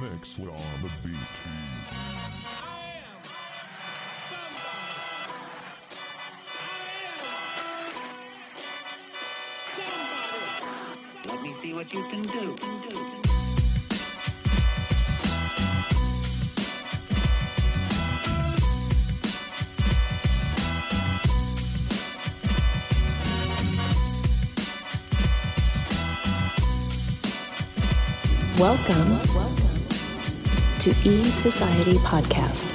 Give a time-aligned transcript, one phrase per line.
[0.00, 1.16] mix with on the beat.
[11.26, 12.56] Let me see what you can do.
[28.58, 29.67] Welcome
[30.80, 32.70] to E Society Podcast.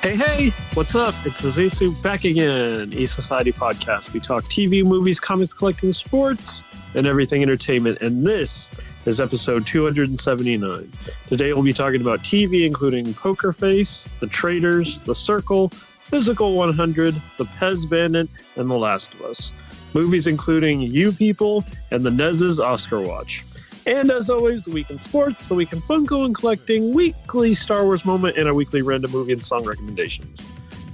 [0.00, 1.16] Hey, hey, what's up?
[1.24, 4.12] It's Azizu back again, E Society Podcast.
[4.12, 6.62] We talk TV, movies, comics, collecting, sports,
[6.94, 8.00] and everything entertainment.
[8.02, 8.70] And this
[9.04, 10.92] is episode 279.
[11.26, 15.70] Today we'll be talking about TV, including Poker Face, The Traitors, The Circle,
[16.02, 19.52] Physical 100, The Pez Bandit, and The Last of Us.
[19.92, 23.44] Movies including You People and The Nez's Oscar Watch.
[23.86, 27.84] And as always, the week in sports, the week in Funko and collecting, weekly Star
[27.84, 30.42] Wars moment, and our weekly random movie and song recommendations.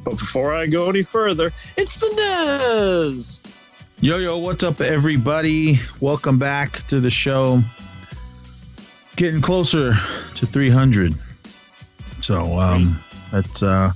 [0.04, 3.40] But before I go any further, it's the Nez.
[4.02, 5.80] Yo, yo, what's up, everybody?
[6.00, 7.62] Welcome back to the show.
[9.16, 9.94] Getting closer
[10.34, 11.14] to 300.
[12.20, 13.92] So, um, let's uh,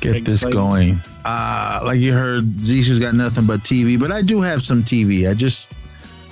[0.00, 0.98] get this going.
[1.24, 5.30] Uh, like you heard, Zishu's got nothing but TV, but I do have some TV.
[5.30, 5.72] I just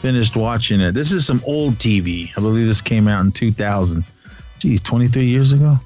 [0.07, 0.93] finished watching it.
[0.93, 2.31] This is some old TV.
[2.37, 4.05] I believe this came out in 2000.
[4.61, 5.81] Geez, 23 years ago?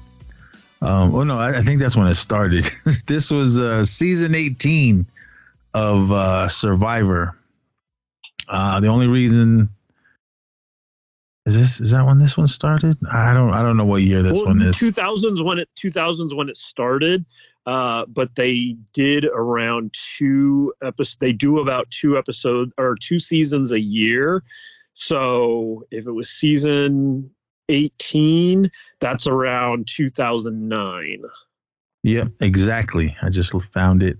[0.79, 2.69] Um, oh, no, I, I think that's when it started.
[3.07, 5.07] this was uh, season 18
[5.73, 7.35] of uh, Survivor.
[8.47, 9.69] Uh, the only reason
[11.47, 12.97] is this is that when this one started?
[13.11, 14.75] I don't I don't know what year this Well, one is.
[14.75, 17.25] 2000s when it 2000s when it started,
[17.65, 21.17] uh, but they did around two episodes.
[21.19, 24.43] They do about two episodes or two seasons a year.
[24.93, 27.31] So if it was season
[27.69, 28.69] 18,
[28.99, 31.21] that's around 2009.
[32.03, 33.15] Yep, exactly.
[33.21, 34.17] I just found it.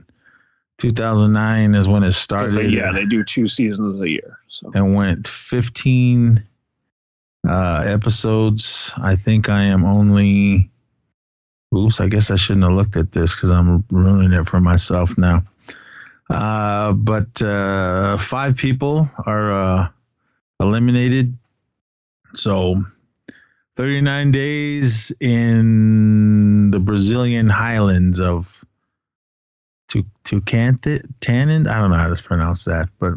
[0.78, 2.52] 2009 is when it started.
[2.52, 4.40] they- yeah, they do two seasons a year.
[4.48, 6.44] So and went 15
[7.48, 8.94] uh, episodes.
[8.98, 10.70] I think I am only.
[11.76, 15.18] Oops, I guess I shouldn't have looked at this because I'm ruining it for myself
[15.18, 15.44] now.
[16.30, 19.88] Uh, but uh, five people are uh,
[20.60, 21.38] eliminated.
[22.34, 22.76] So
[23.78, 28.64] 39 days in the Brazilian highlands of
[29.90, 31.68] Tu- Tucantin.
[31.68, 33.14] I don't know how to pronounce that, but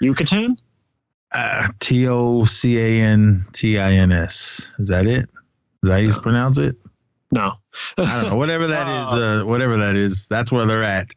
[0.00, 0.56] Yucatan.
[1.32, 4.72] uh, T O C A N T I N S.
[4.78, 5.24] Is that it?
[5.24, 5.28] Is
[5.82, 6.76] that how you pronounce it?
[7.34, 7.54] No,
[7.98, 8.36] I don't know.
[8.36, 11.08] Whatever that is, uh, whatever that is, that's where they're at.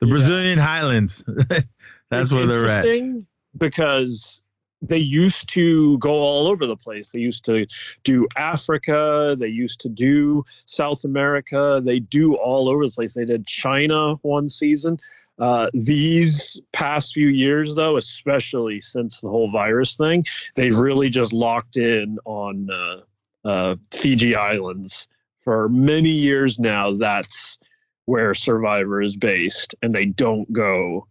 [0.00, 0.10] The Yeah.
[0.10, 1.24] Brazilian Highlands.
[1.48, 1.64] that's
[2.12, 2.84] It's where they're at.
[2.84, 4.42] interesting because
[4.82, 7.08] they used to go all over the place.
[7.08, 7.66] They used to
[8.04, 9.34] do Africa.
[9.38, 11.80] They used to do South America.
[11.82, 13.14] They do all over the place.
[13.14, 14.98] They did China one season.
[15.38, 21.32] Uh, these past few years, though, especially since the whole virus thing, they've really just
[21.32, 25.08] locked in on uh, uh, Fiji Islands
[25.44, 26.94] for many years now.
[26.94, 27.58] That's
[28.04, 31.06] where Survivor is based, and they don't go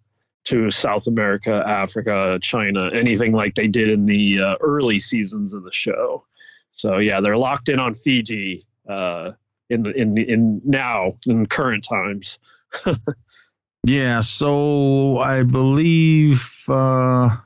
[0.45, 5.63] to South America, Africa, China, anything like they did in the uh, early seasons of
[5.63, 6.25] the show.
[6.71, 9.31] So yeah, they're locked in on Fiji uh,
[9.69, 12.39] in the in the in now in current times.
[13.87, 14.21] Yeah.
[14.21, 16.65] So I believe.
[16.67, 17.37] uh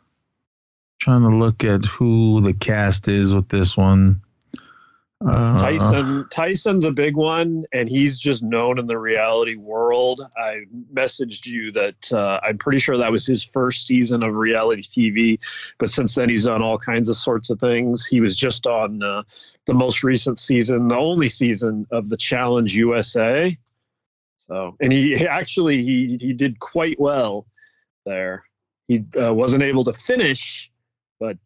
[0.99, 4.21] Trying to look at who the cast is with this one.
[5.27, 10.21] Uh, Tyson Tyson's a big one, and he's just known in the reality world.
[10.37, 14.83] I messaged you that uh, I'm pretty sure that was his first season of reality
[14.83, 15.39] TV,
[15.79, 18.05] but since then he's done all kinds of sorts of things.
[18.05, 19.23] He was just on uh,
[19.65, 23.57] the most recent season, the only season of the Challenge USA.
[24.47, 27.47] So, and he actually he he did quite well
[28.05, 28.43] there.
[28.87, 30.71] He uh, wasn't able to finish,
[31.19, 31.39] but.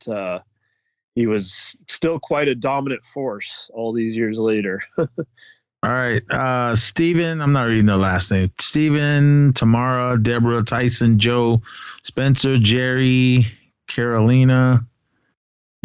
[1.16, 4.82] He was still quite a dominant force all these years later.
[4.98, 6.22] All right.
[6.30, 8.52] Uh Steven, I'm not reading the last name.
[8.60, 11.62] Steven, Tamara, Deborah, Tyson, Joe,
[12.04, 13.48] Spencer, Jerry,
[13.88, 14.86] Carolina,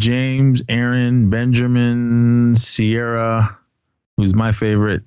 [0.00, 3.56] James, Aaron, Benjamin, Sierra,
[4.17, 5.03] who's my favorite,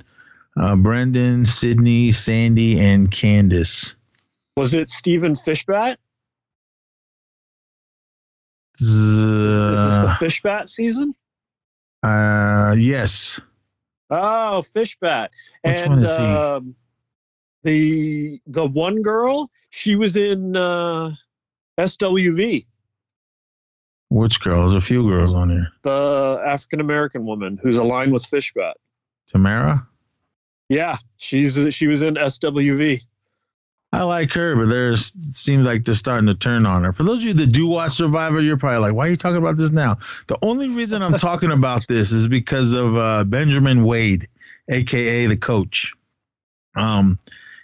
[0.59, 3.95] uh, Brendan, Sydney, Sandy, and Candace.
[4.55, 5.97] Was it Stephen Fishbach?
[8.79, 11.15] Is this the Fishbach season?
[12.03, 13.41] uh, yes.
[14.09, 15.29] Oh, Fishbach.
[15.63, 16.23] Which and one is he?
[16.23, 16.75] Um,
[17.63, 21.11] the the one girl, she was in uh,
[21.77, 22.65] SWV.
[24.09, 24.61] Which girl?
[24.61, 25.67] There's a few girls on here.
[25.83, 28.73] The African American woman who's aligned with Fishbach.
[29.27, 29.85] Tamara.
[30.69, 33.01] Yeah, she's she was in SWV.
[33.93, 36.91] I like her, but there's seems like they're starting to turn on her.
[36.91, 39.37] For those of you that do watch Survivor, you're probably like, "Why are you talking
[39.37, 39.97] about this now?"
[40.27, 44.27] The only reason I'm talking about this is because of uh, Benjamin Wade,
[44.67, 45.93] aka the coach.
[46.75, 47.17] Um,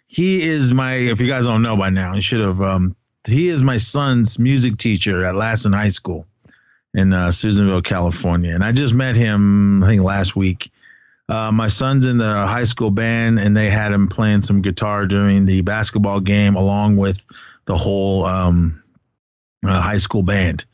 [0.08, 0.94] he is my.
[0.94, 2.62] If you guys don't know by now, you should have.
[2.62, 2.96] Um,
[3.26, 6.26] he is my son's music teacher at Lassen High School
[6.94, 10.72] in uh, Susanville, California, and I just met him I think last week
[11.30, 15.06] uh, my son's in the high school band, and they had him playing some guitar
[15.08, 17.25] during the basketball game, along with
[17.66, 18.84] the whole um,
[19.66, 20.66] uh, high school band.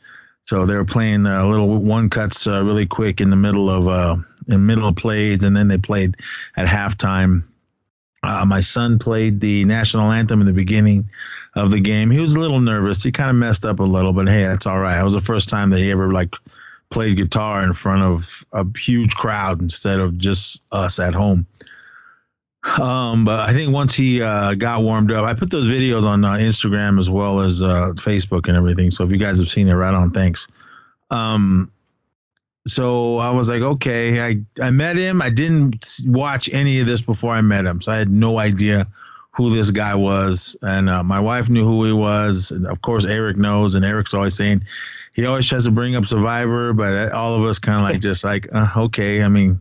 [0.42, 3.86] So they were playing uh, little one cuts uh, really quick in the middle of
[3.86, 4.16] uh,
[4.48, 6.16] in middle of plays, and then they played
[6.56, 7.44] at halftime.
[8.22, 11.08] Uh, my son played the national anthem in the beginning
[11.54, 12.10] of the game.
[12.10, 13.02] He was a little nervous.
[13.02, 15.00] He kind of messed up a little, but hey, that's all right.
[15.00, 16.34] It was the first time that he ever like
[16.90, 21.46] played guitar in front of a huge crowd instead of just us at home.
[22.78, 26.24] Um, but I think once he uh, got warmed up, I put those videos on
[26.24, 28.90] uh, Instagram as well as uh, Facebook and everything.
[28.90, 30.48] So if you guys have seen it, right on, thanks.
[31.10, 31.72] Um,
[32.66, 35.22] so I was like, okay, I, I met him.
[35.22, 37.80] I didn't watch any of this before I met him.
[37.80, 38.86] So I had no idea
[39.32, 40.56] who this guy was.
[40.60, 42.50] And uh, my wife knew who he was.
[42.50, 43.74] And of course, Eric knows.
[43.74, 44.64] And Eric's always saying,
[45.20, 48.24] he always tries to bring up Survivor, but all of us kind of like just
[48.24, 49.22] like, uh, okay.
[49.22, 49.60] I mean,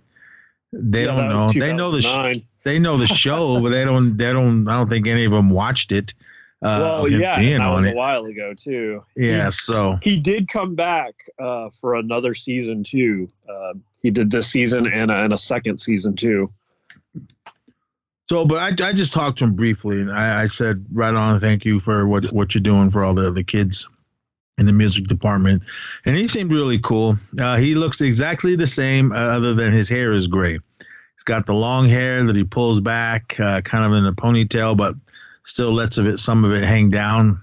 [0.72, 1.52] they yeah, don't know.
[1.52, 4.18] They know the sh- they know the show, but they don't.
[4.18, 4.68] They don't.
[4.68, 6.14] I don't think any of them watched it.
[6.62, 7.94] Uh, well, yeah, that was it.
[7.94, 9.04] a while ago too.
[9.16, 13.30] Yeah, he, so he did come back uh, for another season too.
[13.48, 16.52] Uh, he did this season and a, and a second season too.
[18.30, 21.40] So, but I, I just talked to him briefly, and I, I said, right on,
[21.40, 23.90] thank you for what what you're doing for all the the kids
[24.60, 25.64] in the music department,
[26.06, 27.18] and he seemed really cool.
[27.40, 30.54] Uh, he looks exactly the same, uh, other than his hair is gray.
[30.54, 34.78] He's got the long hair that he pulls back, uh, kind of in a ponytail,
[34.78, 34.96] but
[35.44, 37.42] still lets of it some of it hang down.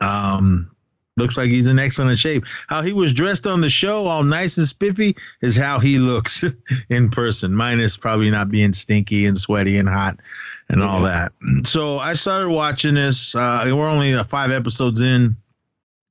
[0.00, 0.70] Um,
[1.16, 2.44] looks like he's in excellent shape.
[2.68, 6.44] How he was dressed on the show, all nice and spiffy, is how he looks
[6.88, 7.54] in person.
[7.54, 10.20] Minus probably not being stinky and sweaty and hot
[10.68, 11.32] and all that.
[11.64, 13.34] So I started watching this.
[13.34, 15.36] Uh, we're only uh, five episodes in.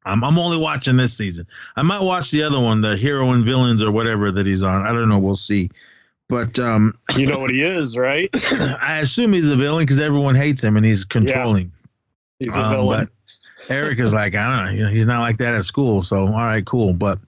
[0.05, 1.47] I'm, I'm only watching this season.
[1.75, 4.85] I might watch the other one, the hero and villains or whatever that he's on.
[4.85, 5.19] I don't know.
[5.19, 5.69] We'll see.
[6.29, 8.29] But um, you know what he is, right?
[8.81, 11.71] I assume he's a villain because everyone hates him and he's controlling.
[12.39, 13.07] Yeah, he's a um, villain.
[13.07, 14.87] But Eric is like, I don't know.
[14.87, 16.03] He's not like that at school.
[16.03, 16.93] So all right, cool.
[16.93, 17.19] But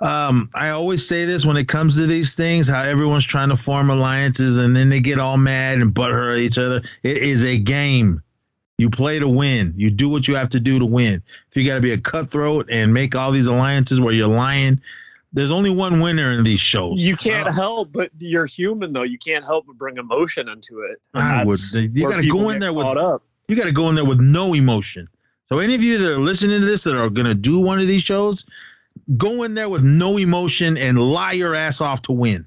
[0.00, 3.56] um, I always say this when it comes to these things, how everyone's trying to
[3.56, 6.82] form alliances and then they get all mad and butthurt at each other.
[7.02, 8.22] It is a game.
[8.78, 9.74] You play to win.
[9.76, 11.22] You do what you have to do to win.
[11.48, 14.80] If you got to be a cutthroat and make all these alliances where you're lying,
[15.32, 17.04] there's only one winner in these shows.
[17.04, 19.02] You can't uh, help, but you're human though.
[19.02, 21.00] You can't help but bring emotion into it.
[21.14, 21.58] I would.
[21.72, 22.86] You got to go in there with.
[22.86, 23.22] Up.
[23.48, 25.08] You got to go in there with no emotion.
[25.46, 27.78] So any of you that are listening to this that are going to do one
[27.80, 28.46] of these shows,
[29.16, 32.46] go in there with no emotion and lie your ass off to win.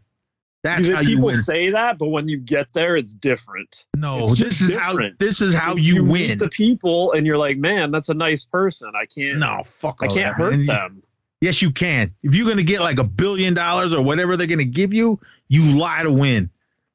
[0.67, 3.85] That's how people say that, but when you get there, it's different.
[3.95, 5.13] No, it's this is different.
[5.13, 6.27] how this is how you, you, win.
[6.27, 8.91] Meet the people, and you're like, man, that's a nice person.
[8.93, 9.39] I can't.
[9.39, 9.99] No, fuck.
[10.01, 10.65] I can't that, hurt man.
[10.65, 11.03] them.
[11.39, 12.13] Yes, you can.
[12.21, 15.79] If you're gonna get like a billion dollars or whatever they're gonna give you, you
[15.79, 16.49] lie to win.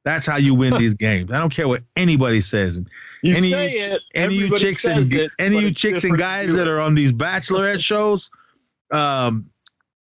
[0.04, 1.30] That's how you win these games.
[1.30, 2.82] I don't care what anybody says.
[3.22, 4.02] You any say you, it.
[4.14, 7.80] Any you chicks and it, any you chicks and guys that are on these bachelorette
[7.82, 8.30] shows,
[8.90, 9.50] um,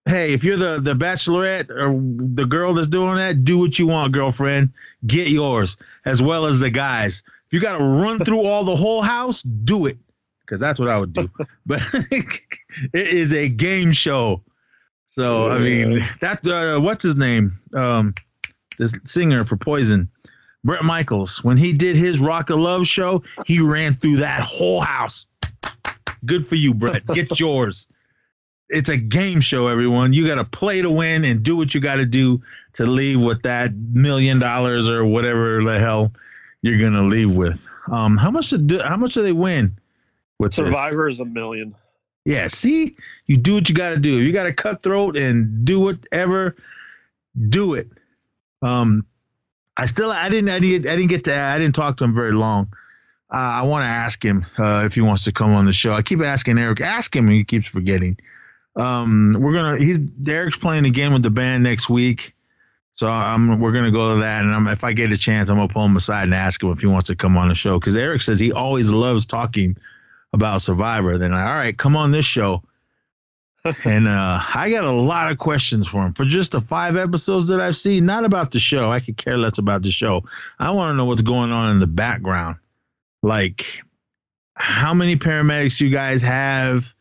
[0.08, 1.94] hey, if you're the the bachelorette or
[2.36, 4.72] the girl that's doing that, do what you want, girlfriend.
[5.06, 7.24] Get yours as well as the guys.
[7.48, 9.98] If you got to run through all the whole house, do it
[10.42, 11.30] because that's what I would do.
[11.66, 14.44] but it is a game show.
[15.08, 17.54] So I mean, that uh, what's his name?
[17.74, 18.14] Um,
[18.78, 20.10] this singer for Poison,
[20.64, 21.44] Bret Michaels.
[21.44, 25.26] When he did his Rock of Love show, he ran through that whole house.
[26.26, 27.06] Good for you, Bret.
[27.08, 27.88] Get yours
[28.70, 30.14] it's a game show, everyone.
[30.14, 32.42] You got to play to win and do what you got to do
[32.74, 36.12] to leave with that million dollars or whatever the hell
[36.62, 37.68] you're gonna leave with.
[37.92, 39.78] Um, how much do how much do they win?
[40.40, 41.76] With Survivor is a million.
[42.26, 44.22] Yeah, see, you do what you got to do.
[44.22, 46.56] You got to cutthroat and do whatever.
[47.50, 47.88] Do it.
[48.62, 49.06] Um,
[49.78, 52.14] I still I didn't I didn't I didn't get to I didn't talk to him
[52.14, 52.74] very long.
[53.34, 55.94] Uh, I want to ask him uh, if he wants to come on the show.
[55.94, 58.18] I keep asking Eric, ask him, and he keeps forgetting.
[58.78, 59.78] Um, we're gonna.
[59.78, 62.36] He's Derek's playing again with the band next week,
[62.94, 63.60] so I'm.
[63.60, 65.86] We're gonna go to that, and I'm, if I get a chance, I'm gonna pull
[65.86, 68.22] him aside and ask him if he wants to come on the show because Eric
[68.22, 69.78] says he always loves talking
[70.32, 71.18] about Survivor.
[71.18, 72.64] Then, I, all right, come on this show.
[73.84, 77.48] and uh, I got a lot of questions for him for just the five episodes
[77.48, 78.06] that I've seen.
[78.06, 78.92] Not about the show.
[78.92, 80.24] I could care less about the show.
[80.60, 82.58] I want to know what's going on in the background.
[83.24, 83.82] Like,
[84.54, 86.94] how many paramedics you guys have?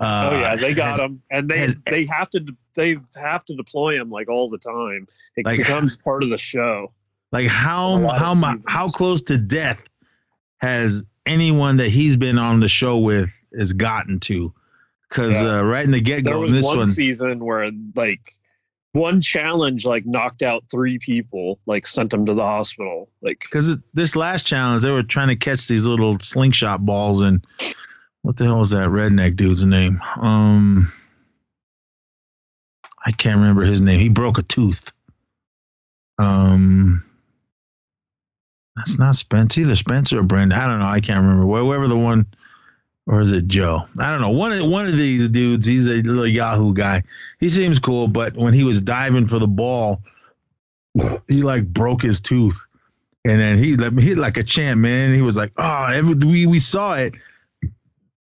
[0.00, 3.44] Uh, oh yeah, they got has, them, and they has, they have to they have
[3.44, 5.06] to deploy them like all the time.
[5.36, 6.92] It like, becomes part of the show.
[7.32, 8.34] Like how how
[8.66, 9.82] how close to death
[10.56, 14.54] has anyone that he's been on the show with has gotten to?
[15.08, 15.58] Because yeah.
[15.58, 18.22] uh, right in the get go, this one, There was one season where like
[18.92, 23.10] one challenge like knocked out three people, like sent them to the hospital.
[23.20, 27.44] Like because this last challenge, they were trying to catch these little slingshot balls, and
[28.22, 30.00] what the hell is that redneck dude's name?
[30.16, 30.92] Um,
[33.04, 34.00] I can't remember his name.
[34.00, 34.92] He broke a tooth.
[36.18, 37.02] Um,
[38.76, 40.58] that's not Spencer, either Spencer or Brandon.
[40.58, 40.86] I don't know.
[40.86, 41.44] I can't remember.
[41.44, 42.26] Whoever the one
[43.06, 43.82] or is it Joe?
[43.98, 44.30] I don't know.
[44.30, 47.02] One of one of these dudes, he's a little Yahoo guy.
[47.38, 50.02] He seems cool, but when he was diving for the ball,
[51.28, 52.66] he like broke his tooth,
[53.24, 55.12] and then he let me hit like a champ, man.
[55.14, 57.14] He was like, "Oh, every, we we saw it,"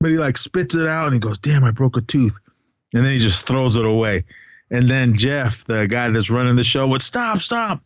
[0.03, 2.39] but he like spits it out and he goes, "Damn, I broke a tooth,"
[2.93, 4.25] and then he just throws it away.
[4.71, 7.83] And then Jeff, the guy that's running the show, would stop, stop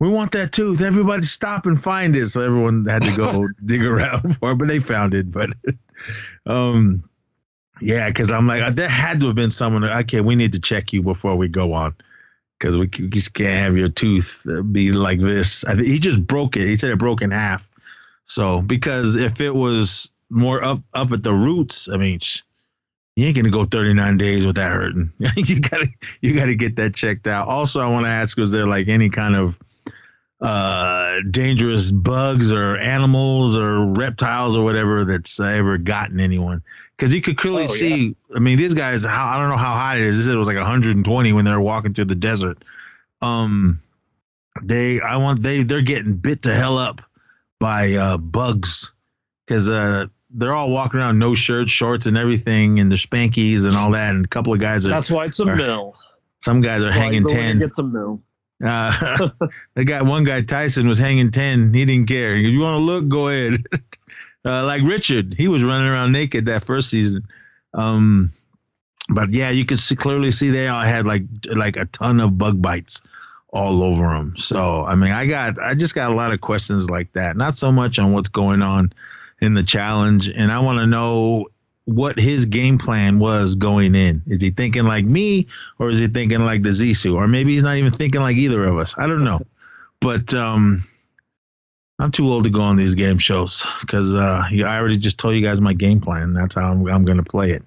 [0.00, 0.80] we want that tooth.
[0.80, 2.28] Everybody stop and find it.
[2.28, 5.30] So everyone had to go dig around for it, but they found it.
[5.30, 5.50] But
[6.46, 7.08] um,
[7.80, 9.84] yeah, because I'm like, there had to have been someone.
[9.84, 11.96] Okay, we need to check you before we go on,
[12.58, 15.64] because we, we, just can't have your tooth be like this.
[15.64, 16.66] I, he just broke it.
[16.66, 17.68] He said it broke in half.
[18.24, 22.20] So because if it was more up up at the roots, I mean,
[23.16, 25.12] you ain't gonna go 39 days with that hurting.
[25.36, 25.88] you gotta
[26.20, 27.48] you gotta get that checked out.
[27.48, 29.58] Also, I want to ask, was there like any kind of
[30.40, 36.62] uh, dangerous bugs or animals or reptiles or whatever that's ever gotten anyone.
[36.96, 38.06] Because you could clearly oh, see.
[38.06, 38.36] Yeah.
[38.36, 39.04] I mean, these guys.
[39.04, 40.16] How I don't know how hot it is.
[40.16, 42.64] They said it was like 120 when they were walking through the desert.
[43.20, 43.80] Um,
[44.62, 47.02] they I want they they're getting bit to hell up
[47.60, 48.92] by uh, bugs
[49.46, 50.06] because uh,
[50.38, 54.14] they're all walking around no shirts, shorts, and everything, and the spankies and all that.
[54.14, 54.90] And a couple of guys are.
[54.90, 55.96] That's why it's a are, mill.
[56.40, 57.58] Some guys are hanging ten.
[57.58, 58.22] Get some mill.
[58.64, 59.28] Uh,
[59.74, 61.74] the guy, one guy, Tyson, was hanging ten.
[61.74, 62.36] He didn't care.
[62.36, 63.64] If you want to look, go ahead.
[64.44, 67.26] uh, like Richard, he was running around naked that first season.
[67.74, 68.30] Um,
[69.08, 71.22] but yeah, you could see, clearly see they all had like
[71.54, 73.02] like a ton of bug bites
[73.50, 74.36] all over them.
[74.36, 77.36] So I mean, I got I just got a lot of questions like that.
[77.36, 78.92] Not so much on what's going on
[79.40, 81.46] in the challenge, and I want to know
[81.84, 84.22] what his game plan was going in.
[84.26, 85.46] Is he thinking like me,
[85.78, 88.62] or is he thinking like the Zisu, or maybe he's not even thinking like either
[88.64, 88.94] of us?
[88.98, 89.40] I don't know,
[90.00, 90.84] but um,
[91.98, 95.34] I'm too old to go on these game shows because uh, I already just told
[95.34, 96.34] you guys my game plan.
[96.34, 97.62] That's how I'm, I'm going to play it.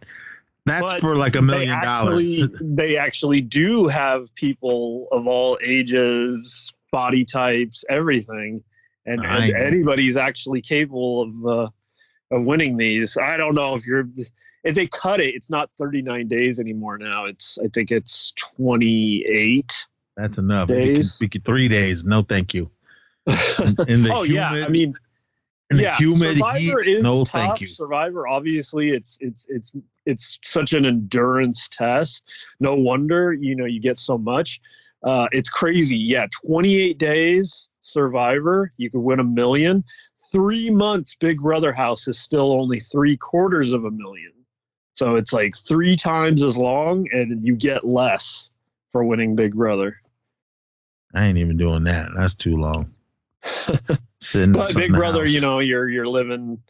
[0.66, 2.60] That's but for like a million actually, dollars.
[2.62, 8.64] They actually do have people of all ages, body types, everything,
[9.06, 11.46] and, and anybody's actually capable of.
[11.46, 11.70] Uh,
[12.32, 13.18] of winning these.
[13.18, 14.08] I don't know if you're
[14.64, 17.26] if they cut it, it's not 39 days anymore now.
[17.26, 19.88] It's I think it's 28.
[20.18, 20.68] That's enough.
[20.68, 21.14] Days.
[21.14, 22.06] Speak three days.
[22.06, 22.70] No, thank you.
[23.28, 24.94] In, in the oh humid, yeah, I mean,
[25.74, 27.32] yeah, humid Survivor heat, is no, tough.
[27.32, 27.68] thank you.
[27.68, 29.72] Survivor, obviously, it's it's it's
[30.06, 32.24] it's such an endurance test.
[32.60, 34.60] No wonder you know you get so much.
[35.04, 35.98] Uh, it's crazy.
[35.98, 39.84] Yeah, 28 days Survivor, you could win a million
[40.32, 44.32] three months, Big Brother House is still only three quarters of a million.
[44.96, 48.52] So it's like three times as long, and you get less
[48.92, 49.98] for winning Big Brother.
[51.14, 52.10] I ain't even doing that.
[52.16, 52.94] That's too long.
[54.34, 55.34] But Big Brother, house.
[55.34, 56.62] you know, you're you're living,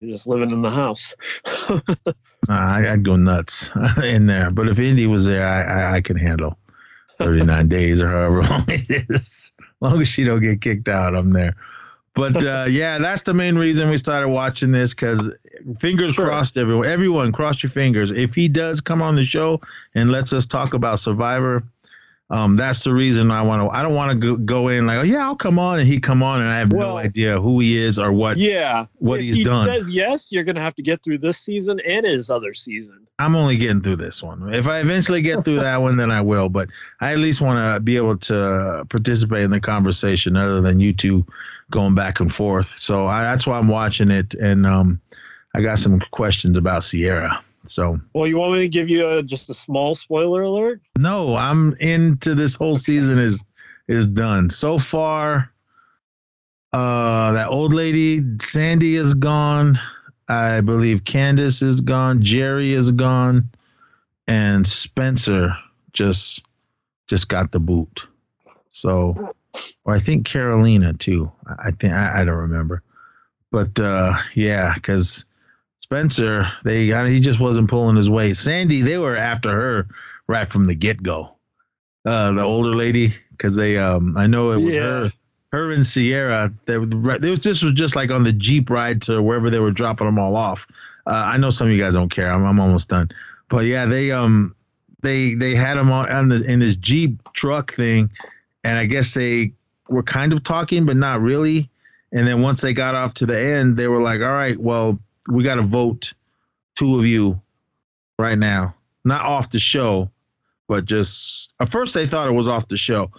[0.00, 1.14] you're just living in the house.
[2.50, 3.70] I, would go nuts
[4.02, 4.50] in there.
[4.50, 6.58] But if Indy was there, I I, I can handle
[7.18, 9.53] thirty nine days or however long it is.
[9.84, 11.54] Long as she don't get kicked out, I'm there.
[12.14, 15.36] But uh, yeah, that's the main reason we started watching this because
[15.78, 16.24] fingers sure.
[16.24, 16.86] crossed, everyone.
[16.86, 18.10] Everyone, cross your fingers.
[18.10, 19.60] If he does come on the show
[19.94, 21.64] and lets us talk about Survivor,
[22.30, 23.76] um, that's the reason I want to.
[23.76, 26.00] I don't want to go, go in like, oh yeah, I'll come on, and he
[26.00, 28.38] come on, and I have well, no idea who he is or what.
[28.38, 29.66] Yeah, what if he's he done.
[29.66, 33.06] Says yes, you're gonna have to get through this season and his other season.
[33.18, 34.54] I'm only getting through this one.
[34.54, 36.48] If I eventually get through that one, then I will.
[36.48, 40.80] But I at least want to be able to participate in the conversation, other than
[40.80, 41.26] you two
[41.70, 42.66] going back and forth.
[42.66, 45.00] So I, that's why I'm watching it, and um,
[45.54, 47.44] I got some questions about Sierra.
[47.66, 50.82] So, well, you want me to give you a, just a small spoiler alert?
[50.98, 53.44] No, I'm into this whole season is
[53.88, 55.50] is done so far.
[56.72, 59.78] Uh, that old lady Sandy is gone.
[60.28, 63.50] I believe Candace is gone, Jerry is gone,
[64.26, 65.56] and Spencer
[65.92, 66.44] just
[67.06, 68.06] just got the boot.
[68.70, 69.34] So,
[69.84, 71.30] or I think Carolina too.
[71.46, 72.82] I think I, I don't remember,
[73.50, 75.26] but uh, yeah, because
[75.84, 78.38] Spencer, they he just wasn't pulling his weight.
[78.38, 79.86] Sandy, they were after her
[80.26, 81.36] right from the get go.
[82.06, 84.80] Uh, the older lady, because they, um, I know it was Yeah.
[84.80, 85.12] her,
[85.52, 86.50] her and Sierra.
[86.64, 89.72] They, they was this was just like on the jeep ride to wherever they were
[89.72, 90.66] dropping them all off.
[91.06, 92.32] Uh, I know some of you guys don't care.
[92.32, 93.10] I'm, I'm almost done,
[93.50, 94.56] but yeah, they um
[95.02, 98.08] they they had him on, on the, in this jeep truck thing,
[98.64, 99.52] and I guess they
[99.90, 101.68] were kind of talking, but not really.
[102.10, 104.98] And then once they got off to the end, they were like, "All right, well,
[105.28, 106.14] we got to vote
[106.76, 107.40] two of you
[108.18, 110.10] right now, not off the show,
[110.68, 113.10] but just at first they thought it was off the show.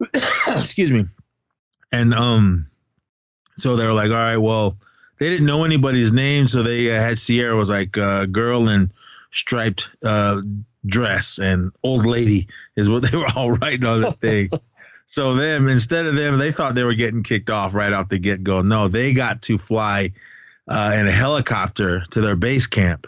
[0.48, 1.06] Excuse me.
[1.92, 2.66] And um,
[3.56, 4.76] so they were like, "All right, well."
[5.18, 8.92] They didn't know anybody's name, so they uh, had Sierra was like uh, girl in
[9.32, 10.42] striped uh,
[10.86, 14.50] dress and old lady is what they were all writing on the thing.
[15.06, 18.18] so them instead of them, they thought they were getting kicked off right off the
[18.18, 18.62] get go.
[18.62, 20.12] No, they got to fly
[20.68, 23.06] uh, in a helicopter to their base camp,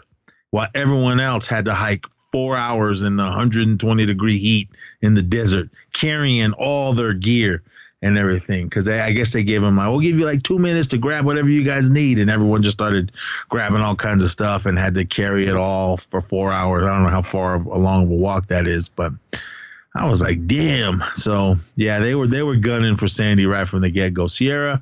[0.51, 4.69] while everyone else had to hike four hours in the 120 degree heat
[5.01, 7.63] in the desert, carrying all their gear
[8.01, 8.67] and everything.
[8.67, 11.25] Because I guess they gave them like, we'll give you like two minutes to grab
[11.25, 13.11] whatever you guys need, and everyone just started
[13.49, 16.85] grabbing all kinds of stuff and had to carry it all for four hours.
[16.85, 19.13] I don't know how far along of a walk that is, but
[19.95, 21.03] I was like, damn.
[21.15, 24.27] So yeah, they were they were gunning for Sandy right from the get go.
[24.27, 24.81] Sierra,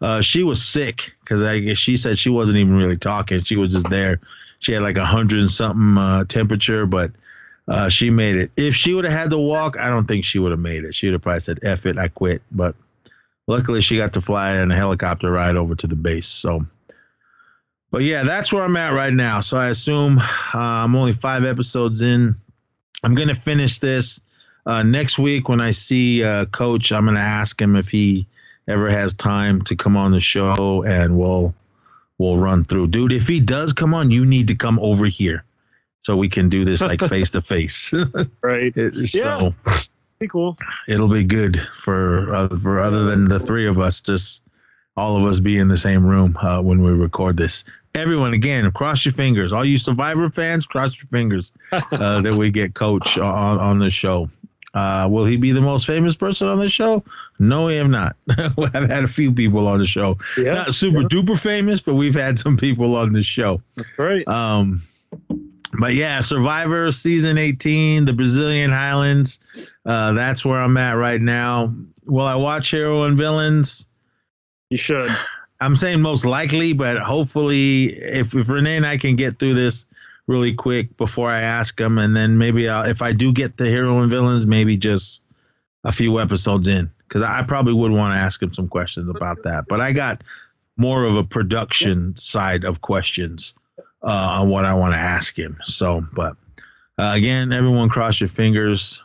[0.00, 3.42] uh, she was sick because I guess she said she wasn't even really talking.
[3.42, 4.20] She was just there.
[4.60, 7.12] She had like a hundred and something uh, temperature, but
[7.66, 8.50] uh, she made it.
[8.56, 10.94] If she would have had to walk, I don't think she would have made it.
[10.94, 12.76] She would have probably said, "F it, I quit." But
[13.46, 16.28] luckily, she got to fly in a helicopter ride over to the base.
[16.28, 16.64] So,
[17.90, 19.40] but yeah, that's where I'm at right now.
[19.40, 20.24] So I assume uh,
[20.54, 22.36] I'm only five episodes in.
[23.02, 24.20] I'm gonna finish this
[24.64, 26.90] uh, next week when I see uh, Coach.
[26.92, 28.26] I'm gonna ask him if he
[28.68, 31.54] ever has time to come on the show, and we'll
[32.18, 32.88] we'll run through.
[32.88, 35.44] Dude, if he does come on, you need to come over here
[36.02, 37.92] so we can do this like face to face.
[38.42, 38.74] Right.
[39.04, 39.54] So
[40.18, 40.56] Be cool.
[40.86, 44.42] it'll be good for uh, for other than the three of us, just
[44.96, 47.64] all of us be in the same room uh, when we record this.
[47.94, 49.52] Everyone, again, cross your fingers.
[49.52, 53.90] All you Survivor fans, cross your fingers uh, that we get Coach on on the
[53.90, 54.28] show.
[54.74, 57.02] Uh, will he be the most famous person on the show?
[57.38, 58.16] No, we have not.
[58.28, 60.18] I've had a few people on the show.
[60.36, 60.54] Yeah.
[60.54, 63.62] Not super duper famous, but we've had some people on the show.
[63.76, 64.28] That's right.
[64.28, 64.82] Um,
[65.78, 69.40] but yeah, Survivor season 18, the Brazilian Highlands.
[69.86, 71.74] Uh, that's where I'm at right now.
[72.04, 73.86] Will I watch Hero and Villains?
[74.70, 75.10] You should.
[75.60, 79.86] I'm saying most likely, but hopefully, if, if Renee and I can get through this
[80.28, 83.98] really quick before I ask him, and then maybe if I do get the Hero
[84.00, 85.22] and Villains, maybe just
[85.82, 89.42] a few episodes in, because I probably would want to ask him some questions about
[89.44, 89.64] that.
[89.66, 90.22] But I got
[90.76, 93.54] more of a production side of questions
[94.02, 95.58] uh, on what I want to ask him.
[95.64, 96.36] So, but
[96.98, 99.02] uh, again, everyone cross your fingers.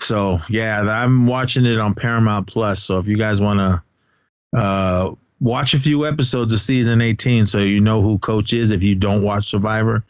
[0.00, 2.82] So yeah, I'm watching it on Paramount Plus.
[2.82, 7.58] So if you guys want to uh, watch a few episodes of season 18, so
[7.58, 8.70] you know who Coach is.
[8.70, 10.04] If you don't watch Survivor,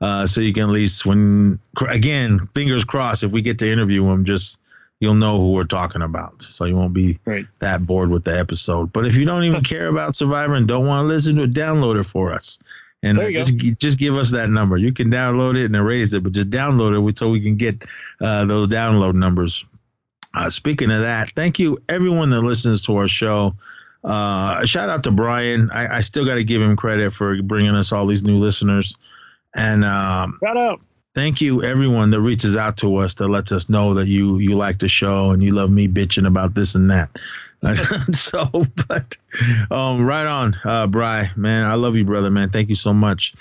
[0.00, 1.58] uh, so you can at least when
[1.88, 4.60] again, fingers crossed, if we get to interview him, just
[5.00, 6.42] you'll know who we're talking about.
[6.42, 7.46] So you won't be Right.
[7.60, 8.92] that bored with the episode.
[8.92, 11.52] But if you don't even care about Survivor and don't want to listen to it,
[11.52, 12.58] download it for us.
[13.00, 14.76] And just gi- just give us that number.
[14.76, 17.84] You can download it and erase it, but just download it so we can get
[18.20, 19.64] uh, those download numbers.
[20.34, 23.54] Uh, speaking of that, thank you everyone that listens to our show.
[24.02, 25.70] Uh, shout out to Brian.
[25.70, 28.96] I, I still got to give him credit for bringing us all these new listeners.
[29.58, 30.80] And um, Shout out.
[31.14, 34.54] thank you everyone that reaches out to us that lets us know that you you
[34.54, 37.10] like the show and you love me bitching about this and that.
[38.14, 38.48] so,
[38.86, 39.16] but
[39.70, 42.50] um, right on, uh, Bry, man, I love you, brother, man.
[42.50, 43.34] Thank you so much.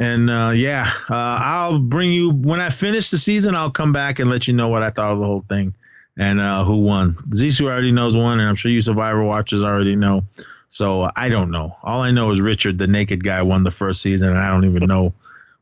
[0.00, 3.54] And uh, yeah, uh, I'll bring you when I finish the season.
[3.54, 5.74] I'll come back and let you know what I thought of the whole thing
[6.16, 7.14] and uh, who won.
[7.30, 10.24] Zisu already knows one, and I'm sure you Survivor watchers already know.
[10.70, 11.76] So I don't know.
[11.82, 14.64] All I know is Richard, the naked guy, won the first season, and I don't
[14.64, 15.12] even know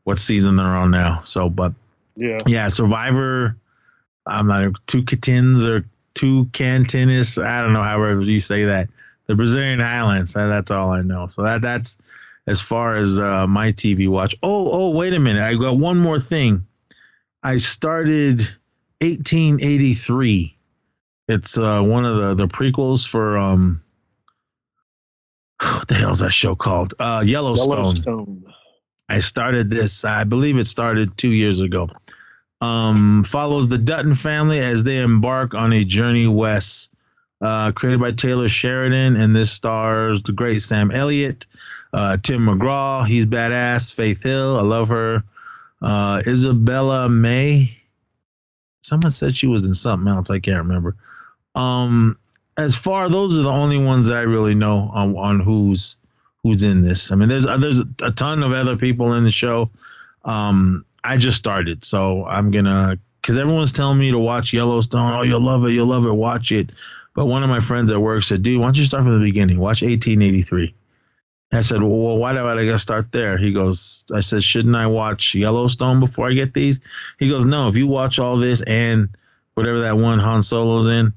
[0.03, 1.21] what season they're on now.
[1.23, 1.73] So, but
[2.15, 2.37] Yeah.
[2.45, 3.57] yeah, Survivor.
[4.25, 7.43] I'm not two Catins or two Cantinis.
[7.43, 8.89] I don't know however you say that.
[9.27, 10.33] The Brazilian Highlands.
[10.33, 11.27] that- That's all I know.
[11.27, 11.97] So that that's
[12.47, 14.35] as far as uh, my TV watch.
[14.43, 15.41] Oh, oh, wait a minute.
[15.41, 16.67] I got one more thing.
[17.41, 18.39] I started
[19.01, 20.55] 1883.
[21.29, 23.81] It's uh, one of the the prequels for um
[25.61, 26.93] what the hell's that show called?
[26.99, 27.77] Uh, Yellowstone.
[27.77, 28.52] Yellowstone.
[29.09, 30.05] I started this.
[30.05, 31.89] I believe it started two years ago.
[32.61, 36.91] Um, follows the Dutton family as they embark on a journey west.
[37.41, 41.45] Uh, created by Taylor Sheridan, and this stars the great Sam Elliott,
[41.91, 43.05] uh, Tim McGraw.
[43.05, 43.93] He's badass.
[43.93, 44.57] Faith Hill.
[44.57, 45.23] I love her.
[45.81, 47.77] Uh, Isabella May.
[48.81, 50.29] Someone said she was in something else.
[50.29, 50.95] I can't remember.
[51.53, 52.17] Um,
[52.57, 55.97] as far those are the only ones that I really know on, on who's
[56.43, 57.11] who's in this.
[57.11, 59.71] I mean, there's there's a ton of other people in the show.
[60.25, 65.13] Um, I just started, so I'm gonna because everyone's telling me to watch Yellowstone.
[65.13, 66.71] Oh, you'll love it, you'll love it, watch it.
[67.15, 69.25] But one of my friends at work said, "Dude, why don't you start from the
[69.25, 69.57] beginning?
[69.57, 70.73] Watch 1883."
[71.53, 74.87] I said, "Well, why do I gotta start there?" He goes, "I said, shouldn't I
[74.87, 76.81] watch Yellowstone before I get these?"
[77.19, 79.09] He goes, "No, if you watch all this and
[79.53, 81.13] whatever that one Han Solo's in."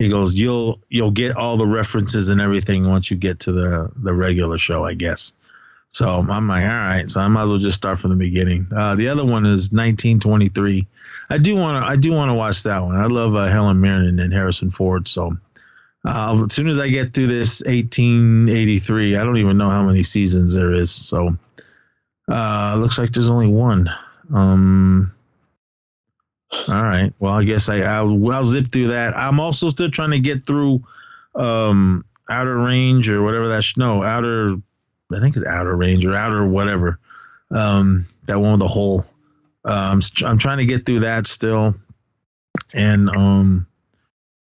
[0.00, 3.92] He goes, "You'll you'll get all the references and everything once you get to the
[3.94, 5.34] the regular show, I guess."
[5.90, 8.68] So I'm like, all right, so I might as well just start from the beginning.
[8.74, 10.86] Uh, the other one is 1923.
[11.28, 12.96] I do want to I do want to watch that one.
[12.96, 15.06] I love uh, Helen Mirren and Harrison Ford.
[15.06, 15.36] So
[16.02, 20.02] uh, as soon as I get through this 1883, I don't even know how many
[20.02, 20.90] seasons there is.
[20.90, 21.36] So
[22.26, 23.90] uh, looks like there's only one.
[24.32, 25.12] Um,
[26.68, 27.12] all right.
[27.18, 29.16] Well, I guess I I'll, zip through that.
[29.16, 30.82] I'm also still trying to get through
[31.34, 34.56] um outer range or whatever that's no outer
[35.12, 36.98] I think it's outer range or outer whatever.
[37.50, 39.04] Um that one with the hole.
[39.64, 41.74] Um I'm trying to get through that still.
[42.74, 43.66] And um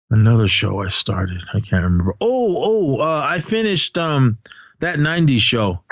[0.10, 1.42] another show I started.
[1.54, 2.16] I can't remember.
[2.20, 4.38] Oh, oh, uh, I finished um
[4.80, 5.84] that 90s show.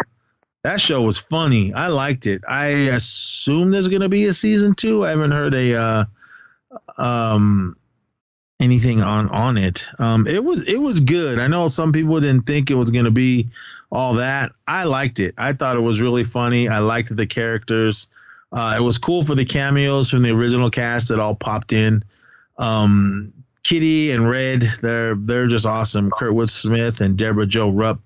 [0.63, 1.73] That show was funny.
[1.73, 2.43] I liked it.
[2.47, 5.05] I assume there's to be a season 2.
[5.05, 6.05] I haven't heard a uh
[6.97, 7.77] um
[8.59, 9.85] anything on on it.
[9.99, 11.39] Um it was it was good.
[11.39, 13.49] I know some people didn't think it was to be
[13.91, 14.51] all that.
[14.67, 15.33] I liked it.
[15.37, 16.67] I thought it was really funny.
[16.67, 18.07] I liked the characters.
[18.51, 22.03] Uh, it was cool for the cameos from the original cast that all popped in.
[22.57, 26.09] Um, Kitty and Red, they're they're just awesome.
[26.11, 27.99] Kurtwood Smith and Debra Jo Rupp,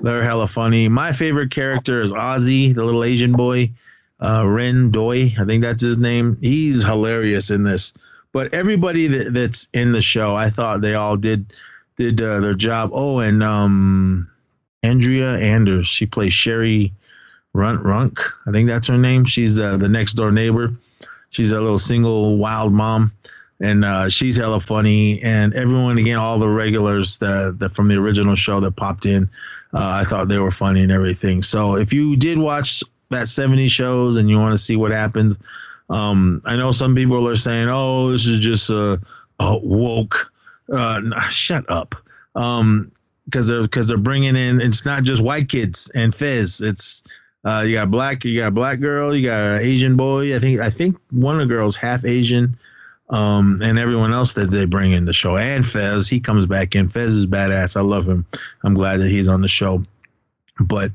[0.00, 0.88] they're hella funny.
[0.88, 3.72] My favorite character is Ozzy, the little Asian boy,
[4.20, 6.38] uh, Reyn Doi, I think that's his name.
[6.40, 7.92] He's hilarious in this.
[8.32, 11.52] But everybody that, that's in the show, I thought they all did
[11.96, 12.90] did uh, their job.
[12.92, 14.30] Oh, and um,
[14.82, 16.92] Andrea Anders, she plays Sherry
[17.54, 19.24] Runt Runk, I think that's her name.
[19.24, 20.74] She's uh, the next door neighbor.
[21.30, 23.12] She's a little single wild mom
[23.60, 25.22] and uh, she's hella funny.
[25.22, 29.30] And everyone, again, all the regulars that, that from the original show that popped in,
[29.76, 31.42] uh, I thought they were funny and everything.
[31.42, 35.38] So if you did watch that 70 shows and you want to see what happens,
[35.90, 39.00] um, I know some people are saying, "Oh, this is just a,
[39.38, 40.32] a woke."
[40.72, 41.94] Uh, nah, shut up.
[42.34, 42.90] Um,
[43.26, 44.60] because they're because they're bringing in.
[44.60, 46.60] It's not just white kids and fizz.
[46.62, 47.02] It's
[47.44, 50.34] uh, you got black, you got a black girl, you got an Asian boy.
[50.34, 52.56] I think I think one of the girls half Asian
[53.10, 55.36] um, and everyone else that they bring in the show.
[55.36, 56.88] And Fez, he comes back in.
[56.88, 57.76] Fez is badass.
[57.76, 58.26] I love him.
[58.64, 59.84] I'm glad that he's on the show.
[60.58, 60.90] But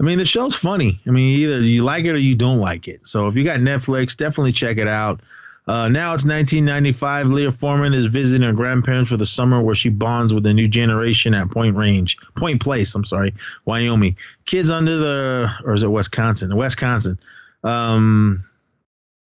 [0.00, 1.00] I mean, the show's funny.
[1.06, 3.06] I mean, either you like it or you don't like it.
[3.06, 5.20] So if you got Netflix, definitely check it out.
[5.66, 7.26] Uh, now it's 1995.
[7.26, 10.66] Leia Forman is visiting her grandparents for the summer, where she bonds with the new
[10.66, 12.94] generation at Point Range, Point Place.
[12.94, 13.34] I'm sorry,
[13.66, 14.16] Wyoming.
[14.46, 16.56] Kids under the, or is it Wisconsin?
[16.56, 17.18] Wisconsin.
[17.64, 18.44] Um,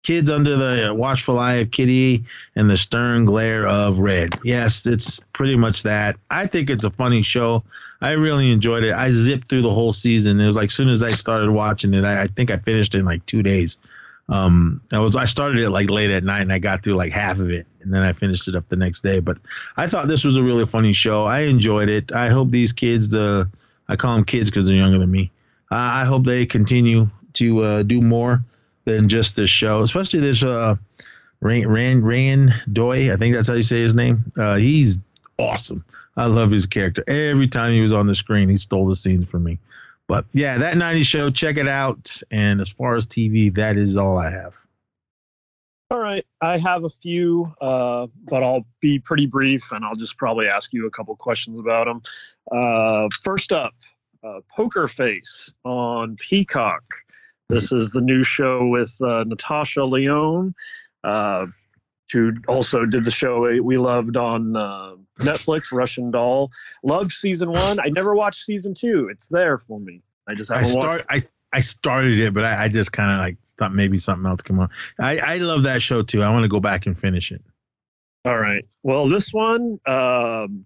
[0.03, 2.25] kids under the watchful eye of Kitty
[2.57, 4.35] and the stern glare of Red.
[4.45, 6.17] Yes, it's pretty much that.
[6.31, 7.63] I think it's a funny show.
[8.01, 8.93] I really enjoyed it.
[8.93, 10.41] I zipped through the whole season.
[10.41, 12.95] It was like as soon as I started watching it, I, I think I finished
[12.95, 13.79] in like two days.
[14.29, 17.13] Um, I was I started it like late at night and I got through like
[17.13, 19.21] half of it and then I finished it up the next day.
[19.21, 19.39] But
[19.77, 21.25] I thought this was a really funny show.
[21.25, 22.13] I enjoyed it.
[22.13, 23.51] I hope these kids, the
[23.89, 25.31] I call them kids because they're younger than me.
[25.71, 28.43] Uh, I hope they continue to uh, do more
[28.85, 30.77] than just this show, especially this uh,
[31.41, 33.13] Rand Rand Rand Doi.
[33.13, 34.33] I think that's how you say his name.
[34.37, 34.99] Uh, he's
[35.39, 35.85] awesome.
[36.17, 37.05] I love his character.
[37.07, 39.59] Every time he was on the screen, he stole the scene from me.
[40.07, 42.15] But yeah, that 90s show, check it out.
[42.31, 44.57] And as far as TV, that is all I have.
[45.91, 50.17] All right, I have a few, uh, but I'll be pretty brief, and I'll just
[50.17, 52.03] probably ask you a couple questions about them.
[52.51, 53.75] Uh, first up,
[54.25, 56.83] uh, Poker Face on Peacock.
[57.53, 60.55] This is the new show with uh, Natasha Lyonne,
[61.05, 61.47] uh,
[62.11, 66.51] who also did the show we loved on uh, Netflix, Russian Doll.
[66.83, 67.79] Loved season one.
[67.79, 69.09] I never watched season two.
[69.11, 70.03] It's there for me.
[70.27, 73.37] I just I start I I started it, but I, I just kind of like
[73.59, 74.71] thought maybe something else come on.
[74.99, 76.23] I I love that show too.
[76.23, 77.43] I want to go back and finish it.
[78.25, 78.65] All right.
[78.83, 80.65] Well, this one, um,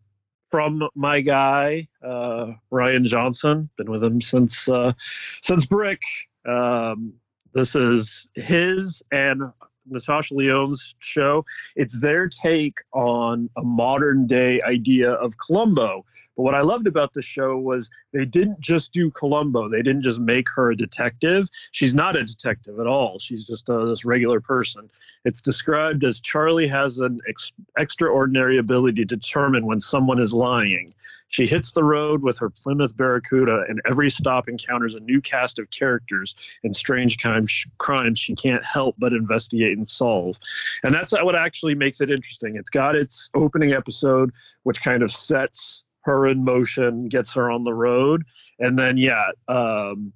[0.50, 3.68] from my guy uh, Rian Johnson.
[3.76, 6.00] Been with him since uh, since Brick.
[6.46, 7.14] Um,
[7.52, 9.42] this is his and
[9.88, 11.44] Natasha Lyonne's show.
[11.74, 16.04] It's their take on a modern day idea of Columbo.
[16.36, 19.68] But what I loved about the show was they didn't just do Columbo.
[19.68, 21.48] They didn't just make her a detective.
[21.72, 23.18] She's not a detective at all.
[23.18, 24.90] She's just a, this regular person.
[25.24, 30.88] It's described as Charlie has an ex- extraordinary ability to determine when someone is lying.
[31.28, 35.58] She hits the road with her Plymouth Barracuda, and every stop encounters a new cast
[35.58, 40.36] of characters and strange crimes, she can't help but investigate and solve.
[40.82, 42.56] And that's what actually makes it interesting.
[42.56, 47.64] It's got its opening episode, which kind of sets her in motion, gets her on
[47.64, 48.24] the road,
[48.58, 50.12] and then yeah, um,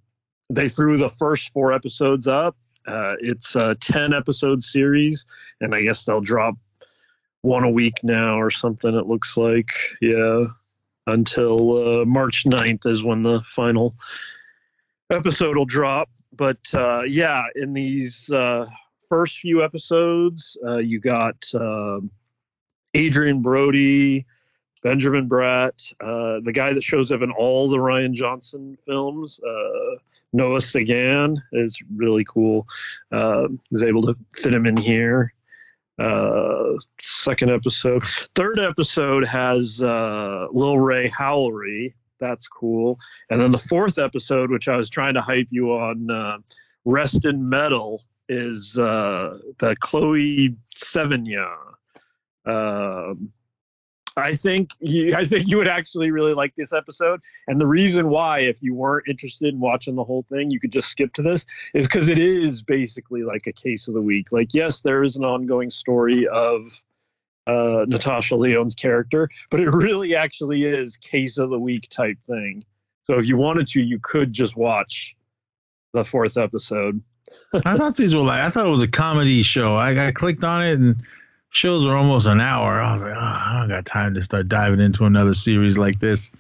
[0.49, 2.57] they threw the first four episodes up.
[2.87, 5.27] Uh, it's a ten episode series,
[5.61, 6.55] and I guess they'll drop
[7.43, 8.95] one a week now or something.
[8.95, 9.71] It looks like
[10.01, 10.45] yeah
[11.07, 13.95] until uh, March 9th is when the final
[15.11, 16.09] episode will drop.
[16.33, 18.67] But uh, yeah, in these uh,
[19.09, 22.11] first few episodes, uh, you got um,
[22.97, 24.27] Adrien Brody,
[24.83, 29.41] Benjamin Bratt, uh, the guy that shows up in all the Rian Johnson films.
[29.41, 29.97] Uh,
[30.33, 32.67] Noah Segan is really cool.
[33.13, 35.35] Uh, was able to fit him in here
[36.01, 38.03] uh, second episode.
[38.35, 41.95] Third episode has uh, Lil Rel Howery.
[42.19, 42.99] That's cool.
[43.31, 46.39] And then the fourth episode, which I was trying to hype you on, uh,
[46.85, 51.37] Rest in Metal, is uh, the Chloe Sevigny.
[52.47, 53.33] Um,
[54.21, 57.21] I think you, I think you would actually really like this episode.
[57.49, 60.73] And the reason why, if you weren't interested in watching the whole thing, you could
[60.73, 64.33] just skip to this, is because it is basically like a case of the week.
[64.33, 66.63] Like, yes, there is an ongoing story of
[67.47, 72.63] uh, Natasha Lyonne's character, but it really actually is case of the week type thing.
[73.05, 75.17] So if you wanted to, you could just watch
[75.93, 77.03] the fourth episode.
[77.65, 79.77] I thought these were like I thought it was a comedy show.
[79.77, 80.97] I, I clicked on it and
[81.51, 82.81] shows are almost an hour.
[82.81, 85.99] I was like, oh, I don't got time to start diving into another series like
[85.99, 86.31] this.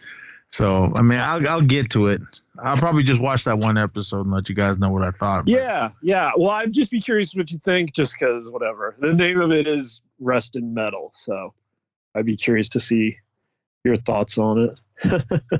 [0.48, 2.20] So, I mean, I'll, I'll get to it.
[2.58, 5.46] I'll probably just watch that one episode and let you guys know what I thought.
[5.46, 6.32] Yeah, yeah.
[6.36, 8.96] Well, I'd just be curious what you think, just because whatever.
[8.98, 11.54] The name of it is Rest in Metal, so
[12.14, 13.16] I'd be curious to see
[13.84, 14.80] your thoughts on it.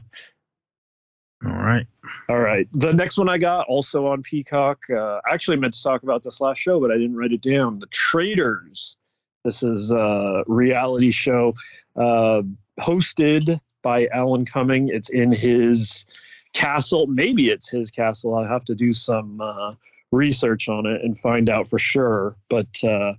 [1.45, 1.87] All right.
[2.29, 2.69] All right.
[2.73, 4.83] The next one I got also on Peacock.
[4.91, 7.41] Uh, I actually meant to talk about this last show, but I didn't write it
[7.41, 7.79] down.
[7.79, 8.97] The Traitors.
[9.45, 11.55] This is a reality show
[11.97, 12.43] uh,
[12.79, 14.89] hosted by Alan Cumming.
[14.89, 16.05] It's in his
[16.53, 17.07] castle.
[17.07, 18.35] Maybe it's his castle.
[18.35, 19.75] I'll have to do some uh,
[20.13, 22.37] research on it and find out for sure.
[22.51, 23.15] But uh,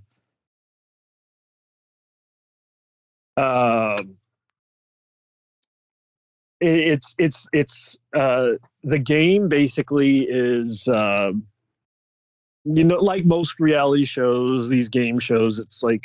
[3.36, 4.02] uh,
[6.60, 8.52] it, it's it's it's uh,
[8.84, 10.86] the game basically is.
[10.86, 11.32] Uh,
[12.64, 16.04] you know, like most reality shows, these game shows, it's like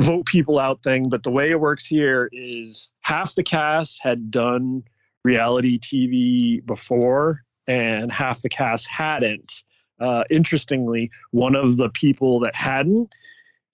[0.00, 1.08] vote people out thing.
[1.08, 4.84] But the way it works here is half the cast had done
[5.24, 9.64] reality TV before, and half the cast hadn't.
[10.00, 13.14] Uh, interestingly, one of the people that hadn't,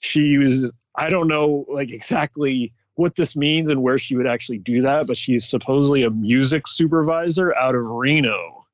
[0.00, 4.58] she was, I don't know like exactly what this means and where she would actually
[4.58, 8.66] do that, but she's supposedly a music supervisor out of Reno.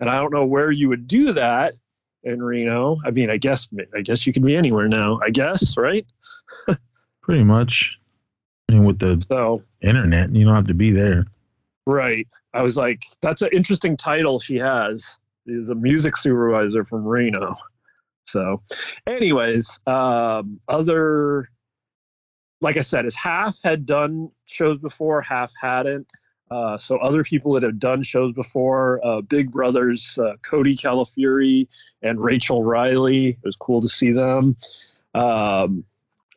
[0.00, 1.74] And I don't know where you would do that
[2.26, 2.98] in Reno.
[3.04, 5.20] I mean, I guess I guess you can be anywhere now.
[5.22, 6.04] I guess, right?
[7.22, 7.98] Pretty much.
[8.68, 11.26] I mean, with the so internet, you don't have to be there.
[11.86, 12.26] Right.
[12.52, 15.18] I was like, that's an interesting title she has.
[15.46, 17.54] Is a music supervisor from Reno.
[18.26, 18.62] So,
[19.06, 21.48] anyways, um, other,
[22.60, 26.08] like I said, is half had done shows before, half hadn't.
[26.50, 31.66] Uh, so other people that have done shows before, uh, Big Brothers, uh, Cody Calafiore
[32.02, 33.30] and Rachel Reilly.
[33.30, 34.56] It was cool to see them.
[35.14, 35.84] Um,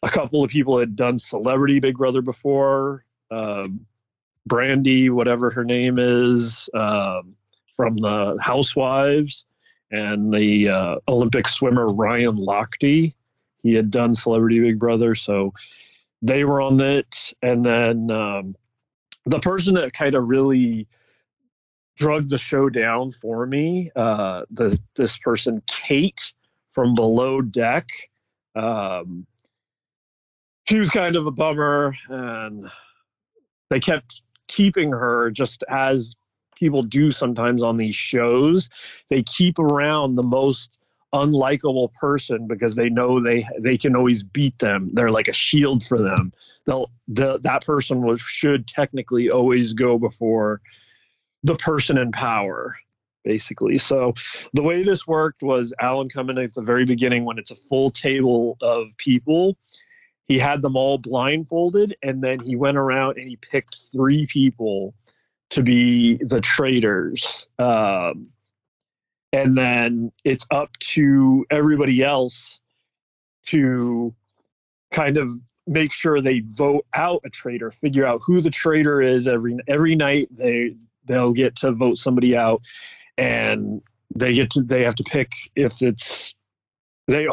[0.02, 3.04] a couple of people had done Celebrity Big Brother before.
[3.30, 3.86] Um,
[4.50, 7.36] Brandi, whatever her name is, um,
[7.76, 9.45] from the Housewives,
[9.91, 13.13] and the uh, Olympic swimmer Ryan Lochte.
[13.62, 15.54] He had done Celebrity Big Brother, so
[16.22, 17.34] they were on it.
[17.41, 18.56] And then um,
[19.30, 20.88] the person that kind of really
[21.98, 26.34] drug the show down for me, uh, the this person Kate
[26.70, 27.88] from Below Deck.
[28.56, 29.28] Um,
[30.68, 32.70] she was kind of a bummer, and
[33.70, 36.15] they kept keeping her just as
[36.56, 38.70] people do sometimes on these shows.
[39.10, 40.79] They keep around the most
[41.13, 44.89] unlikable person because they know they they can always beat them.
[44.93, 46.34] They're like a shield for them.
[46.65, 50.62] They'll the that person was should technically always go before
[51.43, 52.78] the person in power
[53.24, 53.78] basically.
[53.78, 54.13] So
[54.54, 57.89] the way this worked was Alan Cumming at the very beginning when it's a full
[57.89, 59.58] table of people.
[60.28, 64.93] He had them all blindfolded, and then he went around and he picked three people
[65.52, 67.48] to be the traitors.
[67.58, 68.28] Um,
[69.32, 72.60] and then it's up to everybody else
[73.46, 74.13] to
[74.92, 75.30] kind of
[75.68, 79.96] make sure they vote out a traitor, figure out who the traitor is every every
[79.96, 80.30] night.
[80.32, 82.62] They they'll get to vote somebody out,
[83.18, 83.82] and
[84.15, 86.34] they get to they have to pick if it's
[87.08, 87.28] they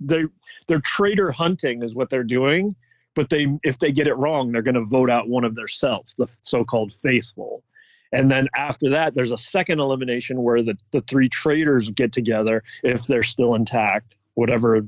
[0.00, 0.24] they
[0.68, 2.74] they're traitor hunting is what they're doing
[3.14, 5.68] but they if they get it wrong they're going to vote out one of their
[5.68, 7.62] self the so-called faithful
[8.12, 12.62] and then after that there's a second elimination where the, the three traitors get together
[12.82, 14.86] if they're still intact whatever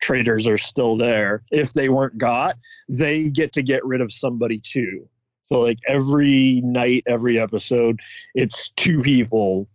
[0.00, 2.56] traitors are still there if they weren't got
[2.88, 5.08] they get to get rid of somebody too
[5.46, 8.00] so like every night every episode
[8.34, 9.68] it's two people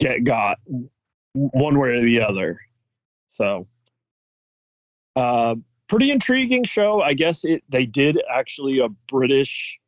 [0.00, 0.58] get got
[1.32, 2.60] one way or the other.
[3.34, 3.66] So,
[5.16, 5.56] uh,
[5.88, 7.00] pretty intriguing show.
[7.00, 9.78] I guess it they did actually a British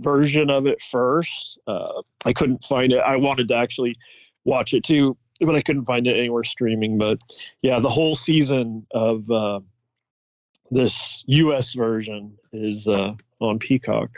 [0.00, 1.58] version of it first.
[1.66, 2.98] Uh, I couldn't find it.
[2.98, 3.96] I wanted to actually
[4.44, 6.98] watch it too, but I couldn't find it anywhere streaming.
[6.98, 7.18] But
[7.62, 9.60] yeah, the whole season of uh,
[10.70, 11.74] this U.S.
[11.74, 14.10] version is uh, on Peacock.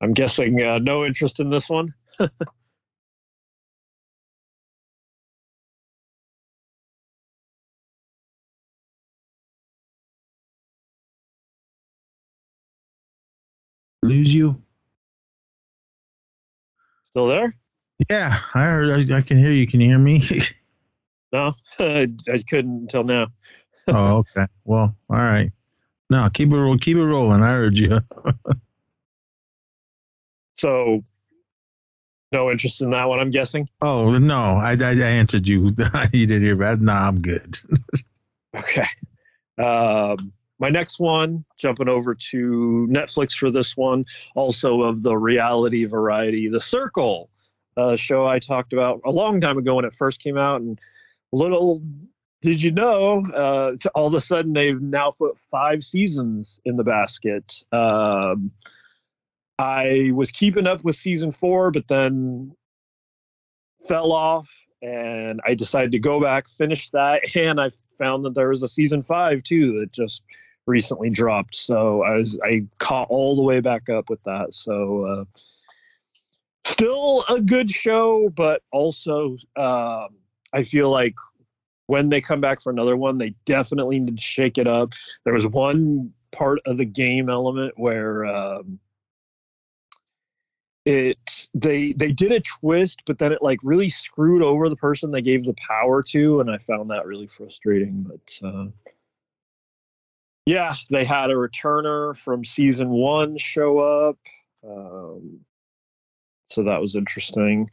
[0.00, 1.94] I'm guessing uh, no interest in this one.
[17.10, 17.54] Still there?
[18.10, 19.10] Yeah, I heard.
[19.10, 19.66] I, I can hear you.
[19.66, 20.22] Can you hear me?
[21.32, 23.28] no, I, I couldn't until now.
[23.88, 24.46] oh, okay.
[24.64, 25.50] Well, all right.
[26.10, 27.42] No, keep it keep it rolling.
[27.42, 28.00] I heard you.
[30.56, 31.04] so,
[32.32, 33.18] no interest in that one.
[33.18, 33.68] I'm guessing.
[33.82, 35.74] Oh no, I I, I answered you.
[36.12, 36.80] you didn't hear that.
[36.80, 37.58] No, I'm good.
[38.56, 38.86] okay.
[39.58, 45.84] Um, my next one, jumping over to Netflix for this one, also of the reality
[45.84, 47.30] variety, The Circle,
[47.76, 50.60] a show I talked about a long time ago when it first came out.
[50.60, 50.78] And
[51.32, 51.82] little
[52.42, 56.84] did you know, uh, all of a sudden they've now put five seasons in the
[56.84, 57.62] basket.
[57.72, 58.52] Um,
[59.58, 62.52] I was keeping up with season four, but then
[63.86, 64.48] fell off
[64.80, 68.68] and I decided to go back, finish that, and I found that there was a
[68.68, 70.22] season five too that just
[70.68, 71.56] recently dropped.
[71.56, 74.54] So I was I caught all the way back up with that.
[74.54, 75.24] So uh,
[76.64, 80.08] still a good show, but also um,
[80.52, 81.14] I feel like
[81.86, 84.92] when they come back for another one, they definitely need to shake it up.
[85.24, 88.24] There was one part of the game element where.
[88.26, 88.78] Um,
[90.84, 95.10] it they they did a twist but then it like really screwed over the person
[95.10, 98.64] they gave the power to and i found that really frustrating but uh,
[100.48, 104.16] yeah, they had a returner from season one show up.
[104.66, 105.40] Um,
[106.48, 107.70] so that was interesting.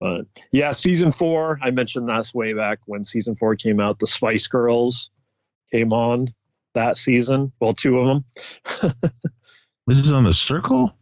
[0.00, 3.98] But yeah, season four, I mentioned that's way back when season four came out.
[3.98, 5.10] The Spice Girls
[5.70, 6.32] came on
[6.72, 7.52] that season.
[7.60, 8.24] Well, two of them.
[9.86, 10.96] this is on the circle?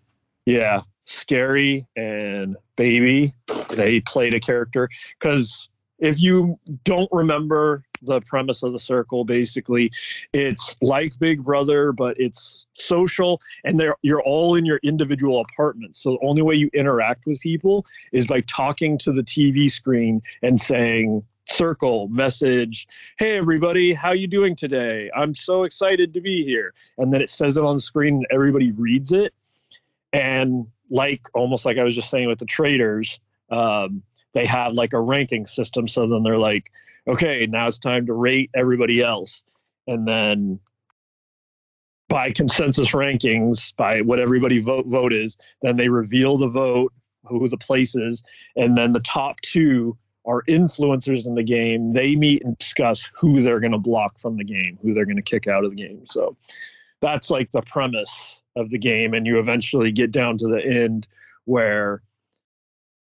[0.46, 0.80] Yeah.
[1.04, 3.34] Scary and Baby.
[3.70, 4.88] They played a character.
[5.20, 5.68] Because
[6.00, 9.92] if you don't remember the premise of the circle basically.
[10.32, 16.00] It's like big brother but it's social and they're you're all in your individual apartments.
[16.00, 20.22] So the only way you interact with people is by talking to the tv screen
[20.42, 25.10] and saying circle message hey everybody how you doing today?
[25.14, 26.74] I'm so excited to be here.
[26.98, 29.32] And then it says it on the screen and everybody reads it.
[30.12, 33.18] And like almost like i was just saying with the traitors
[33.50, 34.02] um,
[34.36, 36.70] they have like a ranking system so then they're like
[37.08, 39.44] okay, now it's time to rate everybody else.
[39.86, 40.60] And then
[42.08, 46.92] by consensus rankings, by what everybody vote vote is, then they reveal the vote,
[47.24, 48.22] who the place is,
[48.54, 51.92] and then the top two are influencers in the game.
[51.92, 55.16] They meet and discuss who they're going to block from the game, who they're going
[55.16, 56.04] to kick out of the game.
[56.04, 56.36] So
[57.00, 61.06] that's like the premise of the game, and you eventually get down to the end
[61.44, 62.02] where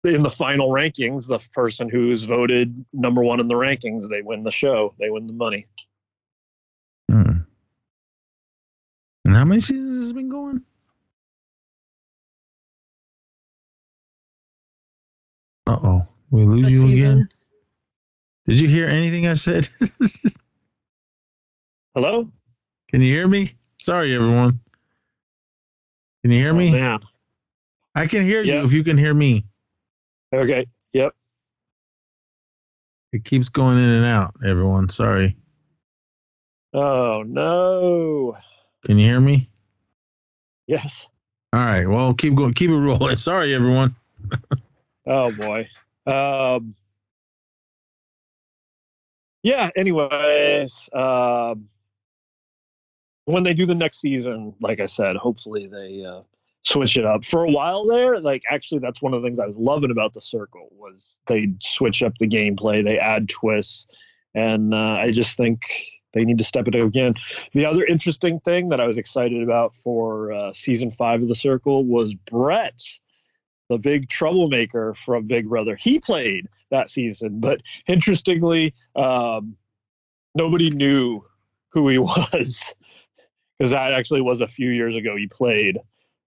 [0.04, 4.42] in the final rankings, the person who's voted number one in the rankings, they win
[4.42, 4.94] the show.
[4.98, 5.66] They win the money.
[7.10, 7.38] Hmm.
[9.24, 10.62] And how many seasons has it been going?
[15.66, 16.06] Uh oh.
[16.30, 17.28] We lose you again?
[18.46, 19.68] Did you hear anything I said?
[21.94, 22.28] Hello?
[22.90, 23.54] Can you hear me?
[23.78, 24.58] Sorry, everyone.
[26.22, 26.72] Can you hear Oh, me?
[26.72, 27.00] man.
[27.94, 28.60] I can hear Yeah.
[28.60, 29.44] you if you can hear me.
[30.32, 30.66] Okay.
[30.92, 31.14] Yep.
[33.12, 34.88] It keeps going in and out, everyone.
[34.88, 35.36] Sorry.
[36.72, 38.36] Oh no.
[38.86, 39.50] Can you hear me?
[40.66, 41.10] Yes.
[41.52, 41.86] All right.
[41.86, 42.54] Well, keep going.
[42.54, 43.16] Keep it rolling.
[43.16, 43.94] Sorry, everyone.
[45.06, 45.68] Oh boy.
[46.06, 46.74] Um.
[49.42, 49.68] Yeah.
[49.76, 51.68] Anyways, um,
[53.26, 56.22] when they do the next season, like I said, hopefully they uh,
[56.64, 57.24] switch it up.
[57.24, 60.12] For a while there, like actually, that's one of the things I was loving about
[60.12, 63.86] the Circle was they switch up the gameplay, they add twists,
[64.34, 65.62] and uh, I just think
[66.12, 67.14] they need to step it up again.
[67.52, 71.34] The other interesting thing that I was excited about for uh, season five of the
[71.34, 72.80] Circle was Brett
[73.68, 75.76] the big troublemaker from Big Brother.
[75.76, 79.56] He played that season, but interestingly, um,
[80.34, 81.24] nobody knew
[81.70, 82.74] who he was
[83.58, 85.16] because that actually was a few years ago.
[85.16, 85.78] He played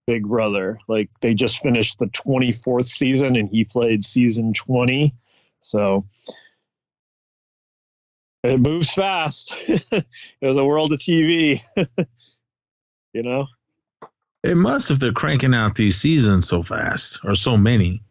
[0.08, 0.80] Big Brother.
[0.88, 5.14] Like they just finished the 24th season and he played season 20.
[5.62, 6.06] So
[8.44, 9.56] it moves fast
[9.92, 11.62] in the world of TV,
[13.14, 13.48] you know?
[14.44, 18.04] It must if they're cranking out these seasons so fast or so many.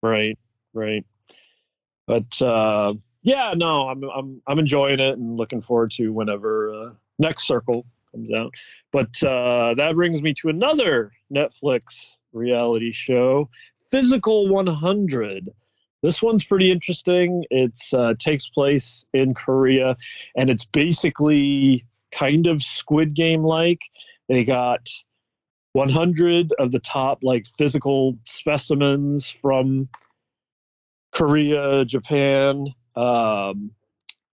[0.00, 0.38] Right,
[0.72, 1.04] right.
[2.06, 6.90] But uh, yeah, no, I'm I'm I'm enjoying it and looking forward to whenever uh,
[7.18, 8.54] next circle comes out.
[8.92, 13.50] But uh, that brings me to another Netflix reality show,
[13.90, 15.50] Physical 100.
[16.02, 17.44] This one's pretty interesting.
[17.50, 19.96] It uh, takes place in Korea,
[20.36, 23.80] and it's basically kind of Squid Game like.
[24.28, 24.88] They got
[25.74, 29.88] 100 of the top like physical specimens from
[31.12, 32.66] Korea, Japan.
[32.96, 33.72] Um,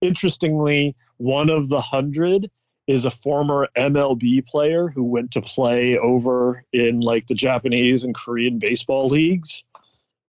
[0.00, 2.50] interestingly, one of the hundred
[2.90, 8.16] is a former MLB player who went to play over in like the Japanese and
[8.16, 9.62] Korean baseball leagues.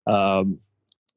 [0.06, 0.60] Um,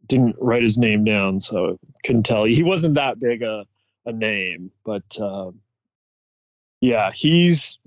[0.06, 2.54] didn't write his name down, so couldn't tell you.
[2.54, 3.66] He wasn't that big a,
[4.06, 5.60] a name, but um,
[6.80, 7.78] yeah, he's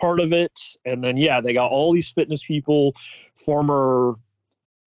[0.00, 0.60] part of it.
[0.84, 2.94] And then, yeah, they got all these fitness people,
[3.34, 4.14] former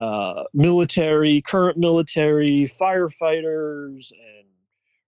[0.00, 4.46] uh, military, current military, firefighters, and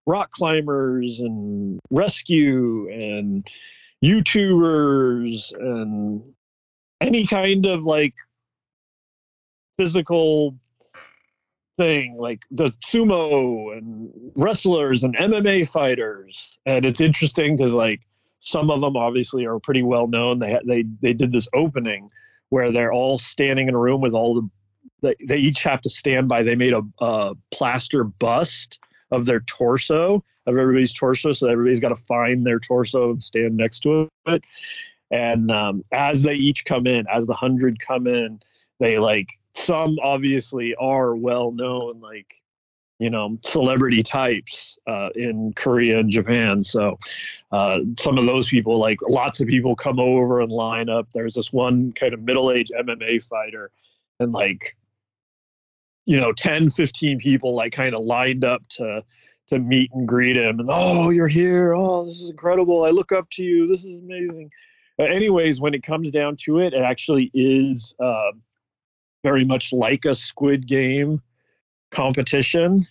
[0.06, 3.46] rock climbers, and rescue, and
[4.04, 6.22] YouTubers, and
[7.00, 8.14] any kind of like
[9.78, 10.56] physical
[11.76, 18.00] thing like the sumo and wrestlers and MMA fighters and it's interesting because like
[18.46, 20.38] some of them obviously are pretty well known.
[20.38, 22.08] They they they did this opening
[22.48, 24.50] where they're all standing in a room with all the
[25.02, 26.42] they, they each have to stand by.
[26.42, 28.78] They made a, a plaster bust
[29.10, 33.56] of their torso of everybody's torso, so everybody's got to find their torso and stand
[33.56, 34.44] next to it.
[35.10, 38.40] And um, as they each come in, as the hundred come in,
[38.78, 42.42] they like some obviously are well known, like
[42.98, 46.64] you know celebrity types uh, in Korea and Japan.
[46.64, 46.98] So
[47.52, 51.08] uh, some of those people, like lots of people, come over and line up.
[51.12, 53.70] There's this one kind of middle aged MMA fighter,
[54.18, 54.76] and like
[56.06, 59.04] you know 10 15 people like kind of lined up to
[59.48, 60.58] to meet and greet him.
[60.58, 61.74] And oh you're here.
[61.74, 62.84] Oh this is incredible.
[62.84, 63.66] I look up to you.
[63.66, 64.50] This is amazing.
[64.98, 68.32] Anyways when it comes down to it it actually is uh,
[69.22, 71.20] very much like a squid game
[71.90, 72.86] competition.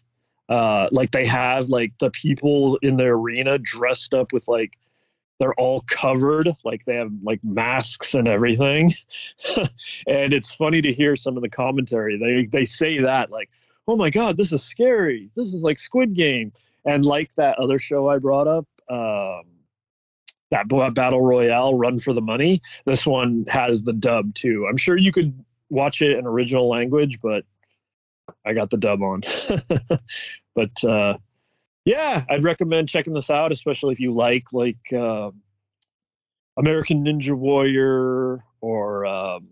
[0.48, 4.78] Uh, like they have like the people in the arena dressed up with like
[5.40, 8.94] they're all covered like they have like masks and everything.
[10.08, 12.18] And it's funny to hear some of the commentary.
[12.18, 13.50] They they say that like
[13.88, 15.30] oh my god this is scary.
[15.36, 16.54] This is like squid game.
[16.86, 19.44] And like that other show i brought up um
[20.52, 24.68] that battle royale run for the money this one has the dub too.
[24.70, 27.44] I'm sure you could watch it in original language but
[28.46, 29.22] i got the dub on.
[30.56, 31.16] But uh
[31.86, 35.32] yeah i'd recommend checking this out especially if you like like uh,
[36.58, 39.50] american ninja warrior or um,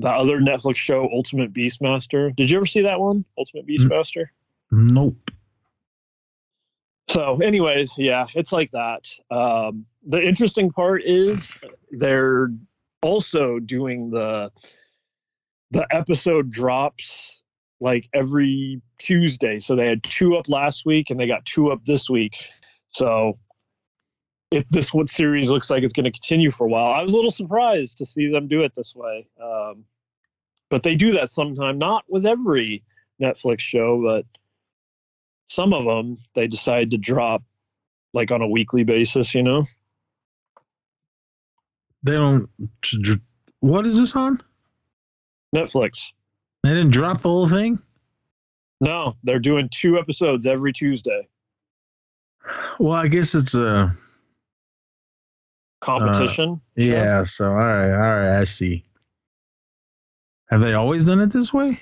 [0.00, 2.34] the other netflix show ultimate beastmaster.
[2.34, 4.26] Did you ever see that one ultimate beastmaster?
[4.70, 5.30] Nope.
[7.08, 9.08] so anyways yeah it's like that.
[9.30, 11.56] Um, the interesting part is
[11.90, 12.50] they're
[13.02, 14.50] also doing the
[15.70, 17.37] the episode drops
[17.80, 21.84] like every tuesday so they had two up last week and they got two up
[21.84, 22.36] this week
[22.88, 23.38] so
[24.50, 27.12] if this what series looks like it's going to continue for a while i was
[27.12, 29.84] a little surprised to see them do it this way um,
[30.70, 32.82] but they do that sometime not with every
[33.20, 34.24] netflix show but
[35.48, 37.42] some of them they decide to drop
[38.12, 39.34] like on a weekly basis.
[39.34, 39.64] You know,
[42.02, 42.48] They don't.
[43.60, 44.40] What is this on?
[45.54, 46.12] Netflix.
[46.62, 47.80] They didn't drop the whole thing.
[48.80, 51.28] No, they're doing two episodes every Tuesday.
[52.78, 53.90] Well, I guess it's a uh,
[55.80, 56.60] Competition.
[56.76, 56.84] show.
[56.84, 57.24] yeah.
[57.24, 58.84] So all right, all right, I see.
[60.50, 61.80] Have they always done it this way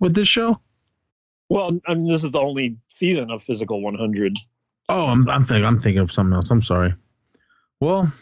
[0.00, 0.60] with this show?
[1.48, 4.36] Well, I mean, this is the only season of Physical 100.
[4.88, 6.50] Oh, I'm I'm thinking I'm thinking of something else.
[6.50, 6.94] I'm sorry.
[7.80, 8.12] Well,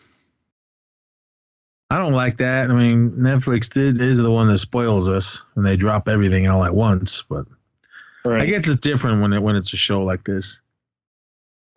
[1.94, 2.70] I don't like that.
[2.70, 6.64] I mean, Netflix did is the one that spoils us when they drop everything all
[6.64, 7.22] at once.
[7.22, 7.46] But
[8.24, 8.40] Right.
[8.40, 10.60] I guess it's different when it when it's a show like this.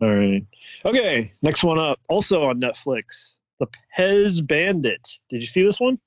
[0.00, 0.44] All right.
[0.84, 1.28] Okay.
[1.40, 2.00] Next one up.
[2.08, 5.20] Also on Netflix, The Pez Bandit.
[5.28, 6.00] Did you see this one?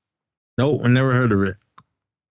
[0.58, 1.56] Nope, I never heard of it.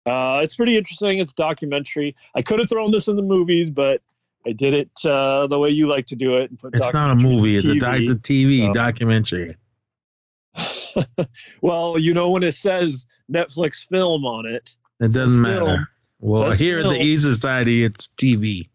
[0.06, 1.20] Uh, it's pretty interesting.
[1.20, 2.18] It's documentary.
[2.36, 4.02] I could have thrown this in the movies, but
[4.46, 6.50] I did it uh, the way you like to do it.
[6.50, 7.56] And put It's not a movie.
[7.56, 8.74] It's a, doc, the TV so.
[8.74, 9.56] documentary.
[11.62, 14.76] well, you know when it says Netflix film on it.
[15.00, 15.66] It doesn't matter.
[15.66, 15.88] film.
[16.20, 17.00] Well, here at the.
[17.00, 18.70] E Society, it's TV.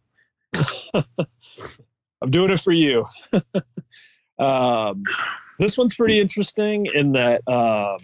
[0.95, 3.05] I'm doing it for you.
[4.39, 5.05] um,
[5.59, 7.99] this one's pretty interesting in that um,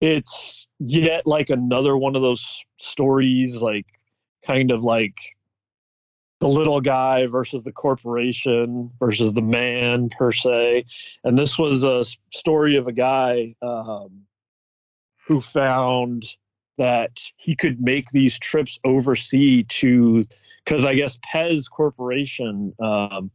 [0.00, 3.86] it's yet like another one of those stories, like
[4.44, 5.16] kind of like
[6.40, 10.84] the little guy versus the corporation versus the man per se.
[11.24, 14.22] And this was a story of a guy um,
[15.26, 16.24] who found
[16.76, 20.24] that he could make these trips overseas to
[20.64, 23.30] because I guess Pez Corporation, um,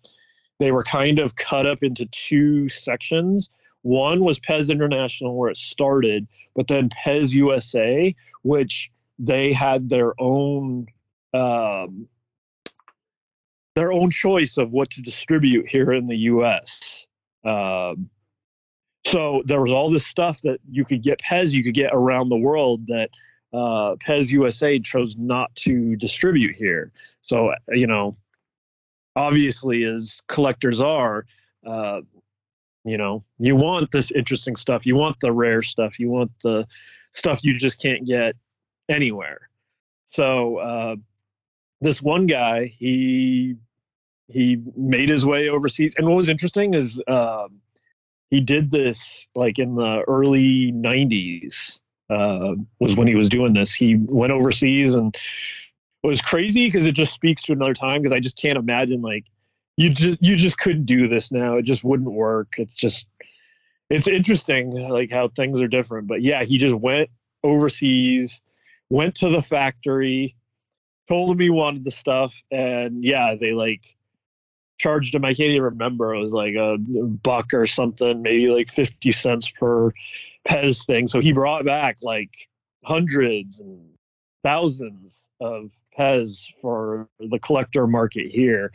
[0.60, 3.50] they were kind of cut up into two sections.
[3.82, 10.14] One was Pez International, where it started, but then Pez USA, which they had their
[10.20, 10.86] own
[11.34, 12.08] um,
[13.76, 17.08] their own choice of what to distribute here in the U.S.
[17.44, 18.10] Um,
[19.06, 22.30] so there was all this stuff that you could get Pez, you could get around
[22.30, 23.10] the world that
[23.52, 26.92] uh, Pez USA chose not to distribute here.
[27.22, 28.14] So you know,
[29.16, 31.26] obviously, as collectors are,
[31.66, 32.02] uh,
[32.84, 34.86] you know, you want this interesting stuff.
[34.86, 36.00] You want the rare stuff.
[36.00, 36.68] You want the
[37.14, 38.36] stuff you just can't get
[38.90, 39.50] anywhere.
[40.08, 40.96] So uh,
[41.84, 43.56] this one guy, he
[44.28, 47.62] he made his way overseas, and what was interesting is um,
[48.30, 51.80] he did this like in the early '90s.
[52.10, 53.74] Uh, was when he was doing this.
[53.74, 55.16] He went overseas and
[56.04, 59.02] it was crazy because it just speaks to another time because I just can't imagine
[59.02, 59.26] like
[59.78, 61.56] you just you just couldn't do this now.
[61.56, 62.56] It just wouldn't work.
[62.58, 63.08] It's just
[63.90, 66.08] it's interesting like how things are different.
[66.08, 67.10] But yeah, he just went
[67.44, 68.42] overseas,
[68.90, 70.36] went to the factory,
[71.08, 73.96] told him he wanted the stuff, and yeah, they like
[74.78, 75.26] charged him.
[75.26, 76.14] I can't even remember.
[76.14, 79.92] It was like a buck or something, maybe like fifty cents per
[80.48, 81.08] Pez thing.
[81.08, 82.48] So he brought back like
[82.84, 83.94] hundreds and
[84.44, 88.72] thousands of Pez for the collector market here.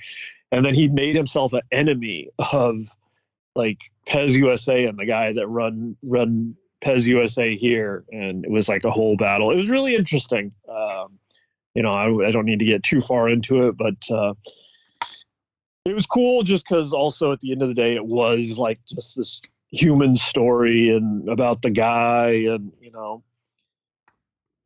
[0.51, 2.77] And then he made himself an enemy of
[3.55, 8.05] like Pez USA and the guy that run run Pez USA here.
[8.11, 9.51] And it was like a whole battle.
[9.51, 10.53] It was really interesting.
[10.69, 11.19] Um,
[11.75, 14.35] you know, I, I don't need to get too far into it, but uh,
[15.85, 18.81] it was cool just because also at the end of the day, it was like
[18.87, 23.23] just this human story and about the guy and, you know,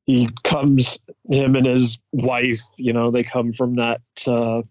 [0.05, 0.98] he comes
[1.30, 4.62] him and his wife you know they come from that uh,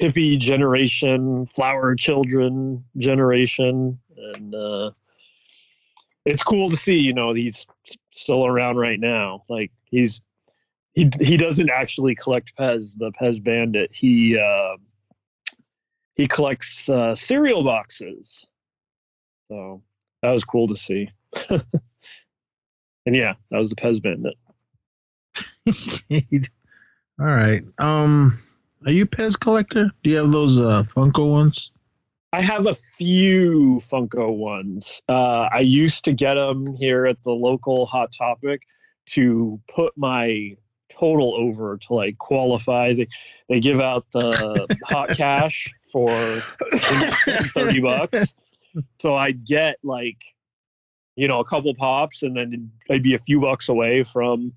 [0.00, 3.98] hippie generation flower children generation
[4.34, 4.90] and uh,
[6.24, 7.66] it's cool to see you know he's
[8.12, 10.20] still around right now like he's
[11.04, 14.76] he he doesn't actually collect pez the pez bandit he uh,
[16.14, 18.46] he collects uh, cereal boxes
[19.48, 19.82] so
[20.22, 21.10] that was cool to see
[23.06, 24.36] and yeah, that was the Pez Bandit.
[27.20, 27.62] All right.
[27.78, 28.38] Um,
[28.84, 29.90] are you a Pez collector?
[30.02, 31.72] Do you have those uh, Funko ones?
[32.32, 35.02] I have a few Funko ones.
[35.08, 38.62] Uh, I used to get them here at the local Hot Topic
[39.06, 40.56] to put my
[40.98, 42.92] total over to like qualify.
[42.94, 43.08] They,
[43.48, 46.08] they give out the hot cash for
[47.54, 48.34] 30 bucks.
[49.00, 50.18] So I'd get like,
[51.16, 54.52] you know, a couple pops and then I'd be a few bucks away from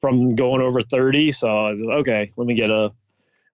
[0.00, 1.32] from going over 30.
[1.32, 2.92] So I was like, okay, let me get a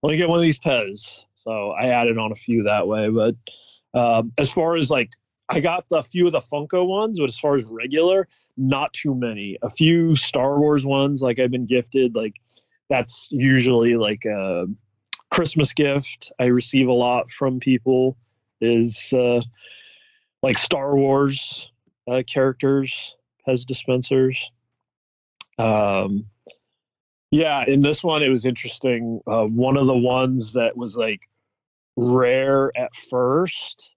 [0.03, 1.23] let me get one of these Pez.
[1.37, 3.09] So I added on a few that way.
[3.09, 3.35] But
[3.95, 5.11] um, as far as like
[5.51, 9.15] I got the few of the Funko ones, but as far as regular, not too
[9.15, 9.59] many.
[9.63, 12.41] A few Star Wars ones, like I've been gifted, like
[12.89, 14.67] that's usually like a
[15.31, 18.17] Christmas gift I receive a lot from people
[18.61, 19.41] is uh,
[20.43, 21.71] like Star Wars
[22.09, 24.51] uh, characters Pez dispensers.
[25.59, 26.27] Um,
[27.31, 29.21] yeah, in this one it was interesting.
[29.27, 31.29] Uh, one of the ones that was like
[31.97, 33.90] rare at first,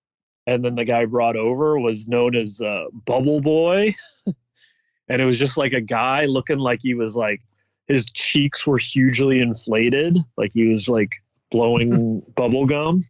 [0.46, 3.94] and then the guy brought over was known as uh, Bubble Boy,
[5.08, 7.42] and it was just like a guy looking like he was like
[7.88, 11.12] his cheeks were hugely inflated, like he was like
[11.52, 13.04] blowing bubble gum,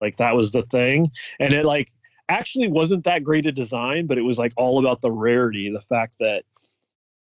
[0.00, 1.90] like that was the thing, and it like
[2.28, 5.80] actually wasn't that great a design, but it was like all about the rarity, the
[5.80, 6.44] fact that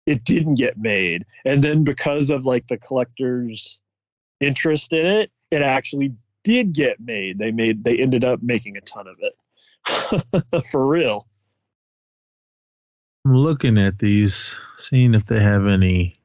[0.07, 1.25] it didn't get made.
[1.45, 3.81] And then because of like the collector's
[4.41, 6.15] interest in it, it actually
[6.45, 7.39] did get made.
[7.39, 10.65] They made they ended up making a ton of it.
[10.71, 11.27] For real.
[13.25, 16.19] I'm looking at these, seeing if they have any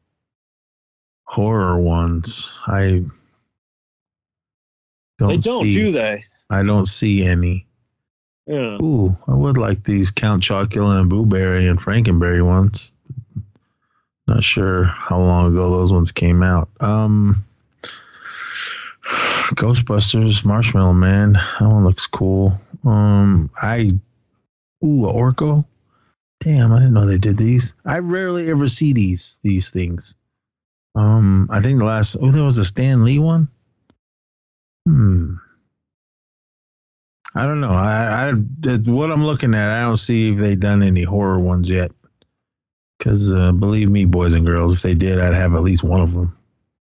[1.25, 2.57] horror ones.
[2.65, 3.03] I
[5.19, 6.23] don't they don't, see, do they?
[6.49, 7.67] I don't see any.
[8.47, 8.77] Yeah.
[8.81, 12.91] Ooh, I would like these Count Chocula and Boo Berry and Frankenberry ones.
[14.25, 16.69] Not sure how long ago those ones came out.
[16.79, 17.45] Um,
[19.55, 21.33] Ghostbusters, Marshmallow Man.
[21.33, 22.59] That one looks cool.
[22.85, 23.89] Um, I
[24.83, 25.65] ooh, a Orko.
[26.39, 27.73] Damn, I didn't know they did these.
[27.85, 30.15] I rarely ever see these these things.
[30.95, 33.49] Um, I think the last oh there was a Stan Lee one.
[34.85, 35.35] Hmm.
[37.35, 37.69] I don't know.
[37.69, 38.31] I, I
[38.89, 39.69] what I'm looking at.
[39.69, 41.91] I don't see if they've done any horror ones yet.
[42.97, 46.01] Because uh, believe me, boys and girls, if they did, I'd have at least one
[46.01, 46.35] of them.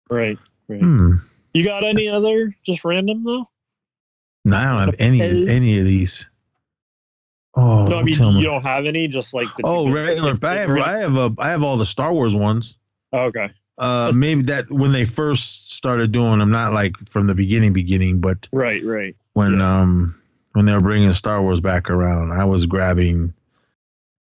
[0.09, 0.37] Right.
[0.69, 0.79] Right.
[0.79, 1.15] Hmm.
[1.55, 3.47] You got any other just random though?
[4.43, 6.29] No, I don't have any any of these.
[7.55, 8.43] Oh, no, I mean you me.
[8.43, 9.07] don't have any.
[9.07, 10.37] Just like the Oh, regular.
[10.43, 12.77] I have I have a I have all the Star Wars ones.
[13.13, 13.51] Oh, okay.
[13.77, 18.19] Uh, maybe that when they first started doing them, not like from the beginning, beginning,
[18.19, 18.83] but Right.
[18.83, 19.15] Right.
[19.31, 19.79] when Yeah.
[19.81, 23.33] um when they were bringing Star Wars back around, I was grabbing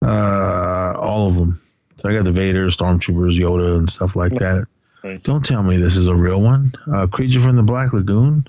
[0.01, 1.61] uh all of them.
[1.97, 4.67] So I got the Vader, Stormtroopers, Yoda, and stuff like that.
[5.05, 5.21] Nice.
[5.21, 6.73] Don't tell me this is a real one.
[6.91, 8.47] Uh, Creature from the Black Lagoon,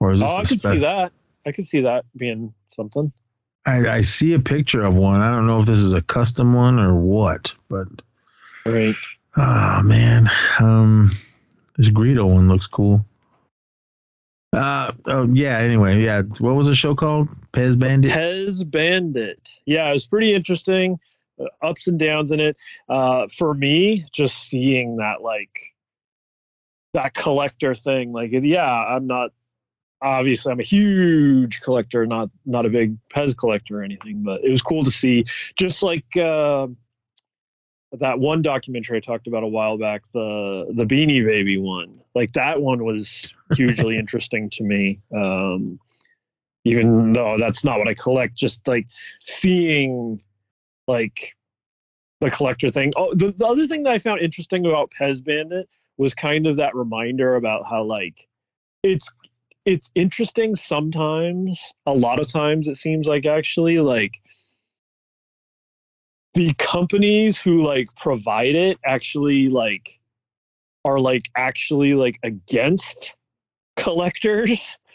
[0.00, 0.28] or is this?
[0.30, 1.12] Oh, I could spec- see that.
[1.46, 3.10] I could see that being something.
[3.66, 5.22] I, I see a picture of one.
[5.22, 7.88] I don't know if this is a custom one or what, but
[8.66, 8.94] Right.
[9.38, 10.28] oh man,
[10.60, 11.10] um,
[11.78, 13.06] this Greedo one looks cool.
[14.52, 15.58] Uh oh yeah.
[15.58, 16.22] Anyway, yeah.
[16.38, 17.28] What was the show called?
[17.52, 18.12] Pez Bandit.
[18.12, 19.40] Pez Bandit.
[19.64, 21.00] Yeah, it was pretty interesting.
[21.40, 22.56] Uh, ups and downs in it.
[22.88, 25.73] Uh, for me, just seeing that like
[26.94, 28.12] that collector thing.
[28.12, 29.30] Like, yeah, I'm not
[30.04, 34.50] obviously I'm a huge collector, not not a big Pez collector or anything, but it
[34.50, 35.24] was cool to see.
[35.56, 36.68] Just like uh,
[37.92, 42.00] that one documentary I talked about a while back, the the Beanie Baby one.
[42.14, 45.00] Like that one was hugely interesting to me.
[45.14, 45.80] Um,
[46.66, 48.86] even though that's not what I collect, just like
[49.22, 50.22] seeing
[50.86, 51.34] like
[52.20, 52.92] the collector thing.
[52.96, 56.56] Oh, the, the other thing that I found interesting about Pez Bandit was kind of
[56.56, 58.26] that reminder about how like
[58.82, 59.12] it's
[59.64, 64.12] it's interesting sometimes a lot of times it seems like actually like
[66.34, 70.00] the companies who like provide it actually like
[70.84, 73.16] are like actually like against
[73.76, 74.78] collectors.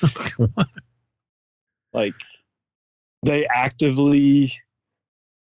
[1.94, 2.14] Like
[3.22, 4.52] they actively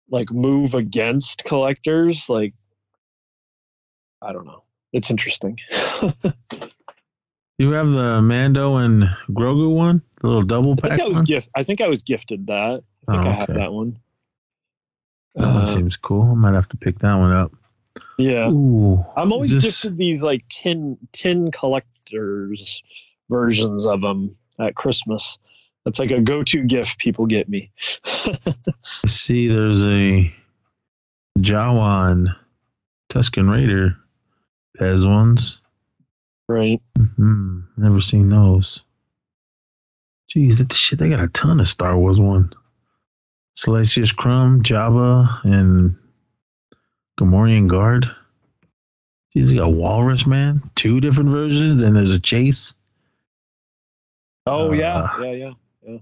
[0.09, 2.53] like move against collectors like
[4.21, 4.63] i don't know
[4.93, 5.57] it's interesting
[7.59, 10.91] you have the Mando and Grogu one, the little double pack.
[10.91, 11.25] i think i was one.
[11.25, 13.99] gift i think i was gifted that i think Oh, i have that one
[15.35, 16.23] That one Uh, seems cool.
[16.23, 17.51] I might have to pick that one up.
[18.17, 22.83] yeah Ooh, i'm always is this- gifted these like tin tin collectors
[23.29, 25.37] versions of them at christmas
[25.83, 27.71] that's like a go-to gift people get me
[28.05, 30.33] I see there's a
[31.39, 32.35] Jawan
[33.09, 33.97] Tusken Raider
[34.79, 35.61] Pez ones.
[36.47, 36.81] right
[37.15, 38.83] Hmm, never seen those.
[40.33, 42.53] Jeez, that shit, they got a ton of Star Wars one.
[43.55, 45.95] Salacious Crumb, Jabba, and
[47.19, 48.05] Gamorrean Guard.
[49.35, 52.75] Jeez, they got Walrus Man, two different versions, and there's a chase.
[54.45, 55.97] oh Uh, yeah yeah yeah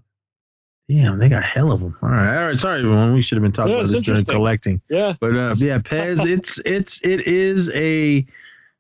[0.88, 1.98] Damn, they got hell of them.
[2.04, 2.60] All right, all right.
[2.60, 3.14] Sorry, everyone.
[3.16, 4.82] We should have been talking Yeah, about this during collecting.
[4.88, 8.24] yeah But uh, yeah, Pez, it's it's it is a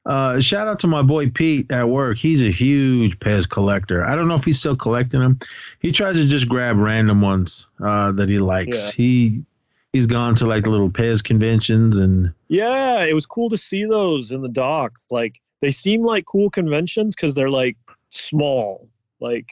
[0.05, 2.17] uh, shout out to my boy Pete at work.
[2.17, 4.03] He's a huge Pez collector.
[4.03, 5.39] I don't know if he's still collecting them.
[5.79, 8.87] He tries to just grab random ones uh, that he likes.
[8.87, 8.91] Yeah.
[8.95, 9.45] He
[9.93, 14.31] he's gone to like little Pez conventions and Yeah, it was cool to see those
[14.31, 15.05] in the docks.
[15.09, 17.77] Like they seem like cool conventions because they're like
[18.11, 18.87] small.
[19.19, 19.49] Like,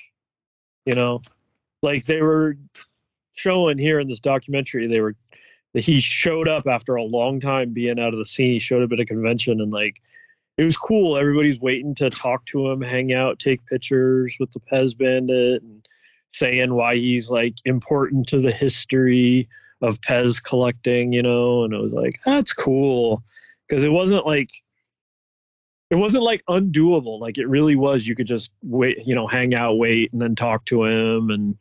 [0.86, 1.24] you know,
[1.82, 2.58] like they were
[3.34, 5.16] showing here in this documentary, they were
[5.74, 8.54] he showed up after a long time being out of the scene.
[8.54, 10.00] He showed up at a convention and like
[10.58, 11.18] it was cool.
[11.18, 15.88] Everybody's waiting to talk to him, hang out, take pictures with the Pez Bandit, and
[16.30, 19.50] saying why he's like important to the history
[19.82, 21.64] of Pez collecting, you know.
[21.64, 23.24] And I was like, that's cool
[23.68, 24.52] because it wasn't like
[25.90, 27.20] it wasn't like undoable.
[27.20, 28.06] Like it really was.
[28.06, 31.58] You could just wait, you know, hang out, wait, and then talk to him and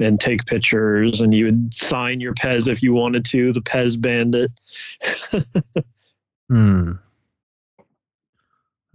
[0.00, 3.52] and take pictures, and you would sign your Pez if you wanted to.
[3.52, 4.52] The Pez Bandit.
[6.48, 6.92] hmm.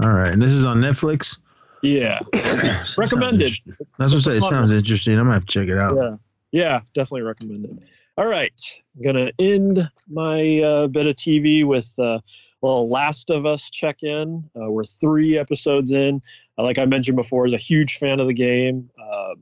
[0.04, 1.40] All right, and this is on Netflix.
[1.82, 2.20] yeah,
[2.98, 3.54] recommended.
[3.98, 4.38] That's what I say.
[4.38, 5.14] It sounds interesting.
[5.14, 5.96] I'm gonna have to check it out.
[5.96, 6.16] Yeah,
[6.52, 7.88] yeah, definitely recommend it.
[8.18, 8.52] All right,
[8.98, 12.22] I'm gonna end my uh, bit of TV with uh, a
[12.62, 14.50] little Last of Us check in.
[14.54, 16.22] Uh, we're three episodes in.
[16.58, 18.90] Uh, like I mentioned before, is a huge fan of the game.
[19.02, 19.36] Um,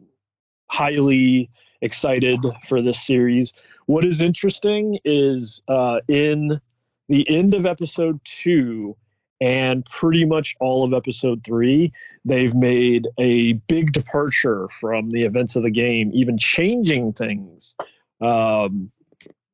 [0.68, 1.50] highly
[1.82, 3.54] excited for this series.
[3.88, 6.62] What is interesting is uh, in
[7.10, 8.96] the end of episode two
[9.42, 11.92] and pretty much all of episode three,
[12.24, 17.76] they've made a big departure from the events of the game, even changing things.
[18.22, 18.92] Um,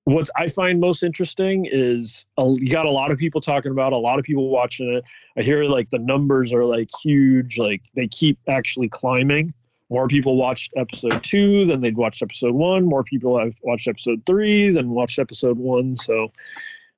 [0.04, 3.94] what I find most interesting is uh, you got a lot of people talking about,
[3.94, 5.06] a lot of people watching it.
[5.38, 9.54] I hear like the numbers are like huge, like they keep actually climbing.
[9.90, 12.86] More people watched episode two than they'd watched episode one.
[12.86, 15.96] More people have watched episode three than watched episode one.
[15.96, 16.34] So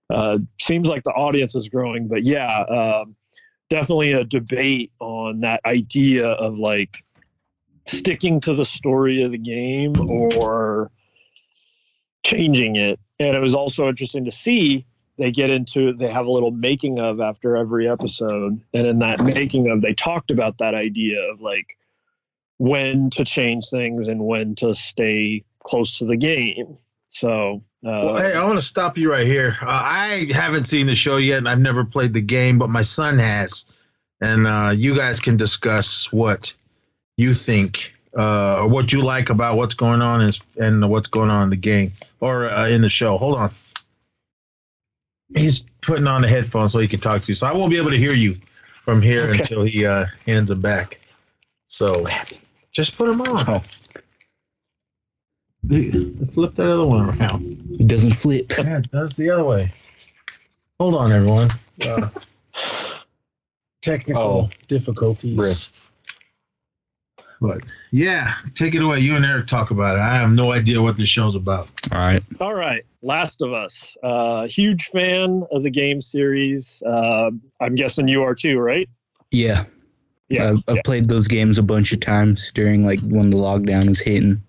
[0.10, 2.08] uh, seems like the audience is growing.
[2.08, 3.16] But yeah, um,
[3.70, 6.98] definitely a debate on that idea of like
[7.88, 9.94] sticking to the story of the game
[10.38, 10.92] or
[12.24, 13.00] changing it.
[13.20, 14.86] And it was also interesting to see
[15.20, 19.22] they get into they have a little making of after every episode and in that
[19.22, 21.78] making of they talked about that idea of like
[22.58, 26.78] when to change things and when to stay close to the game
[27.10, 29.58] so Well, hey, I want to stop you right here.
[29.62, 32.82] Uh, I haven't seen the show yet, and I've never played the game, but my
[32.82, 33.74] son has,
[34.20, 36.54] and uh, you guys can discuss what
[37.16, 41.30] you think uh, or what you like about what's going on and, and what's going
[41.30, 43.18] on in the game or uh, in the show.
[43.18, 43.52] Hold on.
[45.36, 47.78] He's putting on the headphones so he can talk to you, so I won't be
[47.78, 48.36] able to hear you
[48.82, 49.40] from here Okay.
[49.40, 51.00] until he uh, hands them back.
[51.68, 52.08] So
[52.74, 53.46] just put them on.
[53.48, 53.64] Oh.
[55.68, 57.44] Flip that other one around.
[57.80, 58.52] It doesn't flip.
[58.58, 59.72] Yeah, it does the other way.
[60.80, 61.50] Hold on, everyone.
[61.88, 62.10] Uh,
[63.82, 64.50] technical Oh.
[64.68, 65.36] difficulties.
[65.38, 67.26] Rip.
[67.42, 69.00] But yeah, take it away.
[69.00, 70.02] You and Eric talk about it.
[70.02, 71.70] I have no idea what this show's about.
[71.92, 72.22] All right.
[72.42, 73.96] All right, Last of Us.
[74.04, 76.84] Uh, huge fan of the game series.
[76.86, 77.32] Uh,
[77.62, 78.90] I'm guessing you are too, right?
[79.32, 79.66] Yeah.
[80.28, 80.50] Yeah.
[80.50, 84.02] I've, I've played those games a bunch of times during like when the lockdown was
[84.02, 84.42] hitting.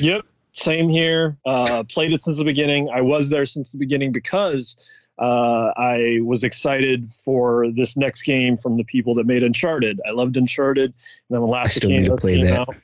[0.00, 0.26] Yep.
[0.54, 1.36] Same here.
[1.44, 2.88] Uh, played it since the beginning.
[2.88, 4.76] I was there since the beginning because
[5.18, 10.00] uh, I was excited for this next game from the people that made Uncharted.
[10.06, 10.94] I loved Uncharted, and
[11.28, 12.60] then the last still game need to just play came that.
[12.60, 12.76] out.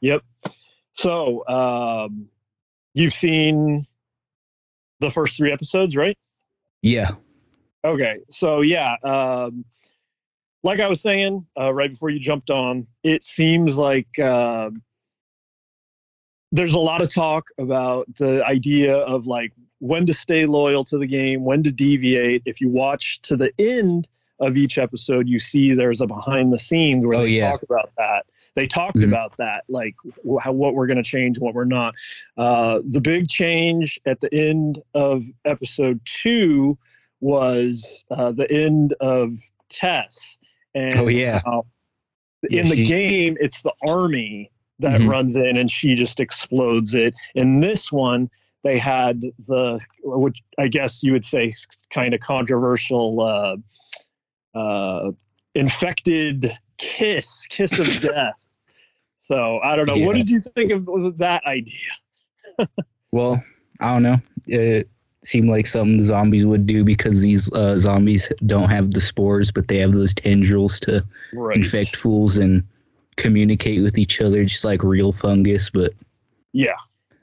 [0.00, 0.22] Yep.
[0.94, 2.28] So um,
[2.94, 3.86] you've seen
[5.00, 6.16] the first three episodes, right?
[6.82, 7.12] Yeah.
[7.84, 9.64] Okay, so yeah, um,
[10.62, 14.70] like I was saying uh, right before you jumped on, it seems like uh,
[16.52, 20.98] there's a lot of talk about the idea of like when to stay loyal to
[20.98, 22.42] the game, when to deviate.
[22.46, 24.08] If you watch to the end
[24.40, 27.50] of each episode, you see there's a behind the scenes where Oh, they yeah.
[27.50, 28.24] talk about that.
[28.54, 29.08] They talked Mhm.
[29.08, 29.94] about that, like
[30.40, 31.94] how, what we're going to change, what we're not.
[32.36, 36.78] Uh, the big change at the end of episode two
[37.20, 39.32] was uh, the end of
[39.68, 40.38] Tess.
[40.74, 41.40] And Oh, yeah.
[42.48, 44.50] Yeah, in the she- game, it's the army
[44.80, 45.08] that Mhm.
[45.08, 47.14] runs in and she just explodes it.
[47.34, 48.30] In this one,
[48.64, 51.54] they had the, which I guess you would say,
[51.90, 53.56] kind of controversial, uh,
[54.58, 55.12] uh,
[55.54, 58.34] infected kiss, kiss of death.
[59.24, 59.98] So I don't know.
[59.98, 61.90] What did you think of that idea?
[63.10, 63.42] Well,
[63.80, 64.18] I don't know.
[64.46, 64.90] It
[65.24, 69.50] seemed like something the zombies would do because these uh, zombies don't have the spores,
[69.50, 71.56] but they have those tendrils to Right.
[71.56, 72.64] infect fools and
[73.18, 75.68] communicate with each other, just like real fungus.
[75.68, 75.92] But
[76.52, 76.76] Yeah.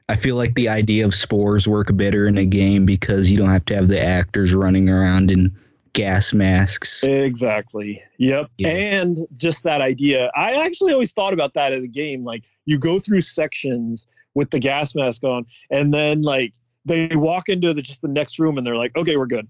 [0.07, 3.49] I feel like the idea of spores work better in a game because you don't
[3.49, 5.55] have to have the actors running around in
[5.93, 7.03] gas masks.
[7.03, 8.03] Exactly.
[8.19, 8.51] Yep.
[8.59, 8.67] Yeah.
[8.67, 10.29] And just that idea.
[10.35, 12.23] I actually always thought about that in the game.
[12.23, 17.49] Like you go through sections with the gas mask on, and then like they walk
[17.49, 19.47] into the just the next room and they're like, okay, we're good.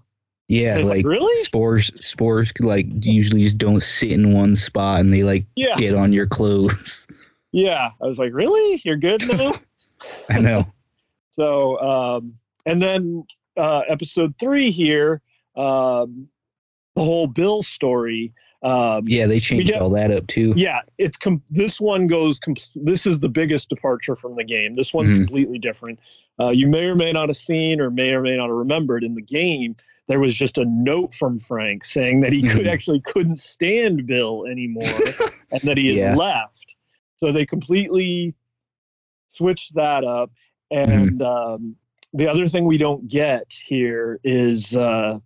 [0.48, 1.34] Yeah, like, like really?
[1.42, 5.96] spores spores like usually just don't sit in one spot and they like Yeah, get
[5.96, 7.08] on your clothes.
[7.52, 7.90] yeah.
[8.00, 8.80] I was like, really?
[8.84, 9.54] You're good now?
[10.30, 10.64] I know.
[11.30, 12.34] so, um,
[12.64, 13.24] and then
[13.56, 15.20] uh, episode three here,
[15.56, 16.28] um,
[16.94, 18.32] the whole Bill story.
[18.66, 20.52] Um, Yeah, they changed all that up too.
[20.56, 24.74] yeah it's com- this one goes com- this is the biggest departure from the game
[24.74, 25.16] this one's Mhm.
[25.18, 26.00] completely different
[26.40, 29.04] uh, you may or may not have seen or may or may not have remembered
[29.04, 29.76] in the game
[30.08, 32.72] there was just a note from frank saying that he could Mhm.
[32.72, 34.82] actually couldn't stand bill anymore
[35.52, 36.14] and that he had Yeah.
[36.16, 36.74] left
[37.20, 38.34] so they completely
[39.30, 40.30] switched that up
[40.72, 41.76] and um,
[42.12, 45.18] the other thing we don't get here is uh,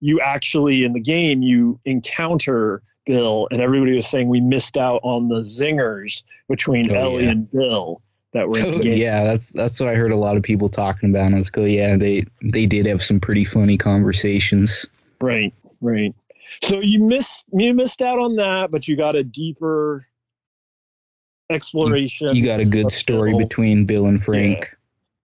[0.00, 5.00] you actually in the game you encounter Bill, and everybody was saying we missed out
[5.02, 7.30] on the zingers between Oh, Ellie yeah.
[7.30, 8.98] and Bill that were in the game.
[9.00, 11.26] yeah, that's that's what I heard a lot of people talking about.
[11.26, 14.86] And I was like, oh yeah, they they did have some pretty funny conversations.
[15.20, 16.14] right, right.
[16.62, 20.06] So you missed you missed out on that, but you got a deeper
[21.48, 22.34] exploration.
[22.34, 23.38] You got a good story Bill.
[23.40, 24.76] between Bill and Frank.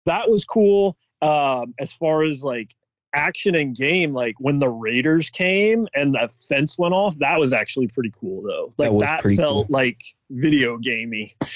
[0.06, 0.96] that was cool.
[1.22, 2.74] Um, as far as like
[3.12, 7.52] action and game, like when the Raiders came and the fence went off, that was
[7.52, 8.72] actually pretty cool though.
[8.76, 9.74] Like that, pretty felt cool.
[9.74, 9.98] like
[10.30, 11.36] video gamey.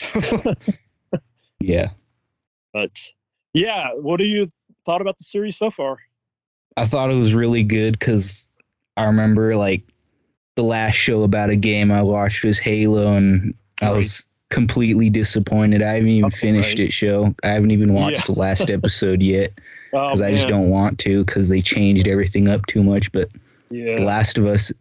[1.63, 1.91] Yeah,
[2.73, 3.11] But
[3.53, 4.49] yeah, what do you
[4.87, 5.99] thought about the series so far?
[6.77, 8.51] I thought it was really good because
[8.97, 9.83] I remember like
[10.57, 15.83] the last show about a game I watched was Halo, and I was completely disappointed.
[15.83, 16.89] I haven't even Oh, finished right.
[16.89, 16.93] it.
[16.95, 18.35] Show I haven't even watched Yeah.
[18.35, 19.51] the last episode yet
[19.93, 23.11] Oh, because I just don't want to because they changed everything up too much.
[23.13, 23.29] But
[23.71, 24.73] The Last of Us,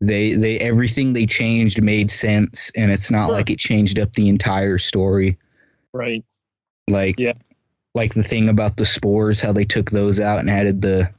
[0.00, 3.34] they they everything they changed made sense, and it's not Sure.
[3.34, 5.36] like it changed up the entire story.
[5.92, 6.24] right.
[6.88, 7.32] Like Yeah.
[7.94, 11.10] like the thing about the spores, how they took those out and added the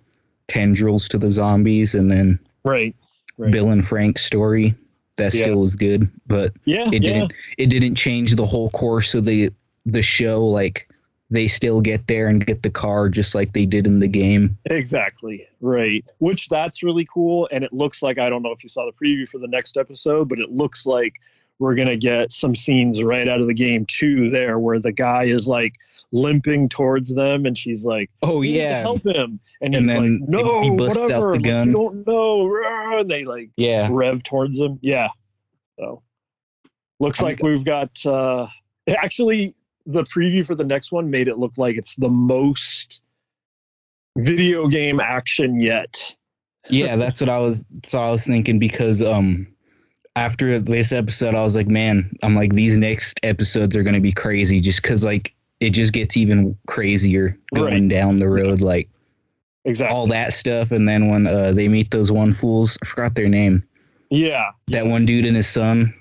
[0.48, 2.96] tendrils to the zombies, and then Right.
[3.38, 3.52] Right.
[3.52, 4.76] Bill and Frank's story.
[5.18, 5.42] That Yeah.
[5.42, 6.88] still was good, but Yeah.
[6.88, 7.00] it yeah.
[7.14, 9.50] didn't it didn't change the whole course of the
[9.86, 10.46] the show.
[10.46, 10.87] Like
[11.30, 14.58] they still get there and get the car just like they did in the game.
[14.66, 15.48] Exactly.
[15.60, 16.06] Right.
[16.20, 17.50] Which that's really cool.
[17.52, 19.76] And it looks like I don't know if you saw the preview for the next
[19.78, 21.20] episode, but it looks like
[21.60, 25.24] we're gonna get some scenes right out of the game too there where the guy
[25.24, 25.74] is like
[26.14, 29.40] limping towards them and she's like, Oh "We need to yeah, help him.
[29.60, 31.34] And, And he's then like, No, he whatever.
[31.34, 33.00] like, you don't know.
[33.00, 33.90] And they like yeah.
[33.92, 34.80] rev towards him.
[34.82, 35.10] Yeah.
[35.78, 36.04] So
[37.02, 38.48] looks like we've got uh
[38.88, 39.56] actually
[39.88, 43.02] the preview for the next one made it look like it's the most
[44.18, 46.16] video game action yet.
[46.70, 49.48] yeah, that's what I was what I was thinking because um
[50.16, 54.12] after this episode I was like, man, I'm like these next episodes are gonna be
[54.12, 57.90] crazy just cause like it just gets even crazier going Right.
[57.90, 58.90] down the road, like
[59.66, 59.96] Exactly.
[59.96, 60.72] all that stuff.
[60.72, 63.64] And then when uh, they meet those one fools, I forgot their name.
[64.12, 64.52] yeah.
[64.68, 65.94] That one dude and his son.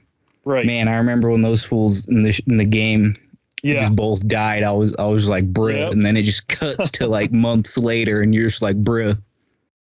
[0.44, 0.64] Right.
[0.66, 3.16] Man, I remember when those fools in the sh- in the game
[3.74, 3.80] yeah.
[3.80, 4.62] just both died.
[4.62, 5.92] I was I was like, bruh, Yep.
[5.92, 9.20] and then it just cuts to like months later, and you're just like, bruh.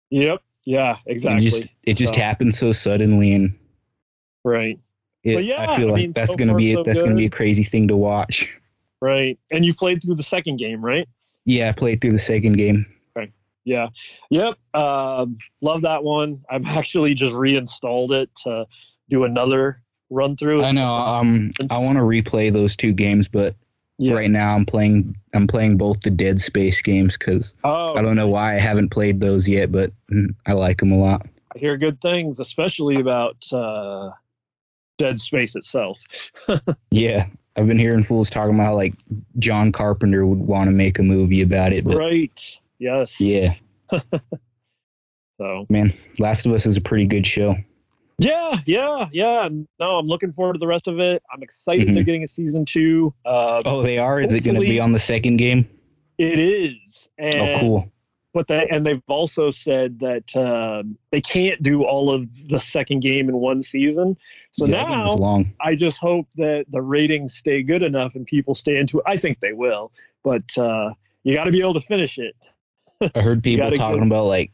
[0.09, 0.41] Yep.
[0.65, 0.97] Yeah.
[1.05, 1.43] It Exactly.
[1.49, 3.57] just it just So- happened so suddenly, and
[4.43, 4.79] right.
[5.23, 7.15] it, But yeah, I feel I like mean, that's so gonna be so that's gonna
[7.15, 8.57] be a crazy thing to watch.
[9.01, 9.39] Right.
[9.51, 11.07] And you played through the second game, right?
[11.45, 12.85] Yeah, I played through the second game.
[13.63, 13.89] Yeah.
[14.31, 14.55] Yep.
[14.73, 16.43] Um, love that one.
[16.49, 18.65] I've actually just reinstalled it to
[19.07, 19.77] do another
[20.09, 20.63] run through.
[20.63, 20.91] I know.
[20.91, 23.53] Um, I want to replay those two games, but
[24.01, 24.13] Yeah.
[24.15, 28.15] right now I'm playing I'm playing both the Dead Space games because Oh, I don't
[28.15, 31.27] know why I haven't played those yet, but mm, I like them a lot.
[31.55, 34.09] I hear good things, especially about uh,
[34.97, 36.03] Dead Space itself.
[36.91, 38.93] Yeah, I've been hearing fools talking about like
[39.39, 42.59] John Carpenter would want to make a movie about it, but right.
[42.79, 43.21] Yes.
[43.21, 43.53] yeah,
[45.37, 47.55] So man, Last of Us is a pretty good show.
[48.21, 49.49] Yeah, yeah, yeah.
[49.79, 51.23] No, I'm looking forward to the rest of it.
[51.31, 51.93] I'm excited Mhm.
[51.95, 53.13] they're getting a season two.
[53.25, 54.19] Uh, Oh, they are.
[54.19, 55.67] Is it going to be on the second game?
[56.17, 57.09] It is.
[57.17, 57.91] And, Oh, cool.
[58.33, 63.01] But they and they've also said that um, they can't do all of the second
[63.01, 64.15] game in one season.
[64.53, 65.53] So Yeah, that one was now long.
[65.59, 69.03] I just hope that the ratings stay good enough and people stay into it.
[69.05, 69.91] I think they will,
[70.23, 70.91] but uh,
[71.25, 72.35] you got to be able to finish it.
[73.13, 74.51] I heard people talking get- about like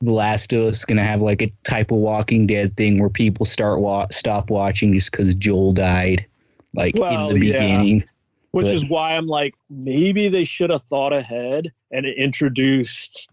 [0.00, 3.10] The Last of Us going to have like a type of Walking Dead thing where
[3.10, 6.26] people start wa- stop watching just because Joel died,
[6.74, 7.52] like Well, in the yeah.
[7.52, 8.04] beginning.
[8.52, 13.28] Which But- is why I'm like, maybe they should have thought ahead and introduced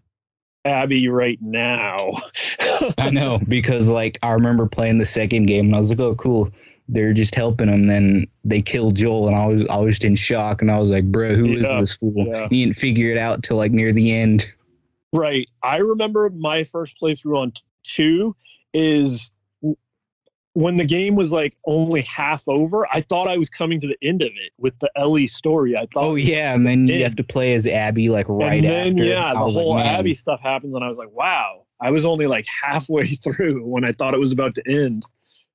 [0.64, 2.10] Abby right now.
[2.98, 6.14] I know because like I remember playing the second game and I was like, oh
[6.14, 6.50] cool.
[6.88, 7.84] they're just helping him.
[7.84, 10.90] Then they kill Joel, and I was I was just in shock, and I was
[10.90, 12.12] like, bro, who is Yeah, this fool?
[12.16, 12.48] yeah.
[12.48, 14.46] He didn't figure it out till like near the end.
[15.12, 15.48] Right.
[15.62, 17.52] I remember my first playthrough on
[17.82, 18.34] two
[18.72, 19.32] is
[20.54, 22.86] when the game was like only half over.
[22.92, 25.76] I thought I was coming to the end of it with the Ellie story.
[25.76, 26.04] I thought.
[26.04, 29.04] Oh yeah, and then you have to play as Abby like right and then after.
[29.04, 31.66] yeah, the was like, whole Abby stuff happens, and I was like, wow.
[31.80, 35.04] I was only like halfway through when I thought it was about to end.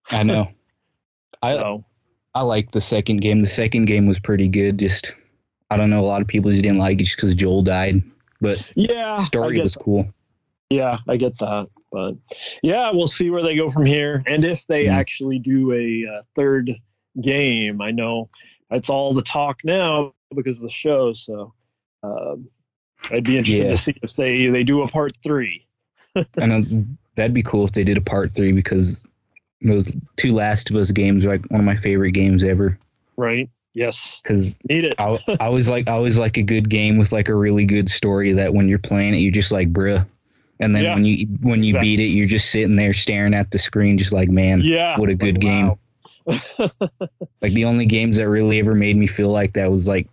[0.09, 0.47] I know.
[1.41, 1.85] I So
[2.33, 3.41] I liked the second game.
[3.41, 4.79] The second game was pretty good.
[4.79, 5.13] Just
[5.69, 5.99] I don't know.
[5.99, 8.03] A lot of people just didn't like it just because Joel died,
[8.41, 10.07] but yeah, story was cool.
[10.69, 11.67] Yeah, I get that.
[11.91, 12.15] But
[12.61, 14.23] yeah, we'll see where they go from here.
[14.27, 14.93] And if they Mhm.
[14.93, 16.71] actually do a uh, third
[17.21, 18.29] game, I know
[18.69, 21.13] it's all the talk now because of the show.
[21.13, 21.53] So
[22.03, 22.49] um,
[23.11, 23.69] I'd be interested Yeah.
[23.69, 25.65] to see if they, they do a part three.
[26.38, 29.05] and that'd be cool if they did a part three because
[29.61, 32.77] those two Last of Us games are like one of my favorite games ever.
[33.15, 33.49] Right?
[33.78, 34.19] Yes.
[34.23, 34.95] Because Need it.
[34.97, 37.89] I, I always like I always like a good game with like a really good
[37.89, 40.03] story that when you're playing it you're just like bruh,
[40.59, 40.95] and then Yeah.
[40.95, 41.95] when you when you Exactly.
[41.95, 44.97] beat it you're just sitting there staring at the screen just like man Yeah.
[44.97, 45.75] what a good game.
[46.59, 50.09] like the only games that really ever made me feel like that was like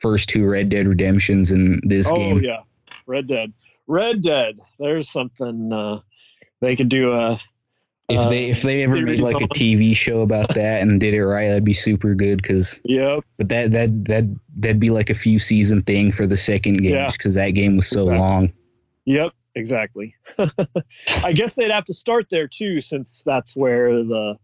[0.00, 2.38] first two Red Dead Redemptions and this oh, game.
[2.42, 2.60] yeah.
[3.06, 3.52] Red Dead.
[3.86, 4.58] Red Dead.
[4.78, 6.00] There's something uh,
[6.60, 7.12] they could do.
[7.12, 7.38] A,
[8.08, 11.14] If uh, they if they ever made like a TV show about that and did
[11.14, 12.42] it right, that'd be super good.
[12.42, 14.24] Cause yeah, but that that that
[14.56, 17.08] that'd be like a few season thing for the second game, Yeah.
[17.10, 18.18] because that game was so Exactly.
[18.20, 18.52] long.
[19.06, 20.14] Yep, exactly.
[21.24, 24.36] I guess they'd have to start there too, since that's where the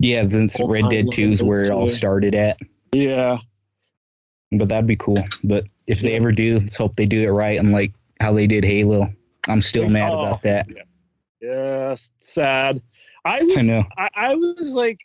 [0.00, 2.58] Yeah, since Red Dead Two is where it all started at.
[2.94, 3.36] yeah,
[4.50, 5.22] But that'd be cool.
[5.42, 8.46] But if they ever do, let's hope they do it right and like how they
[8.46, 9.12] did Halo.
[9.46, 10.66] I'm still mad Oh, about that.
[11.44, 12.80] Yes, sad.
[13.24, 13.84] I was, I know.
[13.96, 14.98] I, I was like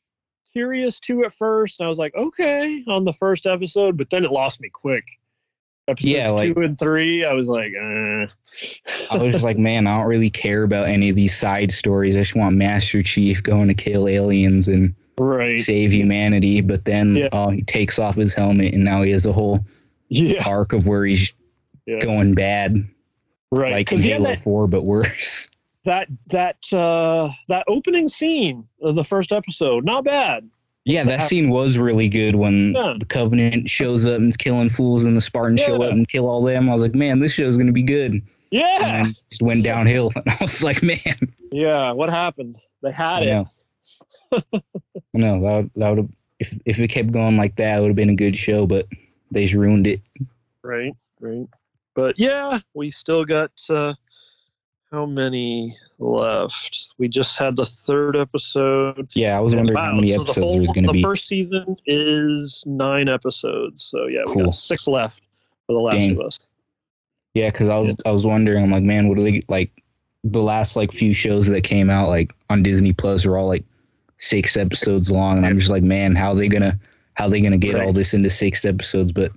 [0.54, 4.24] curious too at first, and I was like, okay, on the first episode, but then
[4.26, 5.06] it lost me quick.
[5.88, 8.28] Episodes Yeah, like- two and three, I was like, uh.
[9.12, 12.16] I was just like, man, I don't really care about any of these side stories.
[12.16, 16.62] I just want Master Chief going to kill aliens and right, save humanity.
[16.62, 17.30] But then Yeah.
[17.32, 19.66] uh, he takes off his helmet and now he has a whole
[20.10, 21.34] yeah, arc of where he's
[21.88, 22.00] Yeah.
[22.00, 22.88] going bad,
[23.52, 23.72] right.
[23.72, 25.50] like in Because yeah, Halo that 4, but worse.
[25.86, 30.50] That that uh, that opening scene of the first episode, not bad.
[30.86, 32.96] Yeah, that scene was really good when Yeah.
[33.00, 36.28] the Covenant shows up and is killing fools and the Spartans show up and kill
[36.28, 36.68] all them.
[36.70, 38.14] I was like, man, this show's going to be good.
[38.14, 40.12] And Yeah, then just went downhill.
[40.16, 41.16] And I was like, man,
[41.52, 41.92] yeah.
[41.92, 42.58] What happened?
[42.82, 43.48] They had it.
[45.14, 46.10] know that would, that would have
[46.40, 48.66] if if it kept going like that, it would have been a good show.
[48.66, 48.88] But
[49.32, 50.02] they just ruined it.
[50.64, 51.48] Right, right.
[51.94, 53.94] But yeah, we still got uh
[54.92, 56.94] how many left?
[56.98, 59.10] We just had the third episode.
[59.14, 61.00] Yeah, I was wondering how many so the episodes whole- there was going to be.
[61.00, 63.84] The first season is nine episodes.
[63.84, 64.44] So yeah, we Cool.
[64.46, 65.24] got six left
[65.68, 66.12] for The Last Dang.
[66.12, 66.50] of Us.
[67.36, 68.64] Yeah, because I was I was wondering.
[68.64, 69.72] I'm like, man, what are they like?
[70.24, 73.64] The last like few shows that came out like on Disney Plus are all like
[74.18, 76.80] six episodes long, and I'm just like, man, how are they gonna
[77.14, 79.12] how are they gonna get all this into six episodes?
[79.12, 79.32] But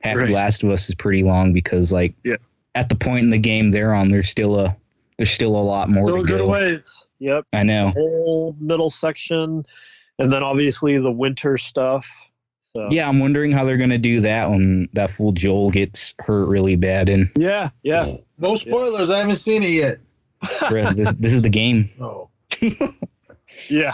[0.00, 0.28] half Right.
[0.28, 2.34] the Last of Us is pretty long because like Yeah.
[2.76, 4.76] at the point in the game they're on, there's still a
[5.18, 6.48] there's still a lot more Still a to good go.
[6.48, 7.06] ways.
[7.18, 7.46] Yep.
[7.52, 7.88] I know.
[7.88, 9.64] Whole middle section.
[10.18, 12.30] And then obviously the winter stuff.
[12.74, 16.48] So Yeah, I'm wondering how they're gonna do that when that fool Joel gets hurt
[16.48, 17.08] really bad.
[17.08, 18.16] And Yeah, yeah.
[18.38, 19.10] No spoilers.
[19.10, 19.98] I haven't seen it yet.
[20.42, 21.90] bruh, this this is the game.
[22.00, 22.28] Oh.
[23.70, 23.92] Yeah.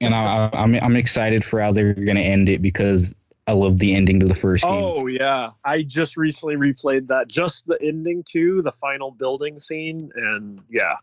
[0.00, 3.16] and I, I, I'm I'm excited for how they're gonna end it because
[3.46, 4.72] I love the ending to the first game.
[4.72, 9.98] Oh yeah, I just recently replayed that, just the ending to the final building scene,
[10.14, 10.94] and yeah,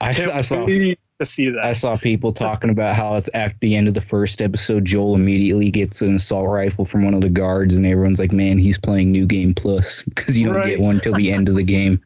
[0.00, 3.86] I, I saw to see I saw people talking about how it's after the end
[3.86, 7.76] of the first episode, Joel immediately gets an assault rifle from one of the guards,
[7.76, 10.76] and everyone's like, "Man, he's playing New Game Plus because you don't Right.
[10.76, 12.00] get one till the end of the game.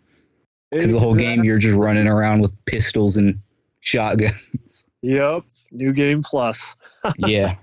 [0.71, 3.41] Because the whole game you're just running around with pistols and
[3.81, 4.85] shotguns.
[5.01, 6.77] Yep, new game plus.
[7.17, 7.55] yeah,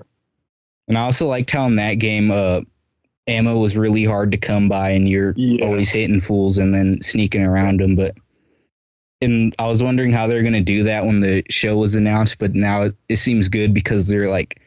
[0.88, 2.62] and I also liked how in that game, uh,
[3.28, 5.64] ammo was really hard to come by, and you're Yes.
[5.64, 7.96] always hitting fools and then sneaking around them.
[7.96, 8.14] But
[9.22, 12.54] and I was wondering how they're gonna do that when the show was announced, but
[12.54, 14.62] now it, it seems good because they're like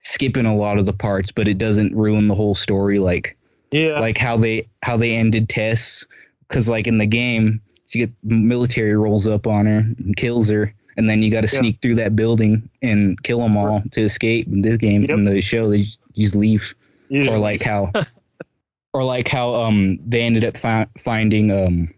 [0.00, 2.98] skipping a lot of the parts, but it doesn't ruin the whole story.
[2.98, 3.36] Like
[3.72, 6.06] Yeah, like how they how they ended Tess,
[6.46, 10.72] because like in the game, she get military rolls up on her and kills her.
[10.96, 11.60] And then you got to Yeah.
[11.60, 14.46] sneak through that building and kill them all to escape.
[14.46, 15.10] In this game, Yep.
[15.10, 16.74] in the show, they just, just leave
[17.08, 17.30] yeah.
[17.32, 17.90] or like how
[18.94, 21.92] or like how um they ended up fi- finding um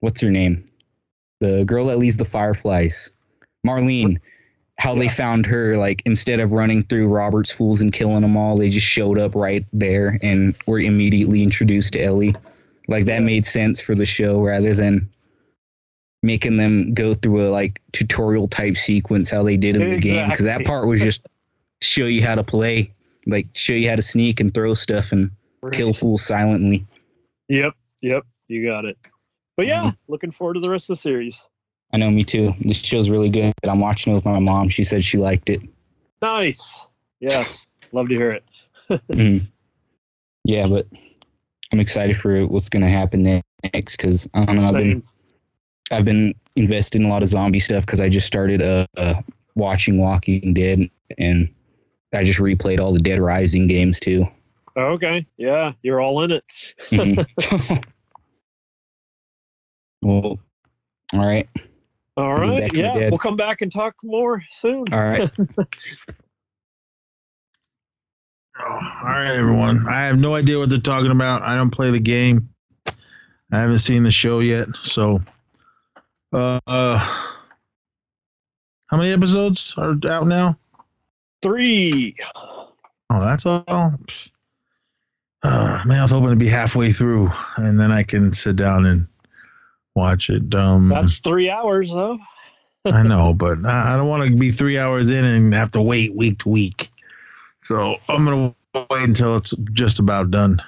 [0.00, 0.64] what's her name
[1.40, 3.10] the girl that leads the fireflies
[3.66, 4.18] marlene
[4.78, 8.58] how they found her like instead of running through Robert's fools and killing them all,
[8.58, 12.34] they just showed up right there and were immediately introduced to Ellie.
[12.86, 13.26] Like that Yeah.
[13.26, 15.08] made sense for the show rather than
[16.26, 20.28] making them go through a like tutorial type sequence how they did in the game
[20.28, 21.22] because that part was just
[21.80, 22.92] show you how to play,
[23.26, 25.30] like show you how to sneak and throw stuff and
[25.72, 26.86] kill fools silently.
[27.48, 28.98] Yep, yep, you got it.
[29.56, 30.12] But yeah, Mm-hmm.
[30.12, 31.42] looking forward to the rest of the series.
[31.92, 32.52] I know, me too.
[32.60, 33.54] This show's really good.
[33.62, 34.68] I'm watching it with my mom.
[34.68, 35.62] She said she liked it.
[36.20, 36.86] Nice.
[37.20, 38.44] Yes, love to hear it.
[39.08, 39.46] Mhm.
[40.44, 40.86] Yeah, but
[41.72, 44.64] I'm excited for what's gonna happen next because I don't know.
[44.64, 45.02] I've been.
[45.90, 49.22] I've been investing in a lot of zombie stuff because I just started uh, uh
[49.54, 50.80] watching Walking Dead
[51.18, 51.52] and
[52.12, 54.26] I just replayed all the Dead Rising games too.
[54.76, 56.44] Okay, yeah, you're all in it.
[56.90, 57.84] Mhm.
[60.02, 60.38] well,
[61.12, 61.48] all right,
[62.16, 64.84] All I'll be right, back from the yeah, we'll come back and talk more soon.
[64.92, 65.30] all right.
[68.58, 69.86] Oh, all right, everyone.
[69.86, 71.42] I have no idea what they're talking about.
[71.42, 72.48] I don't play the game.
[73.52, 74.68] I haven't seen the show yet.
[74.80, 75.20] So,
[76.36, 76.98] uh, uh
[78.86, 80.56] how many episodes are out now?
[81.42, 82.14] Three.
[82.34, 83.64] Oh, that's all.
[85.42, 88.84] Uh, man, I was hoping to be halfway through, and then I can sit down
[88.84, 89.06] and
[89.94, 90.52] watch it.
[90.56, 92.18] Um, That's three hours though.
[92.84, 95.82] I know, but I I don't want to be three hours in and have to
[95.82, 96.90] wait week to week.
[97.60, 98.54] So I'm gonna
[98.90, 100.60] wait until it's just about done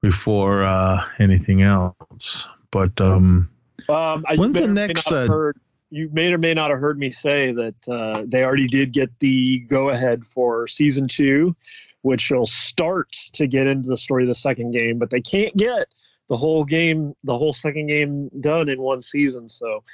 [0.00, 2.48] before uh, anything else.
[2.72, 3.51] But um,
[3.88, 5.60] Um, I- When's the may or may next, uh, heard,
[5.90, 9.18] you may or may not have heard me say that uh, they already did get
[9.18, 11.54] the go ahead for season two,
[12.02, 15.56] which will start to get into the story of the second game, but they can't
[15.56, 15.86] get
[16.28, 19.48] the whole game, the whole second game done in one season.
[19.48, 19.84] So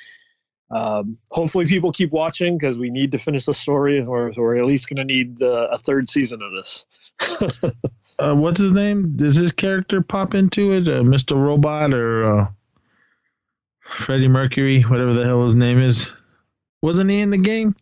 [0.70, 4.66] um, hopefully people keep watching because we need to finish the story, or we're at
[4.66, 6.86] least going to need uh, a third season of this.
[8.18, 9.16] uh, what's his name?
[9.16, 10.86] Does his character pop into it?
[10.86, 11.36] Uh, Mr.
[11.36, 12.46] Robot or uh,
[13.88, 16.12] Freddie Mercury, whatever the hell his name is?
[16.82, 17.74] Wasn't he in the game?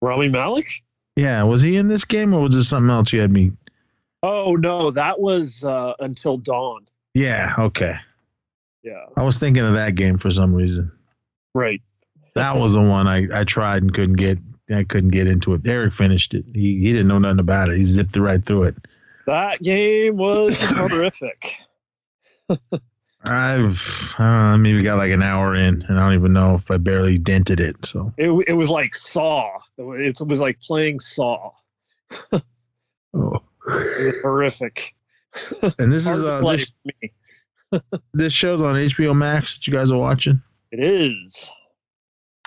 [0.00, 0.66] Rami Malek?
[1.16, 3.52] Yeah, was he in this game or was it something else you had me?
[4.22, 6.86] Oh no, that was uh, until dawn.
[7.14, 7.96] Yeah, okay.
[8.82, 10.90] Yeah, I was thinking of that game for some reason.
[11.54, 11.80] right.
[12.34, 14.38] That was the one I, I tried and couldn't get.
[14.74, 15.66] I couldn't get into it.
[15.66, 16.46] Eric finished it.
[16.54, 17.76] He he didn't know nothing about it.
[17.76, 18.76] He zipped it right through it.
[19.26, 21.58] That game was horrific.
[23.24, 26.70] I've I know, maybe got like an hour in, and I don't even know if
[26.70, 27.86] I barely dented it.
[27.86, 29.58] So It, it was like Saw.
[29.78, 31.52] It was, like playing Saw.
[32.32, 32.40] oh.
[33.14, 34.94] It was horrific.
[35.78, 37.12] and this is uh, this, me.
[38.12, 40.42] this show's on HBO Max that you guys are watching.
[40.72, 41.50] It is.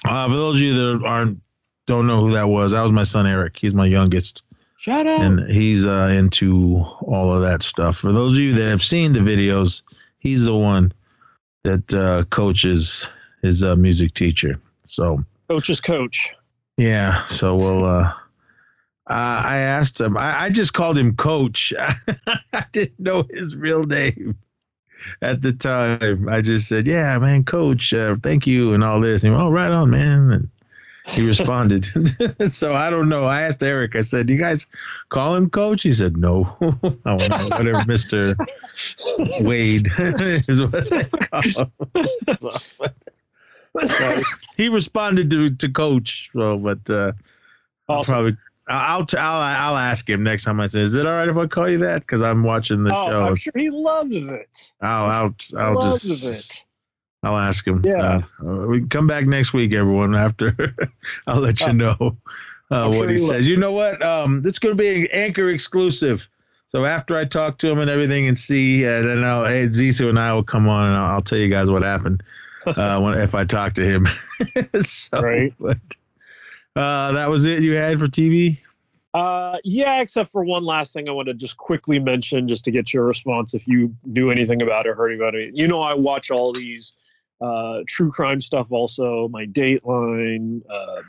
[0.04, 1.42] Uh, for those of you that aren't
[1.88, 3.58] don't know who that was, that was my son Eric.
[3.58, 4.44] He's my youngest.
[4.78, 5.22] Shout out.
[5.22, 7.98] and he's uh, into all of that stuff.
[7.98, 9.84] For those of you that have seen the videos,
[10.26, 10.92] he's the one
[11.64, 13.10] that uh, coaches
[13.42, 14.60] his uh, music teacher.
[14.86, 16.34] So coach is coach.
[16.78, 17.86] yeah, so we'll.
[17.86, 18.12] Uh,
[19.08, 20.18] uh, I asked him.
[20.18, 21.74] I, I just called him Coach.
[22.54, 24.36] I didn't know his real name
[25.22, 26.28] at the time.
[26.28, 27.94] I just said, "Yeah, man, Coach.
[27.94, 29.24] Uh, thank you," and all this.
[29.24, 30.50] And he went, "Oh, right on, man." And
[31.08, 31.88] he responded.
[32.52, 33.24] so I don't know.
[33.26, 33.96] I asked Eric.
[33.96, 34.68] I said, "Do you guys
[35.10, 36.44] call him Coach?" He said, "No."
[37.06, 38.36] I went, "Oh, whatever, Mister
[39.42, 41.72] Wade is what they call him.
[43.88, 44.22] So,
[44.56, 46.30] he responded to to Coach.
[46.34, 47.12] So, but uh,
[47.90, 48.14] I'll Awesome.
[48.14, 48.38] probably.
[48.68, 51.38] I'll, t- I'll I'll ask him next time I say, "Is it all right if
[51.38, 53.24] I call you that?" Because I'm watching the Oh, show.
[53.24, 54.72] I'm sure he loves it.
[54.82, 56.65] I'll I'll I'll loves just it.
[57.26, 57.82] I'll ask him.
[57.84, 58.22] Yeah.
[58.40, 60.16] Uh, uh, we can come back next week, everyone.
[60.16, 60.76] After
[61.28, 62.18] I'll let you know
[62.70, 63.28] uh, what sure he will.
[63.28, 63.48] says.
[63.48, 64.04] You know what?
[64.04, 66.30] Um, it's going to be an anchor exclusive.
[66.68, 70.10] So after I talk to him and everything and see, and then I'll, hey, Zisu
[70.10, 72.22] and I will come on and I'll, I'll tell you guys what happened
[72.68, 74.08] uh, when, if I talk to him.
[74.82, 75.54] so, Right.
[75.60, 75.78] But,
[76.76, 78.60] uh, that was it you had for TV.
[79.16, 82.72] Uh, yeah, except for one last thing I want to just quickly mention, just to
[82.72, 85.56] get your response if you knew anything about it, heard about it.
[85.56, 86.94] You know, I watch all these
[87.42, 91.02] uh, true crime stuff, also my Dateline, uh,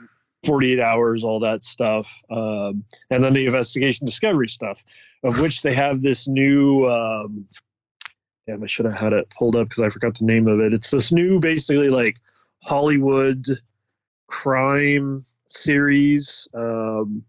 [0.44, 4.84] 48 Hours, all that stuff, um, and then the investigation discovery stuff,
[5.24, 6.86] of which they have this new.
[6.86, 7.46] Um,
[8.46, 10.72] damn, I should have had it pulled up because I forgot the name of it.
[10.72, 12.18] It's this new, basically like
[12.62, 13.44] Hollywood
[14.26, 16.48] crime series.
[16.54, 17.24] Um,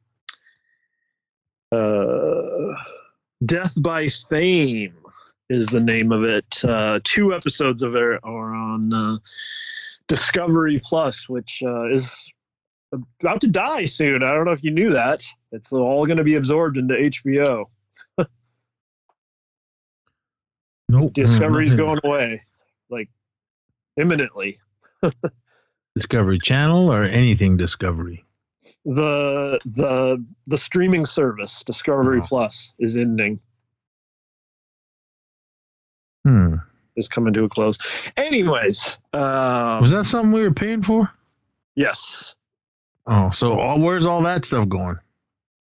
[1.71, 2.73] uh,
[3.45, 4.95] Death by Fame
[5.49, 6.63] is the name of it.
[6.63, 9.17] Uh, two episodes of it are on uh,
[10.07, 12.31] Discovery Plus, which uh, is
[13.21, 14.23] about to die soon.
[14.23, 15.23] I don't know if you knew that.
[15.51, 17.65] It's all going to be absorbed into HBO.
[20.89, 21.13] Nope.
[21.13, 22.43] Discovery's Mm, going away,
[22.89, 23.09] like
[23.99, 24.57] imminently.
[25.95, 28.23] Discovery Channel or anything Discovery.
[28.85, 32.25] The the the streaming service Discovery Oh.
[32.25, 33.41] Plus is ending.
[36.27, 36.55] Hmm.
[36.97, 37.77] Is coming to a close.
[38.17, 41.09] Anyways, um, Was that something we were paying for?
[41.75, 42.35] yes,
[43.09, 44.97] Oh, so all, where's all that stuff going?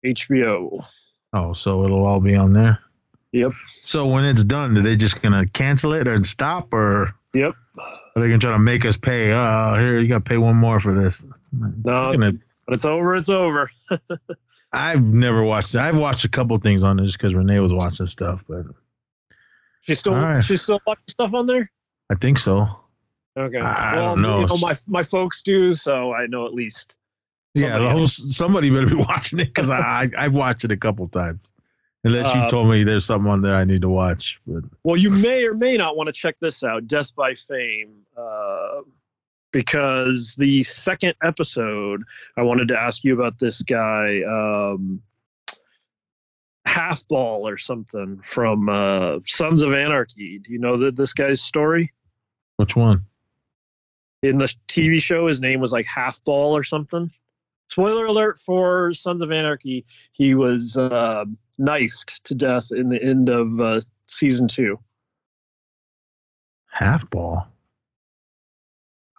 [0.04, 0.84] HBO.
[1.32, 2.80] Oh, so it'll all be on there.
[3.32, 3.52] Yep.
[3.82, 7.54] So when it's done, are they just gonna cancel it and stop, or Yep.
[8.16, 9.32] are they gonna try to make us pay?
[9.32, 11.24] Oh, here you got to pay one more for this.
[11.52, 12.32] No, Gonna-
[12.66, 13.14] but it's over.
[13.14, 13.70] It's over.
[14.72, 15.76] I've never watched.
[15.76, 18.62] I've watched a couple things on it just because Renee was watching stuff, but
[19.86, 20.42] She's still right.
[20.42, 21.70] she's still watching stuff on there.
[22.10, 22.68] I think so.
[23.36, 23.58] Okay.
[23.58, 24.40] I well, don't know.
[24.40, 26.98] You know, my my folks do, so I know at least.
[27.54, 30.72] yeah, the Somebody whole somebody better be watching it because I, I I've watched it
[30.72, 31.52] a couple times.
[32.04, 34.96] Unless you Uh, told me there's something on there I need to watch, but Well,
[34.96, 38.82] you may or may not want to check this out, Death by Fame, uh,
[39.52, 42.04] because the second episode,
[42.36, 45.02] I wanted to ask you about this guy, um,
[46.76, 50.38] Halfball or something from uh, Sons of Anarchy.
[50.38, 51.92] Do you know that this guy's story?
[52.56, 53.04] which one?
[54.22, 57.10] In the TV show, his name was like Halfball or something.
[57.70, 61.24] Spoiler alert for Sons of Anarchy: he was uh,
[61.58, 64.78] knifed to death in the end of uh, season two.
[66.66, 67.46] Half ball.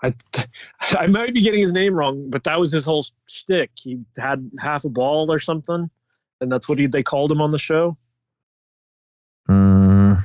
[0.04, 0.14] I,
[0.82, 3.72] I might be getting his name wrong, but that was his whole shtick.
[3.76, 5.90] He had half a ball or something,
[6.42, 7.98] and that's what he, they called him on the show.
[9.50, 10.22] Uh, I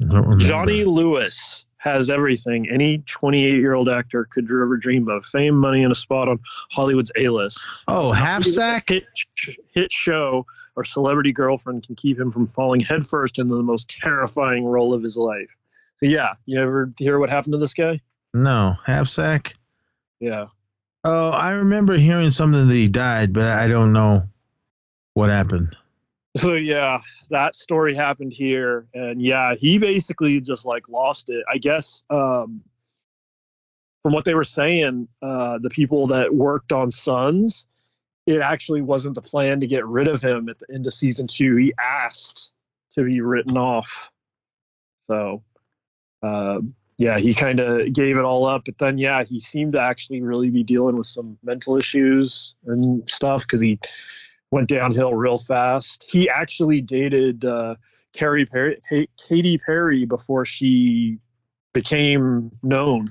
[0.00, 0.44] don't remember.
[0.44, 5.82] Johnny Lewis has everything any 28 year old actor could ever dream of fame, money,
[5.82, 6.38] and a spot on
[6.70, 7.60] Hollywood's A list.
[7.88, 8.88] Oh, half sack.
[8.88, 9.04] Hit,
[9.72, 10.46] hit show
[10.76, 15.02] or celebrity girlfriend can keep him from falling headfirst into the most terrifying role of
[15.02, 15.50] his life.
[15.96, 18.00] So, yeah, you ever hear what happened to this guy?
[18.32, 19.54] No, half sack.
[20.20, 20.46] Yeah.
[21.04, 24.28] Oh, I remember hearing something that he died, but I don't know
[25.14, 25.76] what happened.
[26.36, 26.98] So yeah,
[27.30, 31.44] that story happened here, and yeah, he basically just like lost it.
[31.52, 32.62] I guess um,
[34.02, 37.66] from what they were saying, uh, the people that worked on Sons,
[38.26, 41.26] it actually wasn't the plan to get rid of him at the end of season
[41.26, 41.56] two.
[41.56, 42.52] He asked
[42.94, 44.10] to be written off.
[45.10, 45.42] So
[46.22, 46.60] uh,
[47.02, 48.62] yeah, he kind of gave it all up.
[48.64, 53.10] But then yeah, he seemed to actually really be dealing with some mental issues and
[53.10, 53.80] stuff because he
[54.52, 56.06] went downhill real fast.
[56.08, 57.74] He actually dated uh,
[58.12, 61.18] Carrie Perry, Ka- Katy Perry before she
[61.72, 63.10] became known.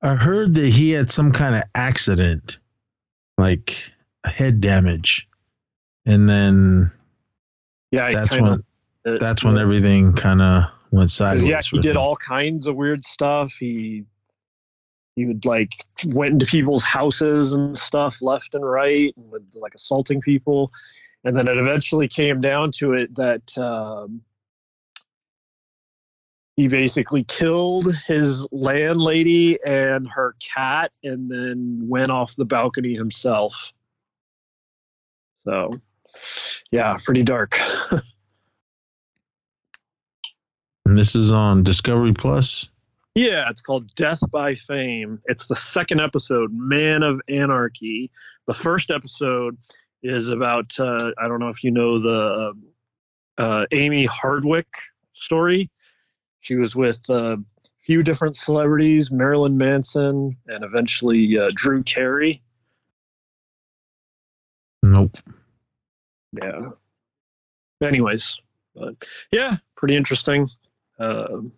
[0.00, 2.60] I heard that he had some kind of accident,
[3.38, 3.76] like
[4.22, 5.28] a head damage,
[6.06, 6.92] and then
[7.90, 8.46] Yeah, that's when
[9.04, 9.20] of.
[9.20, 11.46] that's when everything kind of went sideways.
[11.46, 12.02] Yeah, he did him.
[12.02, 13.52] all kinds of weird stuff.
[13.54, 14.04] He
[15.16, 19.74] he would like went into people's houses and stuff left and right, and would like
[19.74, 20.70] assaulting people.
[21.24, 24.22] And then it eventually came down to it that um,
[26.56, 33.72] he basically killed his landlady and her cat, and then went off the balcony himself.
[35.44, 35.80] So,
[36.70, 37.58] yeah, pretty dark.
[40.92, 42.68] And this is on Discovery Plus.
[43.14, 45.22] Yeah, it's called Death by Fame.
[45.24, 48.10] It's the second episode, Man of Anarchy.
[48.46, 49.56] The first episode
[50.02, 52.52] is about uh, I don't know if you know the
[53.38, 54.66] uh, Amie Harwick
[55.14, 55.70] story.
[56.40, 57.42] She was with a
[57.78, 62.42] few different celebrities, Marilyn Manson, and eventually uh, Drew Carey.
[64.82, 65.16] Nope.
[66.34, 66.72] Yeah.
[67.82, 68.42] Anyways,
[68.74, 68.96] but
[69.30, 70.48] yeah, pretty interesting.
[70.98, 71.52] Um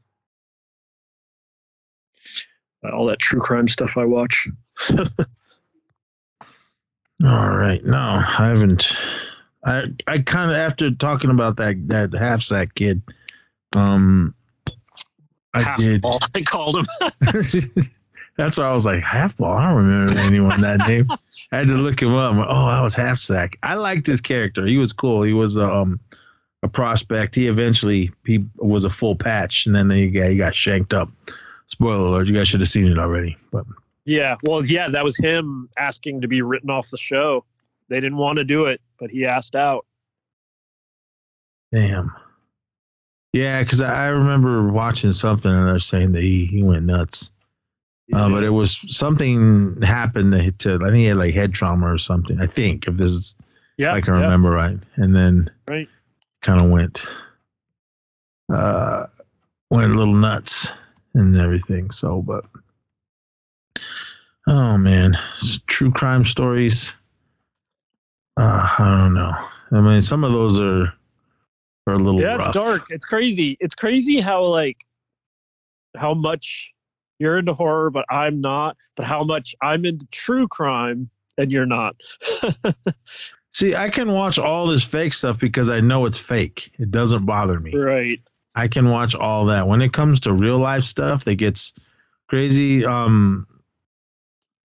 [2.93, 4.47] all that true crime stuff I watch.
[7.25, 7.83] All right.
[7.85, 8.99] No, I haven't.
[9.65, 13.01] I I kind of after talking about that that half sack kid,
[13.75, 14.35] um,
[15.55, 16.03] I Half did.
[16.03, 16.85] ball, I called him.
[18.37, 19.55] That's why I was like half ball.
[19.57, 21.07] I don't remember anyone that name.
[21.53, 22.35] I had to look him up.
[22.49, 23.59] Oh, that was half sack.
[23.63, 24.67] I liked his character.
[24.67, 25.23] He was cool.
[25.23, 26.01] He was um
[26.65, 27.35] a prospect.
[27.35, 31.11] He eventually he was a full patch, and then he got he got shanked up.
[31.67, 32.27] Spoiler alert!
[32.27, 33.37] You guys should have seen it already.
[33.53, 33.67] But
[34.05, 37.45] yeah, well, yeah, that was him asking to be written off the show.
[37.89, 39.85] They didn't want to do it, but he asked out.
[41.71, 42.13] damn.
[43.35, 47.33] Yeah, because I remember watching something and they're saying that he, he went nuts.
[48.13, 51.93] Uh, but it was something happened to, to I think he had like head trauma
[51.93, 52.41] or something.
[52.41, 53.35] I think if this is
[53.77, 55.89] yeah, I can yeah, remember right, and then right.
[56.45, 57.07] Kind of went
[58.53, 59.07] uh
[59.71, 60.71] went a little nuts
[61.15, 61.91] and everything.
[61.91, 62.45] So, but
[64.47, 65.19] oh man,
[65.67, 66.95] true crime stories.
[68.37, 69.33] Uh, I don't know.
[69.73, 70.93] I mean, some of those are
[71.87, 72.87] are a little Yeah, it's dark.
[72.91, 73.57] It's crazy.
[73.59, 74.85] It's crazy how like
[75.97, 76.75] how much
[77.19, 78.77] you're into horror, but I'm not.
[78.97, 81.09] But how much I'm into true crime
[81.39, 81.97] and you're not.
[83.55, 86.73] See, I can watch all this fake stuff because I know it's fake.
[86.79, 87.75] It doesn't bother me.
[87.77, 88.21] right.
[88.57, 89.69] I can watch all that.
[89.69, 91.73] When it comes to real life stuff that gets
[92.29, 93.47] crazy, um,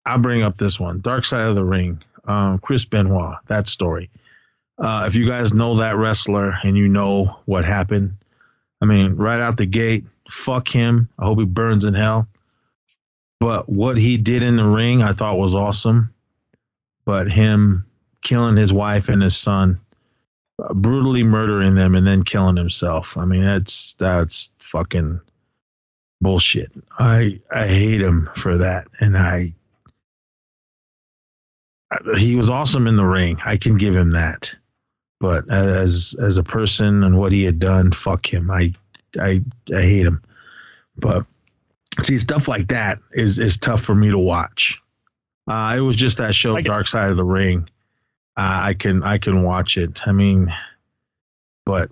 [0.06, 4.10] I'll bring up this one, Dark Side of the Ring, um, Chris Benoit, that story.
[4.78, 8.16] Uh, if you guys know that wrestler and you know what happened,
[8.80, 11.08] I mean, right out the gate, fuck him.
[11.18, 12.28] I hope he burns in hell.
[13.40, 16.14] But what he did in the ring, I thought was awesome.
[17.04, 17.87] But him
[18.22, 19.80] killing his wife and his son,
[20.62, 23.16] uh, brutally murdering them and then killing himself.
[23.16, 25.20] I mean, that's that's fucking
[26.20, 26.72] bullshit.
[26.98, 29.54] I I hate him for that, and I.
[31.90, 33.38] I- He was awesome in the ring.
[33.44, 34.54] I can give him that,
[35.20, 38.50] but as as a person and what he had done, fuck him.
[38.50, 38.74] I
[39.18, 39.42] I
[39.74, 40.22] I hate him.
[40.96, 41.24] But
[42.00, 44.82] see, stuff like that is is tough for me to watch.
[45.46, 47.68] Uh, it was just that show, Dark Side of the Ring.
[48.38, 50.06] Uh, I can I can watch it.
[50.06, 50.54] I mean,
[51.66, 51.90] but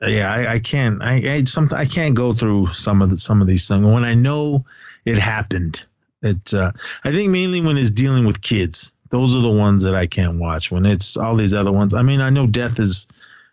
[0.00, 1.02] yeah, I, I can't.
[1.02, 4.02] I I some I can't go through some of the, some of these things when
[4.02, 4.64] I know
[5.04, 5.82] it happened.
[6.22, 6.72] It uh,
[7.04, 8.94] I think mainly when it's dealing with kids.
[9.10, 10.70] Those are the ones that I can't watch.
[10.70, 13.06] When it's all these other ones, I mean, I know death is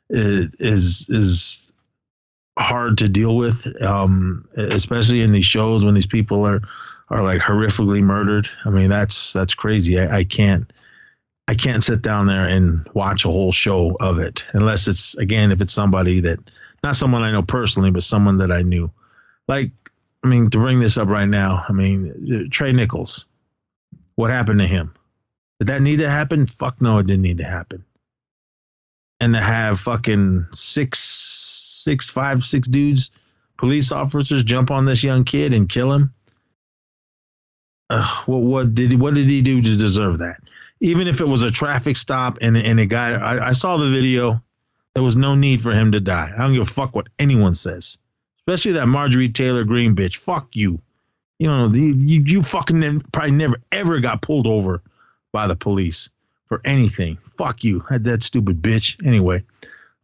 [0.09, 1.73] is is
[2.57, 6.61] hard to deal with, um, especially in these shows when these people are
[7.09, 8.49] are like horrifically murdered.
[8.63, 9.99] I mean, that's that's crazy.
[9.99, 10.71] I, I can't
[11.49, 15.51] I can't sit down there and watch a whole show of it unless it's again
[15.51, 16.37] if it's somebody that
[16.83, 18.91] not someone I know personally, but someone that I knew.
[19.47, 19.71] Like,
[20.23, 23.25] I mean, to bring this up right now, I mean, Tyre Nichols.
[24.13, 24.93] What happened to him?
[25.57, 26.45] Did that need to happen?
[26.45, 27.83] Fuck no, it didn't need to happen.
[29.19, 33.09] And to have fucking six, six, five, six dudes,
[33.57, 36.13] police officers jump on this young kid and kill him.
[37.89, 40.39] Uh, what what did what did he do to deserve that?
[40.81, 43.89] Even if it was a traffic stop and and a guy, I, I saw the
[43.89, 44.41] video.
[44.93, 46.31] There was no need for him to die.
[46.35, 47.97] I don't give a fuck what anyone says,
[48.39, 50.17] especially that Marjorie Taylor Greene bitch.
[50.17, 50.81] Fuck you.
[51.37, 54.81] You know, the, you you fucking probably never ever got pulled over
[55.31, 56.09] by the police
[56.47, 57.17] for anything.
[57.37, 59.05] Fuck you, that, stupid bitch.
[59.05, 59.43] Anyway,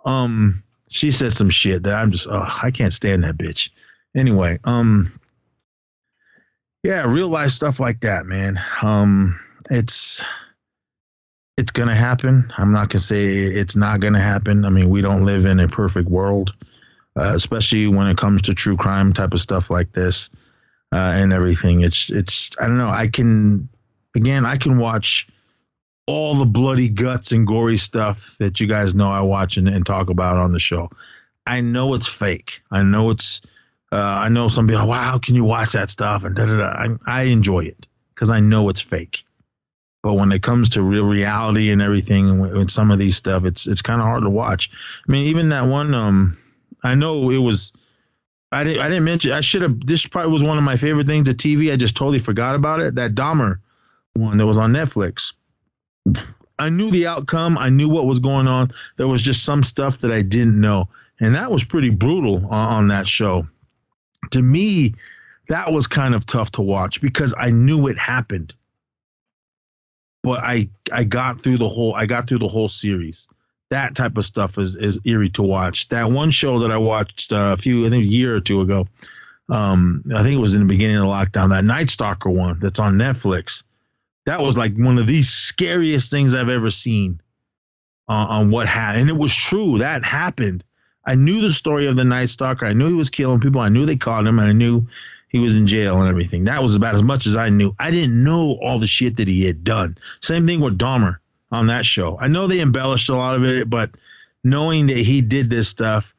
[0.06, 3.70] um, she said some shit that I'm just, oh, I can't stand that bitch.
[4.16, 5.20] Anyway, um,
[6.84, 8.62] yeah, real life stuff like that, man.
[8.82, 9.40] Um,
[9.70, 10.24] it's
[11.58, 12.52] it's gonna happen.
[12.58, 14.66] I'm not gonna say it's not gonna happen.
[14.66, 16.54] I mean, we don't live in a perfect world,
[17.18, 20.30] uh, especially when it comes to true crime type of stuff like this
[20.94, 21.82] uh, and everything.
[21.82, 22.90] It's it's I don't know.
[22.90, 23.70] I can
[24.16, 25.28] again, I can watch
[26.08, 29.86] all the bloody guts and gory stuff that you guys know I watch and, and
[29.86, 30.90] talk about on the show.
[31.48, 32.62] I know it's fake.
[32.72, 33.42] I know it's.
[33.92, 34.88] Uh, I know some people.
[34.88, 36.26] Wow, how can you watch that stuff?
[36.26, 36.66] And da da da.
[36.66, 39.24] I, I enjoy it because I know it's fake.
[40.06, 43.44] But when it comes to real reality and everything, and with, some of these stuff,
[43.44, 44.70] it's it's kind of hard to watch.
[44.72, 45.96] I mean, even that one.
[45.96, 46.38] Um,
[46.84, 47.74] I know it was.
[48.52, 48.84] I didn't.
[48.84, 49.32] I didn't mention.
[49.32, 49.84] I should have.
[49.84, 51.74] This probably was one of my favorite things to TV.
[51.74, 52.94] I just totally forgot about it.
[52.94, 53.62] That Dahmer
[54.14, 55.34] one that was on Netflix.
[56.60, 57.58] I knew the outcome.
[57.58, 58.74] I knew what was going on.
[58.98, 60.88] There was just some stuff that I didn't know,
[61.20, 63.48] and that was pretty brutal on, on that show.
[64.34, 64.94] To me,
[65.48, 68.54] that was kind of tough to watch because I knew it happened,
[70.26, 73.28] but I I got through the whole I got through the whole series.
[73.70, 75.90] That type of stuff is is eerie to watch.
[75.90, 78.62] That one show that I watched uh, a few I think a year or two
[78.62, 78.88] ago,
[79.50, 81.52] um, I think it was in the beginning of lockdown.
[81.52, 83.64] That Night Stalker one that's on Netflix
[84.26, 87.22] that was like one of the scariest things I've ever seen
[88.10, 89.02] uh, on what happened.
[89.02, 89.78] And it was true.
[89.78, 90.64] That happened.
[91.06, 92.66] I knew the story of the Night Stalker.
[92.66, 93.62] I knew he was killing people.
[93.62, 94.40] I knew they caught him.
[94.40, 94.88] And I knew
[95.30, 96.46] he was in jail and everything.
[96.46, 97.76] That was about as much as I knew.
[97.80, 99.98] I didn't know all the shit that he had done.
[100.22, 101.18] Same thing with Dahmer
[101.52, 102.18] on that show.
[102.20, 103.92] I know they embellished a lot of it, but
[104.44, 106.14] knowing that he did this stuff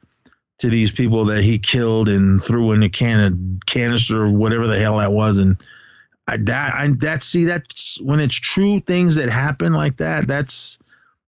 [0.58, 4.66] to these people that he killed and threw in a can of canister or whatever
[4.66, 5.58] the hell that was and
[6.28, 10.26] I, that I that see that's when it's true things that happen like that.
[10.26, 10.78] That's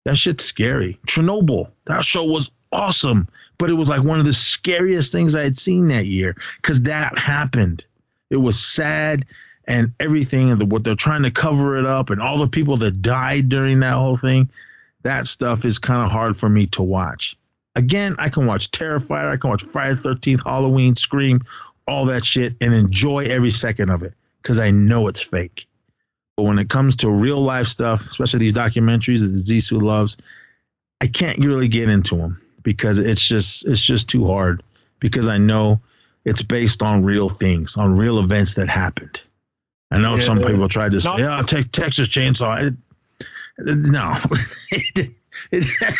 [0.05, 0.99] that shit's scary.
[1.07, 1.69] Chernobyl.
[1.85, 3.27] That show was awesome,
[3.57, 6.83] but it was like one of the scariest things I had seen that year because
[6.83, 7.83] that happened.
[8.29, 9.25] It was sad
[9.67, 12.77] and everything, and the, what they're trying to cover it up, and all the people
[12.77, 14.49] that died during that whole thing.
[15.03, 17.37] That stuff is kind of hard for me to watch.
[17.75, 21.43] Again, I can watch Terrifier, I can watch Friday the 13th, Halloween, Scream,
[21.87, 25.67] all that shit, and enjoy every second of it because I know it's fake.
[26.37, 30.17] But when it comes to real life stuff, especially these documentaries that Zissou loves,
[31.01, 34.61] I can't really get into them because it's just it's just too hard
[34.99, 35.79] because I know
[36.25, 39.21] it's based on real things, on real events that happened.
[39.91, 42.73] I know Yeah, some people tried to say, "Yeah, take Texas Chainsaw." It,
[43.57, 44.17] no,
[44.71, 45.11] it,
[45.51, 45.95] it,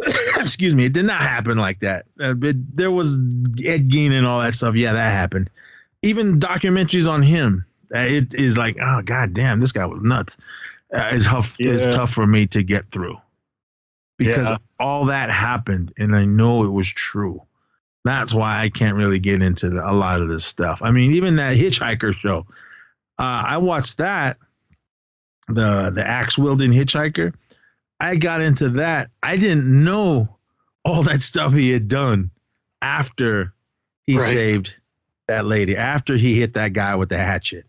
[0.40, 2.06] excuse me, it did not happen like that.
[2.18, 3.18] Uh, there was
[3.64, 4.74] Ed Gein and all that stuff.
[4.74, 5.50] Yeah, that happened.
[6.02, 7.64] Even documentaries on him,
[7.94, 10.38] uh, it is like, oh god damn, this guy was nuts.
[10.92, 11.56] Uh, it's tough.
[11.60, 11.72] Yeah.
[11.72, 13.18] It's tough for me to get through
[14.16, 14.58] because Yeah.
[14.78, 17.42] all that happened, and I know it was true.
[18.04, 20.80] That's why I can't really get into the, a lot of this stuff.
[20.82, 22.46] I mean, even that Hitchhiker show,
[23.18, 24.38] uh, I watched that,
[25.48, 27.32] the the axe wielding hitchhiker.
[28.00, 29.10] I got into that.
[29.22, 30.36] I didn't know
[30.84, 32.30] all that stuff he had done
[32.82, 33.54] after
[34.06, 34.26] he Right.
[34.28, 34.74] saved
[35.28, 37.64] that lady, after he hit that guy with the hatchet.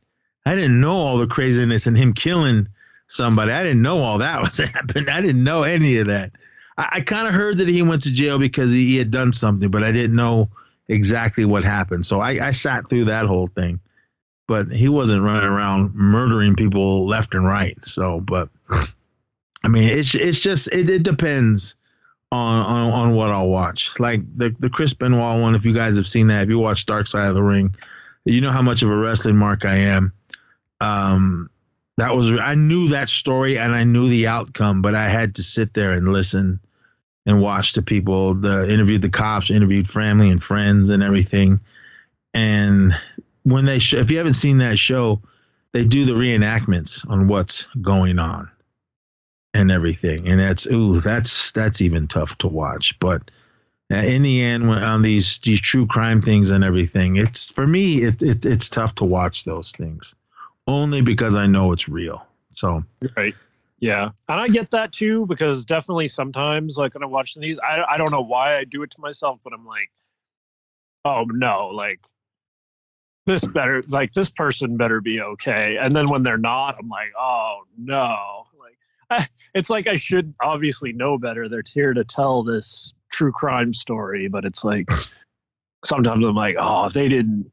[0.45, 2.67] I didn't know all the craziness and him killing
[3.07, 3.51] somebody.
[3.51, 5.09] I didn't know all that was happening.
[5.09, 6.31] I didn't know any of that.
[6.77, 9.33] I, I kind of heard that he went to jail because he, he had done
[9.33, 10.49] something, but I didn't know
[10.87, 12.05] exactly what happened.
[12.05, 13.79] So I, I sat through that whole thing.
[14.47, 17.77] But he wasn't running around murdering people left and right.
[17.85, 18.47] So, but
[19.61, 21.75] I mean, it's it's just it, it depends
[22.31, 23.99] on, on on what I'll watch.
[23.99, 26.85] Like the the Chris Benoit one, if you guys have seen that, if you watch
[26.85, 27.75] Dark Side of the Ring,
[28.23, 30.13] you know how much of a wrestling mark I am.
[30.79, 31.49] Um,
[31.97, 35.43] that was I knew that story and I knew the outcome, but I had to
[35.43, 36.59] sit there and listen
[37.25, 38.35] and watch the people.
[38.35, 41.59] The interviewed the cops, interviewed family and friends and everything.
[42.33, 42.95] And
[43.43, 45.21] when they sh- if you haven't seen that show,
[45.73, 48.51] they do the reenactments on what's going on
[49.55, 50.27] and everything.
[50.27, 52.99] And that's ooh, that's that's even tough to watch.
[52.99, 53.31] But
[53.89, 58.03] in the end, when on these these true crime things and everything, it's for me
[58.03, 60.13] it, it it's tough to watch those things
[60.67, 62.25] only because I know it's real.
[62.53, 62.83] So
[63.15, 63.33] Right.
[63.79, 64.11] Yeah.
[64.27, 67.97] And I get that too, because definitely sometimes, like when I'm watching these, I, I
[67.97, 69.91] don't know why I do it to myself, but I'm like,
[71.05, 71.99] oh no, like
[73.27, 75.77] this better, like this person better be okay.
[75.79, 78.45] And then when they're not, I'm like, oh no.
[78.59, 78.77] Like,
[79.11, 81.47] I, it's like I should obviously know better.
[81.47, 84.89] They're here to tell this true crime story, but it's like
[85.85, 87.51] sometimes I'm like, oh, they didn't,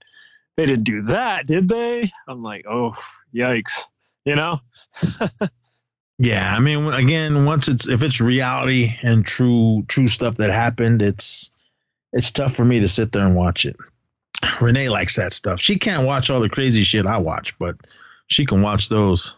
[0.57, 2.11] they didn't do that, did they?
[2.29, 2.95] I'm like, oh,
[3.35, 3.83] yikes.
[4.25, 4.61] You know?
[6.19, 11.03] yeah, I mean, again, once it's if it's reality and true true stuff that happened,
[11.03, 11.51] it's
[12.13, 13.77] it's tough for me to sit there and watch it.
[14.61, 15.61] Renee likes that stuff.
[15.61, 17.77] She can't watch all the crazy shit I watch, but
[18.29, 19.35] she can watch those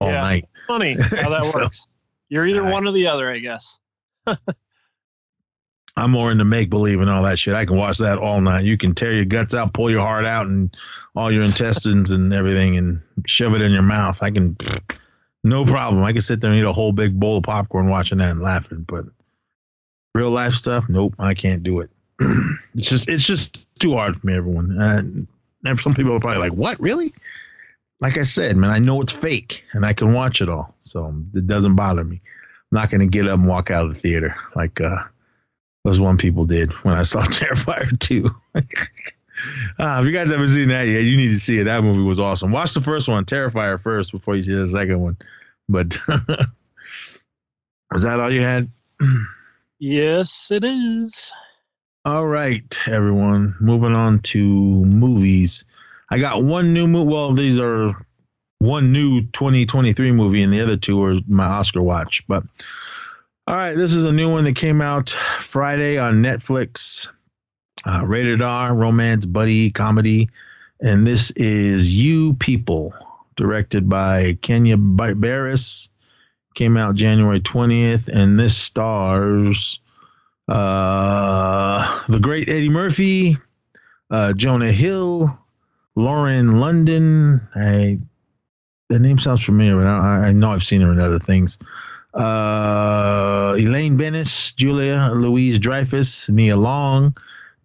[0.00, 0.20] all Yeah.
[0.20, 0.48] night.
[0.66, 1.86] funny how that So- works.
[2.30, 3.78] You're either I- one or the other, I guess.
[5.98, 7.54] I'm more into make believe and all that shit.
[7.54, 8.64] I can watch that all night.
[8.64, 10.74] You can tear your guts out, pull your heart out, and
[11.16, 14.22] all your intestines and everything, and shove it in your mouth.
[14.22, 14.56] I can,
[15.42, 16.04] no problem.
[16.04, 18.40] I can sit there and eat a whole big bowl of popcorn watching that and
[18.40, 18.84] laughing.
[18.86, 19.06] But
[20.14, 21.90] real life stuff, nope, I can't do it.
[22.20, 24.36] it's just, it's just too hard for me.
[24.36, 25.02] Everyone, uh,
[25.64, 27.12] and some people are probably like, "What, really?"
[28.00, 31.12] Like I said, man, I know it's fake, and I can watch it all, so
[31.34, 32.20] it doesn't bother me.
[32.70, 34.80] I'm not gonna get up and walk out of the theater like.
[34.80, 35.04] uh
[35.88, 38.30] those one people did when I saw Terrifier 2.
[39.78, 41.64] Ah, if you guys haven't seen that yet, you need to see it.
[41.64, 42.50] That movie was awesome.
[42.50, 45.16] Watch the first one, Terrifier, first before you see the second one.
[45.68, 45.96] But
[47.92, 48.68] was that all you had?
[49.78, 51.32] Yes, it is.
[52.04, 53.54] All right, everyone.
[53.60, 55.66] Moving on to movies.
[56.10, 57.08] I got one new movie.
[57.08, 57.94] Well, these are
[58.58, 62.26] one new 2023 movie, and the other two are my Oscar watch.
[62.26, 62.42] But
[63.48, 67.08] all right, this is a new one that came out Friday on Netflix.
[67.82, 70.28] Uh, rated R, romance, buddy, comedy.
[70.82, 72.92] And this is You People,
[73.36, 75.88] directed by Kenya Bar- Barris.
[76.56, 79.80] Came out January 20th, and this stars
[80.46, 83.38] uh, the great Eddie Murphy,
[84.10, 85.26] uh, Jonah Hill,
[85.96, 87.48] Lauren London.
[87.56, 87.98] I
[88.90, 91.58] the name sounds familiar, but I, I know I've seen her in other things.
[92.18, 97.16] Uh, Elaine Benes, Julia Louise Dreyfus, Nia Long,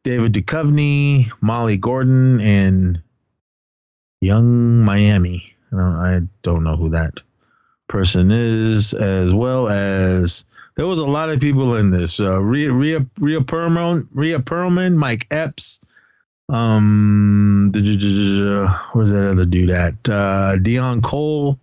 [0.03, 3.01] David Duchovny, Molly Gordon, and
[4.21, 5.55] Yung Miami.
[5.71, 7.19] I don't, know who that
[7.87, 12.19] person is, as well as there was a lot of people in this.
[12.19, 15.79] Uh, Rhea Rhea Rhea Perlman, Rhea Perlman, Mike Epps,
[16.49, 19.93] um, where's that other dude at?
[20.07, 21.59] Uh, Deon Cole,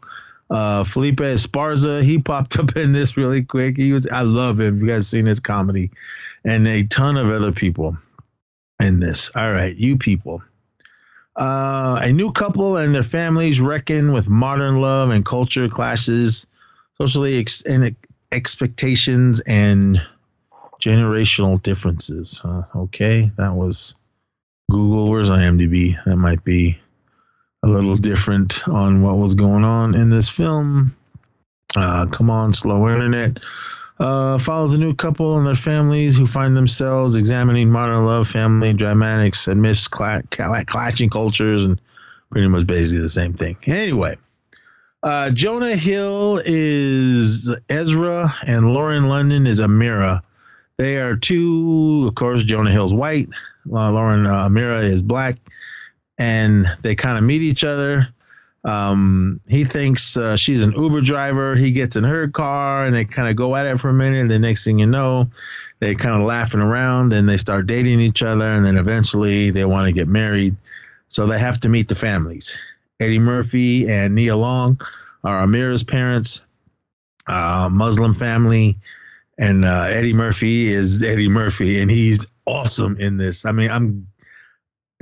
[0.50, 2.02] uh, Felipe Esparza.
[2.02, 3.76] He popped up in this really quick.
[3.76, 4.80] He was I love him.
[4.80, 5.90] You guys seen his comedy,
[6.44, 7.96] and a ton of other people
[8.80, 9.30] in this.
[9.34, 10.42] All right, you people.
[11.36, 16.46] Uh, a new couple and their families reckon with modern love and culture clashes,
[16.98, 17.94] socially ex- and
[18.32, 20.02] expectations and
[20.82, 22.40] generational differences.
[22.44, 23.94] Uh, okay, that was
[24.70, 25.08] Google.
[25.08, 26.02] Where's IMDb?
[26.04, 26.78] That might be
[27.62, 30.96] a little different on what was going on in this film.
[31.76, 33.38] Uh, come on, slow internet.
[33.98, 38.72] Uh, follows a new couple and their families who find themselves examining modern love, family
[38.72, 41.78] dynamics, amidst cla- clashing cultures, and
[42.30, 43.58] pretty much basically the same thing.
[43.66, 44.16] Anyway,
[45.02, 50.22] uh, Jonah Hill is Ezra, and Lauren London is Amira.
[50.78, 52.42] They are two, of course.
[52.42, 53.28] Jonah Hill's white,
[53.66, 55.36] Lauren uh, Amira is black,
[56.20, 58.08] and they kind of meet each other.
[58.62, 61.56] Um, he thinks uh, she's an Uber driver.
[61.56, 64.20] He gets in her car, and they kind of go at it for a minute.
[64.20, 65.30] And the next thing you know,
[65.78, 67.08] they kind of laughing around.
[67.08, 70.56] Then they start dating each other, and then eventually they want to get married.
[71.08, 72.56] So they have to meet the families.
[73.00, 74.78] Eddie Murphy and Nia Long
[75.24, 76.42] are Amira's parents,
[77.26, 78.76] uh, Muslim family,
[79.38, 83.46] and uh, Eddie Murphy is Eddie Murphy, and he's awesome in this.
[83.46, 84.06] I mean, I'm.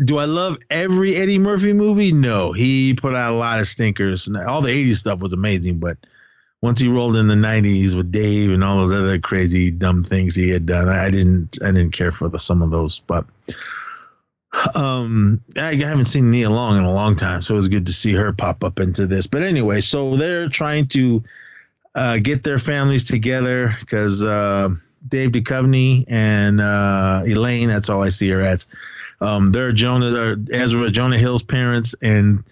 [0.05, 2.13] Do I love every Eddie Murphy movie?
[2.13, 4.29] No, he put out a lot of stinkers.
[4.29, 5.99] All the '80s stuff was amazing, but
[6.61, 10.35] once he rolled in the '90s with Dave and all those other crazy dumb things
[10.35, 11.59] he had done, I didn't.
[11.63, 13.27] I didn't care for the, some of those, but
[14.75, 17.93] um, I haven't seen Nia Long in a long time, so it was good to
[17.93, 19.27] see her pop up into this.
[19.27, 21.25] But anyway, so they're trying to
[21.95, 24.71] uh, get their families together because uh,
[25.07, 28.67] Dave Duchovny and uh, Elaine, that's all I see her as.
[29.21, 32.45] Um, they're Jonah, they're Ezra, Jonah Hill's parents, and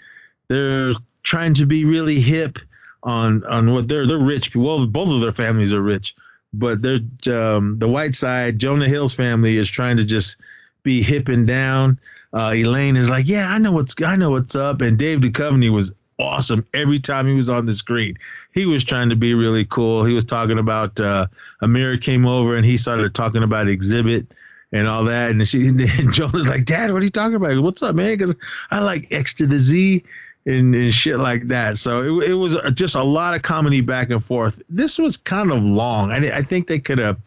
[0.48, 2.59] they're trying to be really hip
[3.02, 4.55] on on what they're they're rich.
[4.55, 6.16] Well, both of their families are rich,
[6.52, 7.01] but they're
[7.32, 8.59] um, the white side.
[8.59, 10.38] Jonah Hill's family is trying to just
[10.82, 12.01] be hip and down.
[12.32, 15.72] Uh, Elaine is like, yeah, I know what's I know what's up, and Dave Duchovny
[15.72, 18.18] was awesome every time he was on the screen.
[18.52, 20.05] He was trying to be really cool.
[20.05, 21.26] He was talking about uh,
[21.62, 24.26] Amira came over and he started talking about Xzibit
[24.72, 27.62] and all that, and she and like, Dad, what are you talking about?
[27.62, 28.16] What's up, man?
[28.16, 28.34] Because
[28.70, 30.05] I like X to the Z.
[30.48, 31.76] And, and shit like that.
[31.76, 34.62] So it, it was just a lot of comedy back and forth.
[34.68, 36.12] This was kind of long.
[36.12, 37.18] I, I think they could have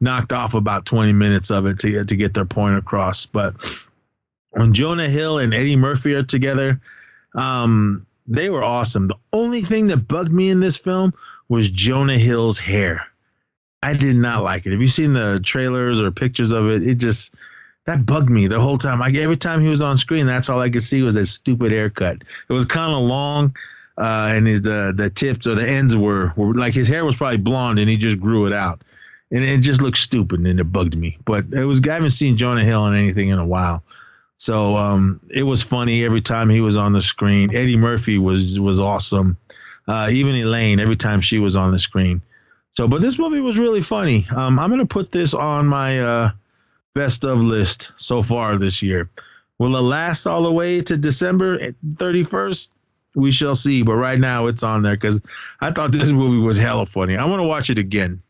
[0.00, 3.26] knocked off about 20 minutes of it to, to get their point across.
[3.26, 3.56] But
[4.50, 6.80] when Jonah Hill and Eddie Murphy are together,
[7.34, 9.08] um, they were awesome.
[9.08, 11.14] The only thing that bugged me in this film
[11.48, 13.07] was Jonah Hill's hair.
[13.82, 14.72] I did not like it.
[14.72, 16.86] Have you seen the trailers or pictures of it?
[16.86, 17.34] It just
[17.86, 18.98] that bugged me the whole time.
[18.98, 21.72] Like every time he was on screen, that's all I could see was that stupid
[21.72, 22.22] haircut.
[22.48, 23.56] It was kind of long,
[23.96, 27.16] uh, and his the the tips or the ends were, were like his hair was
[27.16, 28.82] probably blonde, and he just grew it out
[29.30, 31.18] and it just looked stupid and it bugged me.
[31.24, 33.82] But it was I haven't seen Jonah Hill in anything in a while.
[34.36, 37.54] So um, it was funny every time he was on the screen.
[37.54, 39.36] Eddie Murphy was was awesome.
[39.86, 42.22] Uh, even Elaine, every time she was on the screen.
[42.72, 44.26] So, but this movie was really funny.
[44.34, 46.30] Um, I'm gonna put this on my uh,
[46.94, 49.10] best of list so far this year.
[49.58, 52.70] Will it last all the way to December 31st?
[53.14, 53.82] We shall see.
[53.82, 55.20] But right now, it's on there because
[55.60, 57.16] I thought this movie was hella funny.
[57.16, 58.22] I want to watch it again.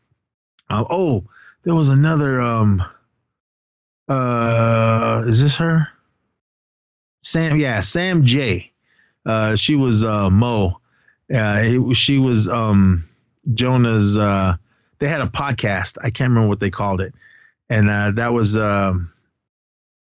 [0.69, 1.25] Uh, oh,
[1.63, 2.41] there was another.
[2.41, 2.83] Um,
[4.07, 5.87] uh, is this her?
[7.21, 8.71] Sam, yeah, Sam Jay.
[9.25, 10.79] Uh, she was uh, Mo.
[11.33, 13.08] Uh, it, she was um,
[13.53, 14.17] Jonah's.
[14.17, 14.55] Uh,
[14.99, 15.97] they had a podcast.
[16.01, 17.13] I can't remember what they called it,
[17.69, 18.57] and uh, that was.
[18.57, 19.13] Um,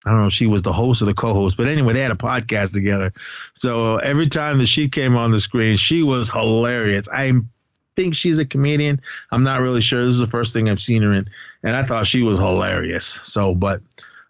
[0.04, 2.12] I don't know if she was the host or the co-host, but anyway, they had
[2.12, 3.14] a podcast together.
[3.54, 7.08] So every time that she came on the screen, she was hilarious.
[7.14, 7.52] I'm
[7.96, 9.02] think she's a comedian.
[9.32, 10.04] I'm not really sure.
[10.04, 11.30] This is the first thing I've seen her in,
[11.64, 13.20] and I thought she was hilarious.
[13.24, 13.82] So, but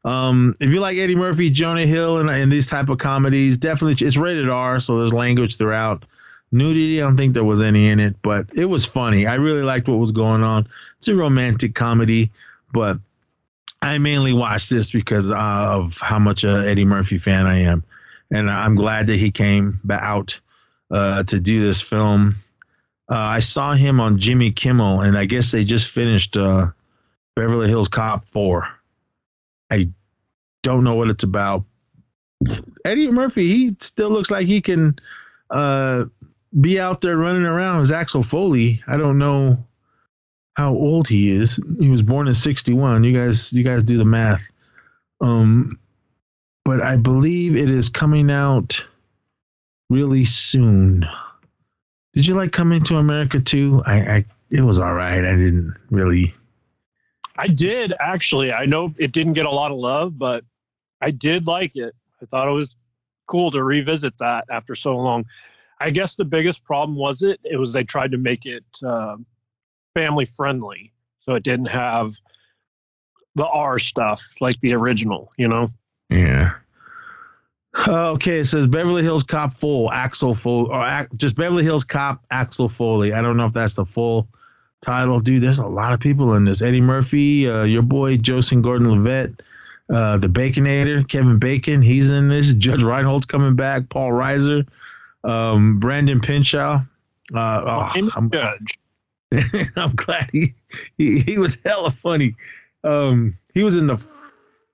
[0.04, 4.06] um, if you like Eddie Murphy, Jonah Hill, and, and these type of comedies, definitely
[4.06, 6.06] it's rated R, so there's language throughout.
[6.52, 9.26] Nudity, I don't think there was any in it, but it was funny.
[9.26, 10.68] I really liked what was going on.
[11.00, 12.32] It's a romantic comedy,
[12.74, 13.00] but
[13.82, 17.84] I mainly watched this because of how much a Eddie Murphy fan I am,
[18.30, 20.40] and I'm glad that he came out
[20.92, 22.36] uh, to do this film.
[23.10, 26.68] Uh, I saw him on Jimmy Kimmel, and I guess they just finished uh,
[27.36, 28.68] Beverly Hills Cop 4.
[29.72, 29.90] I
[30.64, 31.64] don't know what it's about.
[32.86, 35.00] Eddie Murphy, he still looks like he can
[35.50, 36.06] uh,
[36.60, 38.84] be out there running around as Axel Foley.
[38.88, 39.66] I don't know.
[40.54, 41.60] how old he is.
[41.80, 43.04] He was born in '61.
[43.04, 44.42] You guys, you guys do the math.
[45.22, 45.80] Um,
[46.66, 48.86] but I believe it is coming out
[49.90, 51.06] really soon.
[52.14, 53.82] Did you like Coming to America too?
[53.86, 55.24] I, I it was all right.
[55.24, 56.34] I didn't really.
[57.38, 58.52] I did actually.
[58.52, 60.44] I know it didn't get a lot of love, but
[61.00, 61.94] I did like it.
[62.22, 62.76] I thought it was
[63.28, 65.26] cool to revisit that after so long.
[65.82, 67.40] I guess the biggest problem was it.
[67.44, 69.18] It was they tried to make it uh,
[69.96, 72.14] family friendly, so it didn't have
[73.36, 75.32] the R stuff like the original.
[75.38, 75.70] You know.
[76.10, 76.54] Yeah.
[77.88, 82.24] Okay, it says Beverly Hills Cop full Axel Foley, or ac- just Beverly Hills Cop
[82.30, 83.14] Axel Foley.
[83.14, 84.28] I don't know if that's the full
[84.82, 85.42] title, dude.
[85.42, 86.62] There's a lot of people in this.
[86.62, 89.42] Eddie Murphy, uh, your boy Joseph Gordon-Levitt,
[89.90, 92.52] uh, the Baconator, Kevin Bacon, he's in this.
[92.52, 93.88] Judge Reinhold's coming back.
[93.88, 94.68] Paul Reiser,
[95.24, 96.82] um, Bronson Pinchot.
[97.34, 98.80] Uh, oh, I'm judge.
[99.76, 100.54] I'm glad he,
[100.98, 102.36] he he was hella funny.
[102.84, 104.04] Um, he was in the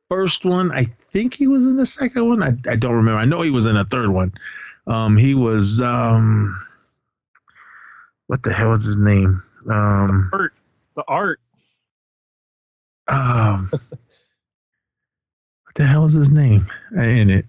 [0.10, 0.72] first one.
[0.72, 2.41] I think he was in the second one.
[2.41, 3.19] I, I don't remember.
[3.19, 4.34] I know he was in the third one.
[4.88, 6.57] Um, he was um,
[8.28, 9.44] what the hell is his name?
[9.69, 10.53] Um, Art,
[10.95, 11.40] the art.
[13.07, 13.82] um, what
[15.76, 17.45] the hell is his name in it?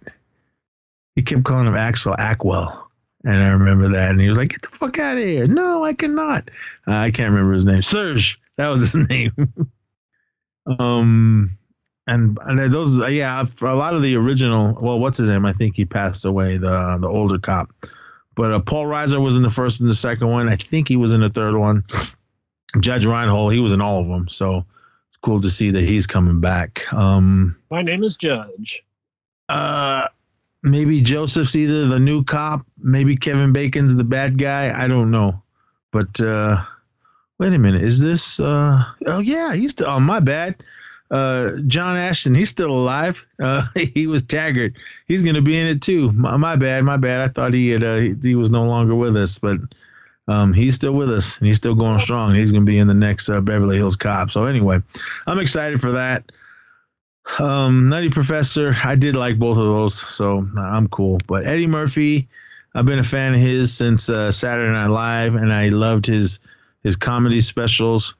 [1.15, 2.88] He kept calling him Axel Ackwell.
[3.24, 4.11] And I remember that.
[4.11, 5.47] And he was like, get the fuck out of here.
[5.47, 6.51] No, I cannot.
[6.86, 7.82] Uh, I can't remember his name.
[7.82, 8.40] Serge.
[8.57, 9.32] That was his name.
[10.78, 11.59] um,
[12.07, 15.45] and, and those, yeah, for a lot of the original, well, what's his name?
[15.45, 17.70] I think he passed away, the the older cop.
[18.35, 20.49] But uh, Paul Reiser was in the first and the second one.
[20.49, 21.85] I think he was in the third one.
[22.81, 24.28] Judge Reinhold, he was in all of them.
[24.28, 24.65] So
[25.09, 26.90] it's cool to see that he's coming back.
[26.93, 28.85] Um, My name is Judge.
[29.49, 30.09] uh,
[30.62, 34.72] maybe Joseph's either the new cop, maybe Kevin Bacon's the bad guy.
[34.76, 35.43] I don't know.
[35.93, 36.64] But uh,
[37.39, 38.40] wait a minute, is this?
[38.40, 39.89] Uh, oh yeah, he's still.
[39.89, 40.62] Oh my bad.
[41.10, 43.24] Uh, John Ashton, he's still alive.
[43.40, 44.72] Uh, he was Taggart.
[45.06, 46.10] He's gonna be in it too.
[46.10, 47.20] My, my bad, my bad.
[47.20, 49.60] I thought he had uh, he, he was no longer with us, but
[50.26, 52.35] um, he's still with us and he's still going strong.
[52.35, 54.32] He's gonna be in the next uh, Beverly Hills Cop.
[54.32, 54.82] So anyway,
[55.24, 56.32] I'm excited for that.
[57.38, 61.18] Um, Nutty Professor, I did like both of those, so I'm cool.
[61.26, 62.28] But Eddie Murphy,
[62.74, 66.40] I've been a fan of his since uh, Saturday Night Live, and I loved his
[66.82, 68.14] his comedy specials.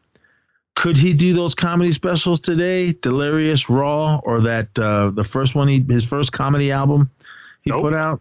[0.75, 2.93] Could he do those comedy specials today?
[2.93, 7.11] Delirious, Raw, or that uh, the first one he his first comedy album
[7.63, 7.83] he Nope.
[7.83, 8.21] put out?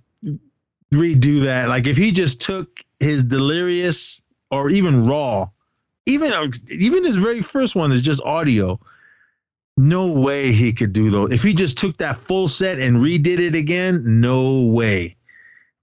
[0.92, 1.68] redo that.
[1.68, 4.22] Like if he just took his Delirious
[4.56, 5.50] or even Raw,
[6.06, 8.80] even uh, even his very first one is just audio.
[9.76, 11.32] No way he could do those.
[11.32, 15.16] If he just took that full set and redid it again, no way.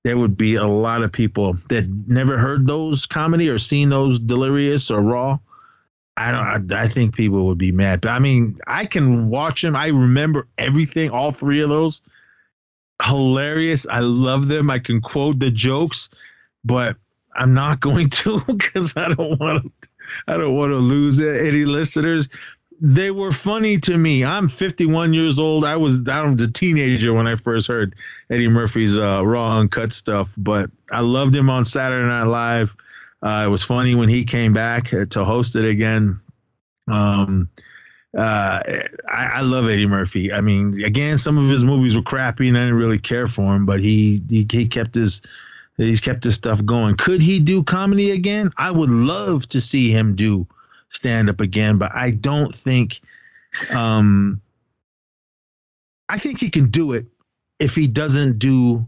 [0.04, 4.20] There would be a lot of people that never heard those comedy or seen those
[4.20, 5.38] Delirious or Raw.
[6.18, 6.74] I don't.
[6.74, 8.02] I, I think people would be mad.
[8.02, 9.76] But I mean, I can watch them.
[9.76, 12.02] I remember everything, all three of those.
[13.02, 13.88] Hilarious.
[13.88, 14.70] I love them.
[14.70, 16.10] I can quote the jokes,
[16.64, 16.98] but
[17.36, 19.90] I'm not going to because I don't want to.
[20.28, 22.30] I don't want to lose any listeners.
[22.82, 24.26] They were funny to me.
[24.26, 25.64] I'm 51 years old.
[25.64, 27.96] I was I was a teenager when I first heard
[28.30, 32.76] Eddie Murphy's uh, raw uncut stuff, but I loved him on Saturday Night Live.
[33.22, 36.20] Uh, it was funny when he came back uh, to host it again.
[36.92, 37.50] Um,
[38.18, 38.62] uh,
[39.08, 40.34] I, I love Eddie Murphy.
[40.34, 43.56] I mean, again, some of his movies were crappy, and I didn't really care for
[43.56, 43.66] him.
[43.66, 45.22] But he he, he kept his
[45.78, 46.96] he's kept his stuff going.
[46.96, 48.52] Could he do comedy again?
[48.58, 50.48] I would love to see him do
[50.90, 53.02] stand up again, but I don't think.
[53.70, 54.42] Um,
[56.10, 57.08] I think he can do it
[57.60, 58.88] if he doesn't do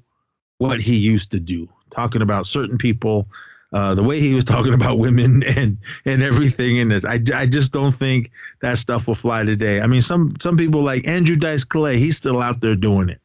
[0.57, 3.27] what he used to do, talking about certain people,
[3.73, 7.05] uh, the way he was talking about women and and everything in this.
[7.05, 8.31] I, I just don't think
[8.61, 9.81] that stuff will fly today.
[9.81, 13.21] I mean, some some people like Andrew Dice Clay, he's still out there doing it.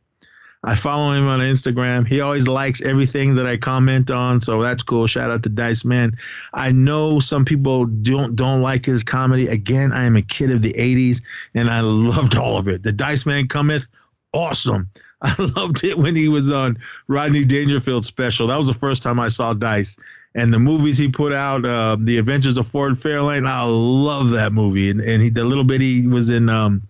[0.62, 2.07] I follow him on Instagram.
[2.07, 5.07] He always likes everything that I comment on, so that's cool.
[5.07, 6.19] Shout out to Dice Man.
[6.53, 9.49] I know some people don't don't like his comedy.
[9.49, 11.23] Again, I am a kid of the '80s,
[11.55, 12.82] and I loved all of it.
[12.82, 13.87] The Dice Man cometh,
[14.35, 14.89] awesome.
[15.23, 18.47] I loved it when he was on Rodney Dangerfield special.
[18.47, 19.99] That was the first time I saw Dice.
[20.35, 24.53] And the movies he put out, uh, The Adventures of Ford Fairlane, I love that
[24.53, 24.91] movie.
[24.91, 26.82] And, and he, the little bit he was in um,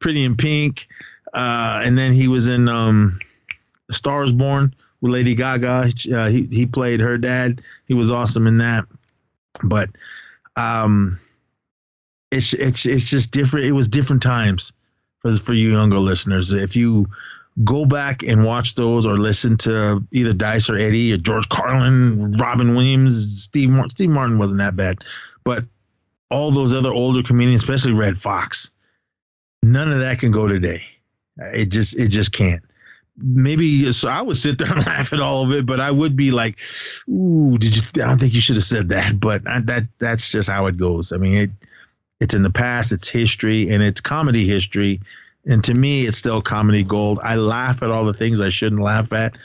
[0.00, 0.88] Pretty in Pink,
[1.36, 3.20] uh, and then he was in um,
[3.90, 5.92] Stars Born with Lady Gaga.
[6.12, 7.60] Uh, he he played her dad.
[7.86, 8.84] He was awesome in that.
[9.62, 9.90] But
[10.56, 11.20] um,
[12.32, 13.66] it's it's it's just different.
[13.66, 14.72] It was different times
[15.20, 16.52] for for you younger listeners.
[16.52, 17.06] If you
[17.64, 22.34] go back and watch those or listen to either Dice or Eddie or George Carlin,
[22.38, 23.90] Robin Williams, Steve Martin.
[23.90, 25.04] Steve Martin wasn't that bad,
[25.44, 25.64] but
[26.30, 28.70] all those other older comedians, especially Redd Foxx,
[29.62, 30.82] none of that can go today.
[31.38, 32.62] It just it just can't.
[33.18, 36.16] Maybe so I would sit there and laugh at all of it, but I would
[36.16, 36.60] be like,
[37.08, 37.82] "Ooh, did you?
[38.02, 40.76] I don't think you should have said that." But I, that that's just how it
[40.76, 41.12] goes.
[41.12, 41.50] I mean, it
[42.20, 45.00] it's in the past, it's history, and it's comedy history.
[45.44, 47.20] And to me, it's still comedy gold.
[47.22, 49.38] I laugh at all the things I shouldn't laugh at,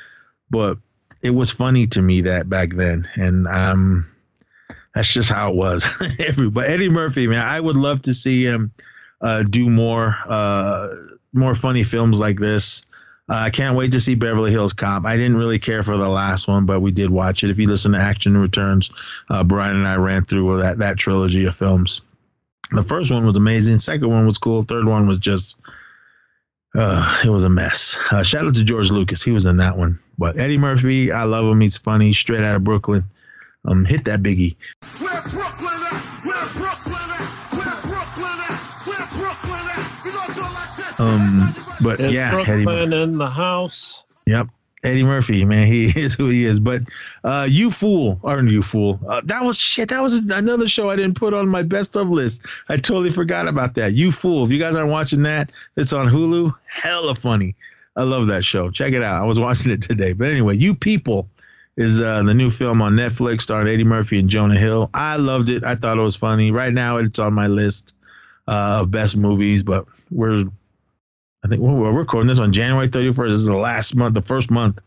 [0.50, 0.80] but
[1.22, 4.08] it was funny to me that back then, and um,
[4.96, 5.88] that's just how it was.
[6.20, 8.72] Everybody, Eddie Murphy, man, I would love to see him
[9.22, 10.96] uh, do more uh,
[11.34, 12.86] more funny films like this.
[13.30, 15.06] Uh, I can't wait to see Beverly Hills Cop.
[15.06, 17.50] I didn't really care for the last one, but we did watch it.
[17.50, 18.92] If you listen to Action Returns,
[19.30, 22.02] uh, Brian and I ran through that that trilogy of films.
[22.72, 23.80] The first one was amazing.
[23.80, 24.64] Second one was cool.
[24.64, 25.62] Third one was just
[26.74, 27.98] uh, it was a mess.
[28.12, 29.22] Uh, shout out to George Lucas.
[29.24, 30.00] He was in that one.
[30.18, 31.62] But Eddie Murphy, I love him.
[31.62, 32.14] He's funny.
[32.14, 33.04] Straight out of Brooklyn.
[33.66, 34.56] Um, hit that biggie.
[41.02, 42.64] Um, but yeah, Eddie.
[42.64, 44.04] Brooklyn in the house?
[44.26, 44.50] Yep.
[44.84, 46.60] Eddie Murphy, man, he is who he is.
[46.60, 46.84] But
[47.24, 49.90] uh, you fool, or you fool, uh, that was shit.
[49.90, 52.46] That was another show I didn't put on my best of list.
[52.70, 53.94] I totally forgot about that.
[53.94, 54.46] You fool.
[54.46, 56.56] If you guys aren't watching that, it's on Hulu.
[56.66, 57.56] Hella funny.
[57.96, 58.72] I love that show.
[58.72, 59.22] Check it out.
[59.22, 60.14] I was watching it today.
[60.14, 61.30] But anyway, you people
[61.78, 64.90] is uh, the new film on Netflix starring Eddie Murphy and Jonah Hill.
[64.94, 65.64] I loved it.
[65.64, 66.52] I thought it was funny.
[66.52, 67.96] Right now, it's on my list
[68.48, 69.64] uh, of best movies.
[69.64, 70.46] But we're
[71.44, 73.28] I think well, we're recording this on January 31st.
[73.28, 74.80] This is the last month, the first month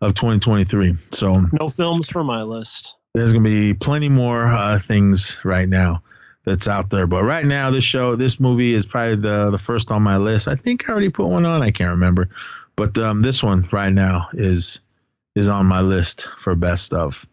[0.00, 0.96] of 2023.
[1.10, 2.94] So No films for my list.
[3.14, 6.02] there's going to be plenty more uh, things right now
[6.44, 7.06] that's out there.
[7.08, 10.46] But right now, this show, this movie is probably the the first on my list.
[10.48, 11.62] I think I already put one on.
[11.62, 12.28] I can't remember,
[12.76, 14.80] but um, this one right now is
[15.34, 17.26] is on my list for best of.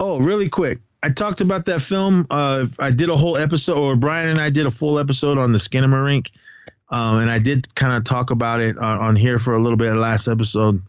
[0.00, 0.80] Oh, really quick.
[1.02, 2.26] I talked about that film.
[2.28, 5.52] Uh, I did a whole episode, or Brian and I did a full episode on
[5.52, 6.28] the Skinamarink.
[6.90, 9.76] Um, and I did kind of talk about it on, on here for a little
[9.76, 10.82] bit last episode.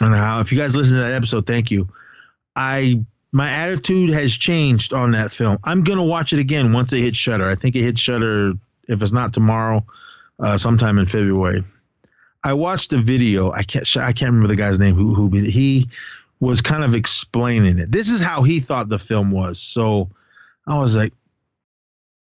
[0.00, 1.88] And how, if you guys listen to that episode, thank you.
[2.56, 5.58] I my attitude has changed on that film.
[5.64, 7.48] I'm gonna watch it again once it hits Shudder.
[7.48, 8.52] I think it hits Shudder
[8.88, 9.84] if it's not tomorrow,
[10.38, 11.64] uh, sometime in February.
[12.44, 13.52] I watched the video.
[13.52, 15.88] I can't I can't remember the guy's name who who he
[16.40, 17.90] was kind of explaining it.
[17.92, 19.60] This is how he thought the film was.
[19.60, 20.10] So
[20.66, 21.12] I was like,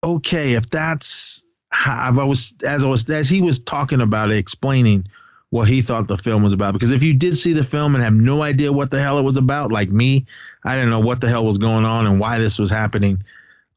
[0.04, 4.38] okay, if that's how I was as I was as he was talking about it,
[4.38, 5.08] explaining
[5.50, 6.74] what he thought the film was about.
[6.74, 9.24] Because if you did see the film and have no idea what the hell it
[9.24, 10.26] was about, like me,
[10.64, 13.24] I didn't know what the hell was going on and why this was happening.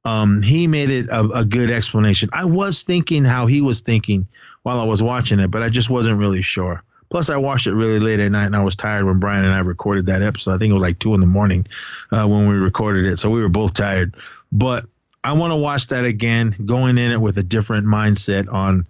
[0.04, 2.28] Um, he made it a, a good explanation.
[2.32, 4.26] I was thinking how he was thinking
[4.62, 6.82] while I was watching it, but I just wasn't really sure.
[7.10, 9.54] Plus, I watched it really late at night, and I was tired when Brian and
[9.54, 10.54] I recorded that episode.
[10.54, 11.66] I think it was like two in the morning
[12.10, 14.14] uh, when we recorded it, so we were both tired.
[14.52, 14.86] But
[15.24, 18.86] I want to watch that again, going in it with a different mindset on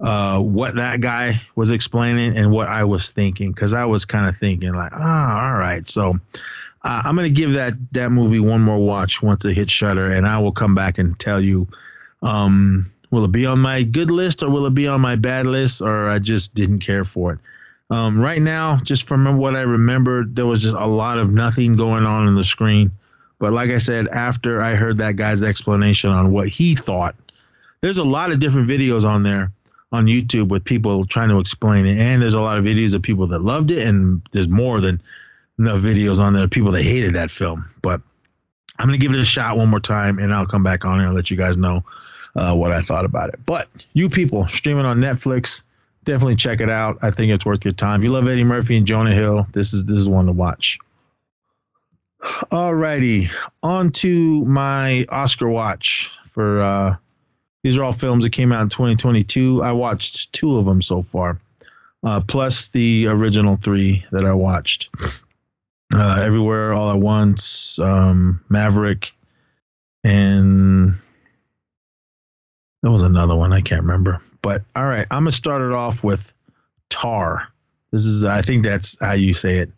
[0.00, 4.28] uh, what that guy was explaining and what I was thinking, because I was kind
[4.28, 5.86] of thinking like, ah, all right.
[5.86, 6.18] So
[6.82, 10.26] uh, I'm gonna give that that movie one more watch once it hits Shudder, and
[10.26, 11.68] I will come back and tell you.
[12.22, 15.46] Um, will it be on my good list or will it be on my bad
[15.46, 17.38] list or I just didn't care for it?
[17.88, 21.76] Um, right now, just from what I remember, there was just a lot of nothing
[21.76, 22.90] going on on the screen.
[23.38, 27.14] But like I said, after I heard that guy's explanation on what he thought,
[27.80, 29.52] there's a lot of different videos on there
[29.92, 31.98] on YouTube with people trying to explain it.
[31.98, 33.86] And there's a lot of videos of people that loved it.
[33.86, 35.00] And there's more than
[35.58, 37.70] enough videos on there of people that hated that film.
[37.82, 38.00] But
[38.78, 41.00] I'm going to give it a shot one more time and I'll come back on
[41.00, 41.84] and let you guys know
[42.34, 43.40] uh, what I thought about it.
[43.44, 45.62] But you people streaming on Netflix,
[46.04, 46.98] definitely check it out.
[47.02, 48.00] I think it's worth your time.
[48.00, 50.78] If you love Eddie Murphy and Jonah Hill, this is this is one to watch.
[52.26, 53.30] Alrighty,
[53.62, 56.96] on to my Oscar watch for uh,
[57.62, 59.62] these are all films that came out in 2022.
[59.62, 61.40] I watched two of them so far,
[62.02, 64.90] uh, plus the original three that I watched.
[65.94, 69.12] Uh, Everywhere, All at Once, um, Maverick,
[70.02, 70.94] and
[72.82, 74.20] there was another one I can't remember.
[74.42, 76.32] But all right, I'm gonna start it off with
[76.90, 77.48] Tar.
[77.92, 79.70] This is I think that's how you say it.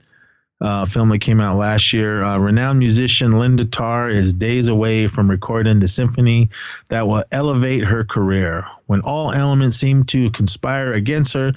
[0.60, 2.20] Uh, film that came out last year.
[2.20, 6.50] Uh, renowned musician Linda Tarr is days away from recording the symphony
[6.88, 8.66] that will elevate her career.
[8.86, 11.52] When all elements seem to conspire against her,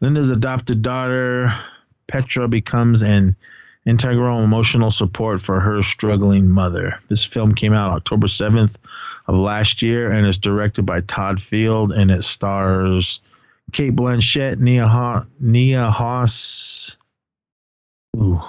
[0.00, 1.54] Linda's adopted daughter
[2.08, 3.36] Petra becomes an
[3.86, 6.98] integral emotional support for her struggling mother.
[7.08, 8.76] This film came out October 7th
[9.26, 13.20] of last year and is directed by Todd Field and it stars
[13.72, 16.98] Cate Blanchett, Nia ha- Nia Haas.
[18.16, 18.40] Ooh,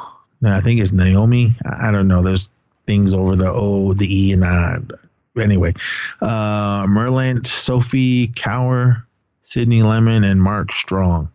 [0.45, 1.56] I think it's Naomi.
[1.65, 2.22] I, I don't know.
[2.22, 2.49] There's
[2.85, 4.99] things over the O, the E, and the
[5.40, 5.73] anyway.
[6.22, 9.06] Uh, Merlant, Sophie Kauer,
[9.41, 11.31] Sydney Lemmon, and Mark Strong.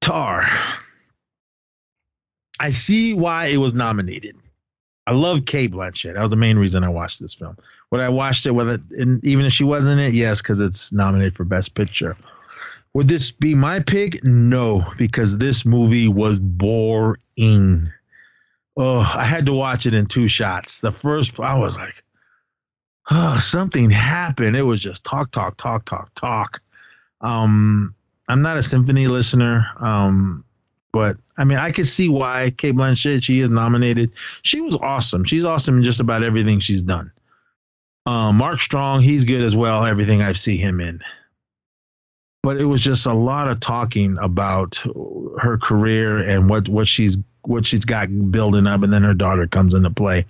[0.00, 0.46] Tar.
[2.60, 4.36] I see why it was nominated.
[5.06, 6.14] I love Cate Blanchett.
[6.14, 7.56] That was the main reason I watched this film.
[7.90, 10.12] Would I watched it it, and even if she wasn't in it?
[10.12, 12.16] Yes, because it's nominated for Best Picture.
[12.94, 14.24] Would this be my pick?
[14.24, 17.92] No, because this movie was boring.
[18.76, 20.80] Oh, I had to watch it in two shots.
[20.80, 22.02] The first, I was like,
[23.10, 24.56] oh, something happened.
[24.56, 26.60] It was just talk, talk, talk, talk, talk.
[27.20, 27.94] Um,
[28.28, 29.66] I'm not a symphony listener.
[29.78, 30.44] Um,
[30.92, 34.12] but I mean, I could see why Cate Blanchett she is nominated.
[34.42, 35.24] She was awesome.
[35.24, 37.12] She's awesome in just about everything she's done.
[38.06, 39.84] Um, Mark Strong, he's good as well.
[39.84, 41.00] Everything I see him in.
[42.42, 44.76] But it was just a lot of talking about
[45.38, 49.46] her career and what what she's what she's got building up, and then her daughter
[49.46, 50.24] comes into play.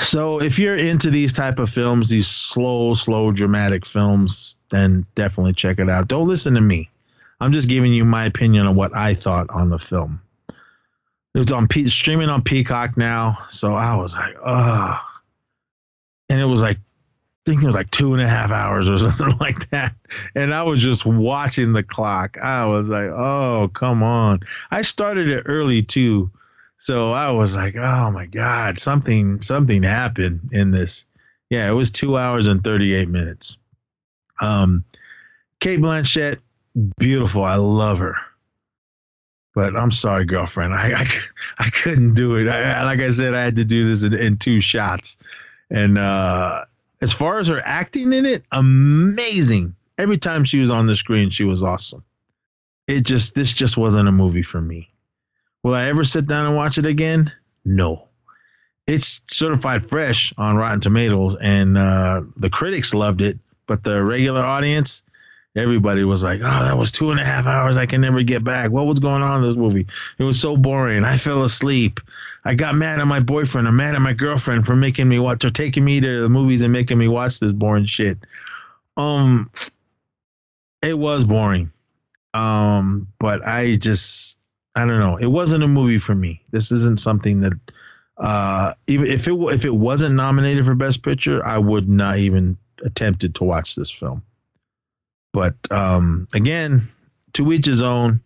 [0.00, 5.52] So if you're into these type of films, these slow, slow, dramatic films, then definitely
[5.52, 6.08] check it out.
[6.08, 6.90] Don't listen to me.
[7.40, 10.20] I'm just giving you my opinion on what I thought on the film.
[11.34, 15.00] It's on streaming on Peacock now, so I was like, ugh.
[16.28, 16.78] And it was like,
[17.48, 19.94] I think it was like two and a half hours or something like that.
[20.34, 22.36] And I was just watching the clock.
[22.36, 24.40] I was like, oh, come on.
[24.70, 26.30] I started it early too.
[26.76, 31.06] So I was like, oh my God, something something happened in this.
[31.48, 33.56] Yeah, it was two hours and 38 minutes.
[34.40, 34.84] Um
[35.58, 36.40] Cate Blanchett,
[36.98, 37.44] beautiful.
[37.44, 38.16] I love her.
[39.54, 40.74] But I'm sorry, girlfriend.
[40.74, 41.06] I I,
[41.58, 42.46] I couldn't do it.
[42.46, 45.16] I, like I said, I had to do this in, in two shots.
[45.70, 46.64] And uh,
[47.00, 49.74] as far as her acting in it, amazing.
[49.96, 52.04] Every time she was on the screen, she was awesome.
[52.86, 54.90] It just this just wasn't a movie for me.
[55.62, 57.32] Will I ever sit down and watch it again?
[57.64, 58.08] No.
[58.86, 64.40] It's certified fresh on Rotten Tomatoes, and uh, the critics loved it, but the regular
[64.40, 65.02] audience,
[65.54, 67.76] everybody was like, "Oh, that was two and a half hours.
[67.76, 68.70] I can never get back.
[68.70, 69.86] What was going on in this movie?
[70.16, 71.04] It was so boring.
[71.04, 72.00] I fell asleep.
[72.48, 73.68] I got mad at my boyfriend.
[73.68, 76.62] I'm mad at my girlfriend for making me watch or taking me to the movies
[76.62, 78.16] and making me watch this boring shit."
[78.96, 79.50] Um,
[80.80, 81.72] it was boring.
[82.32, 84.38] Um, but I just
[84.74, 85.18] I don't know.
[85.18, 86.40] It wasn't a movie for me.
[86.50, 87.52] This isn't something that
[88.16, 92.56] uh even if it if it wasn't nominated for best picture, I would not even
[92.82, 94.22] attempted to watch this film.
[95.34, 96.88] But um again,
[97.34, 98.22] to each his own.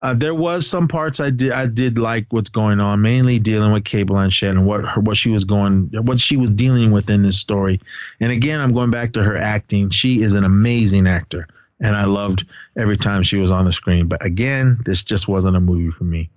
[0.00, 3.72] Uh, there was some parts I did I did like what's going on, mainly dealing
[3.72, 7.10] with Cate Blanchett and what her, what she was going what she was dealing with
[7.10, 7.80] in this story.
[8.20, 9.90] And again, I'm going back to her acting.
[9.90, 11.48] She is an amazing actor
[11.80, 12.46] and I loved
[12.76, 14.06] every time she was on the screen.
[14.06, 16.30] But again, this just wasn't a movie for me.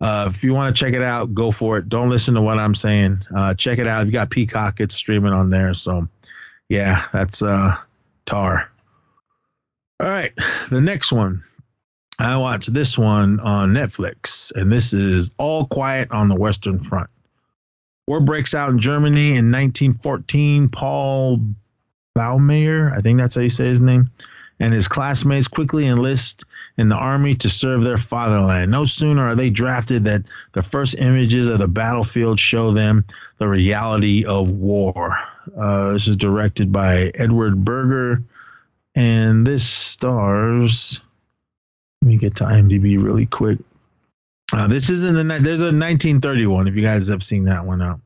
[0.00, 1.88] Uh, if you want to check it out, go for it.
[1.88, 3.22] Don't listen to what I'm saying.
[3.34, 4.02] Uh, check it out.
[4.02, 5.72] If you got Peacock, it's streaming on there.
[5.74, 6.06] So,
[6.68, 7.76] yeah, that's uh,
[8.26, 8.70] Tar.
[9.98, 10.32] All right,
[10.68, 11.42] the next one.
[12.18, 17.10] I watched this one on Netflix, and this is All Quiet on the Western Front.
[18.06, 20.70] War breaks out in Germany in 1914.
[20.70, 21.40] Paul
[22.16, 24.10] Baumeier, I think that's how you say his name,
[24.58, 26.44] and his classmates quickly enlist
[26.78, 28.70] in the army to serve their fatherland.
[28.70, 30.22] No sooner are they drafted that
[30.54, 33.04] the first images of the battlefield show them
[33.36, 35.18] the reality of war.
[35.54, 38.22] Uh, this is directed by Edward Berger,
[38.94, 41.02] and this stars.
[42.06, 43.58] Let me get to IMDb really quick.
[44.52, 46.68] Uh, this is in the there's a 1931.
[46.68, 47.98] If you guys have seen that one out.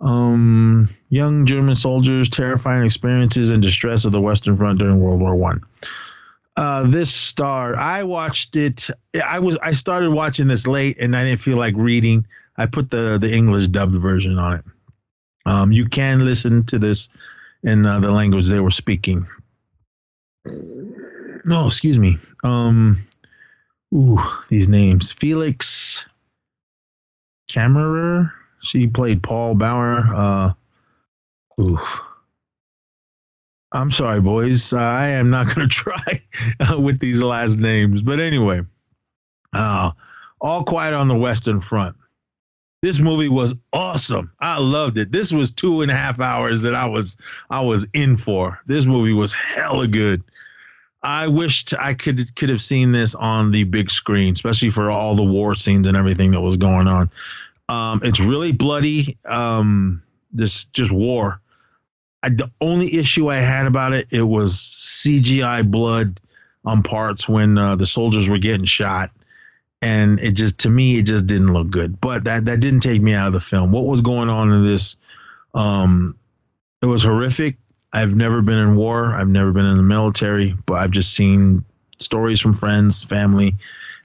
[0.00, 5.34] Um, young German soldiers, terrifying experiences and distress of the Western Front during World War
[5.34, 5.64] One.
[6.56, 8.88] Uh, this star, I watched it.
[9.22, 12.26] I was I started watching this late, and I didn't feel like reading.
[12.56, 14.64] I put the the English dubbed version on it.
[15.44, 17.10] Um, you can listen to this
[17.62, 19.26] in uh, the language they were speaking.
[21.44, 22.16] No, excuse me.
[22.42, 23.05] Um,
[23.96, 26.06] ooh, these names: Felix
[27.50, 28.32] Kammerer.
[28.62, 30.04] She played Paul Bauer.
[30.14, 30.52] Uh.
[33.72, 34.72] I'm sorry, boys.
[34.72, 36.22] I am not going to try
[36.60, 38.02] uh, with these last names.
[38.02, 38.62] But anyway,
[39.52, 39.92] uh,
[40.40, 41.96] All Quiet on the Western Front.
[42.82, 44.32] This movie was awesome.
[44.38, 45.10] I loved it.
[45.10, 47.16] This was two and a half hours that I was
[47.50, 48.60] I was in for.
[48.66, 50.22] This movie was hella good.
[51.06, 55.14] I wished I could could have seen this on the big screen, especially for all
[55.14, 57.10] the war scenes and everything that was going on.
[57.68, 59.16] Um, it's really bloody.
[59.24, 60.02] Um,
[60.32, 61.40] this just war.
[62.24, 66.18] I, the only issue I had about it it was CGI blood
[66.64, 69.12] on parts when uh, the soldiers were getting shot,
[69.80, 72.00] and it just to me it just didn't look good.
[72.00, 73.70] But that that didn't take me out of the film.
[73.70, 74.96] What was going on in this?
[75.54, 76.18] Um,
[76.82, 77.58] it was horrific.
[77.96, 79.06] I've never been in war.
[79.06, 81.64] I've never been in the military, but I've just seen
[81.98, 83.54] stories from friends, family,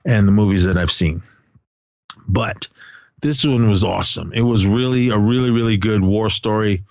[0.05, 1.22] and the movies that I've seen.
[2.26, 2.69] But
[3.19, 4.31] this one was awesome.
[4.34, 6.84] It was really a really really good war story.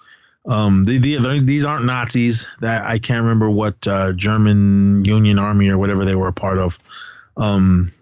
[0.44, 2.46] Um, the, the, these aren't Nazis.
[2.60, 6.58] That I can't remember what uh, German Union Army or whatever they were a part
[6.58, 6.78] of.
[7.38, 7.92] Um,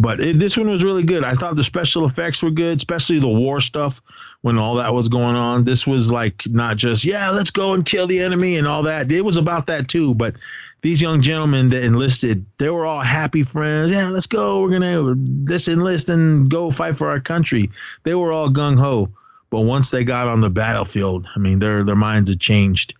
[0.00, 1.24] but it, this one was really good.
[1.24, 4.00] I thought the special effects were good, especially the war stuff
[4.40, 5.64] when all that was going on.
[5.64, 9.12] This was like not just yeah, let's go and kill the enemy and all that.
[9.12, 10.36] It was about that too, but
[10.80, 13.90] these young gentlemen that enlisted, they were all happy friends.
[13.92, 14.62] Yeah, let's go.
[14.62, 15.14] We're gonna
[15.46, 17.70] let's enlist and go fight for our country.
[18.02, 19.10] They were all gung ho.
[19.50, 22.94] But once they got on the battlefield, I mean, their their minds had changed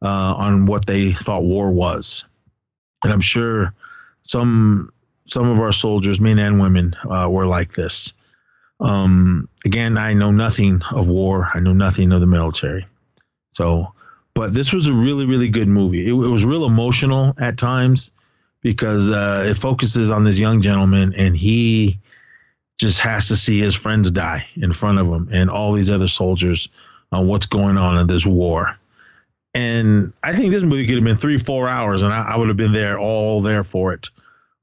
[0.00, 2.24] uh, on what they thought war was,
[3.04, 3.74] and I'm sure
[4.22, 4.92] some
[5.26, 8.12] some of our soldiers, men and women, uh, were like this.
[8.80, 11.48] Um, again, I know nothing of war.
[11.52, 12.86] I know nothing of the military.
[13.52, 13.92] So,
[14.34, 16.06] but this was a really, really good movie.
[16.06, 18.12] It, it was real emotional at times
[18.60, 21.98] because uh, it focuses on this young gentleman and he
[22.78, 26.08] just has to see his friends die in front of him and all these other
[26.08, 26.68] soldiers
[27.12, 28.76] on what's going on in this war.
[29.54, 32.48] And I think this movie could have been three, four hours, and I, I would
[32.48, 34.10] have been there all there for it.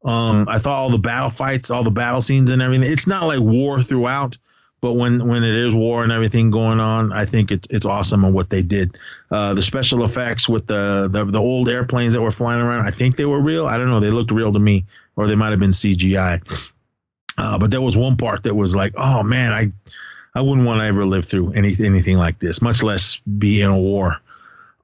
[0.03, 2.91] Um, I thought all the battle fights, all the battle scenes, and everything.
[2.91, 4.37] It's not like war throughout,
[4.81, 8.25] but when when it is war and everything going on, I think it's it's awesome
[8.25, 8.97] on what they did.
[9.31, 12.91] Uh, the special effects with the, the the old airplanes that were flying around, I
[12.91, 13.65] think they were real.
[13.65, 14.01] I don't know.
[14.01, 14.85] They looked real to me,
[15.15, 16.41] or they might have been CGI.
[17.37, 19.71] Uh, but there was one part that was like, oh man, I
[20.35, 23.69] I wouldn't want to ever live through any anything like this, much less be in
[23.69, 24.17] a war.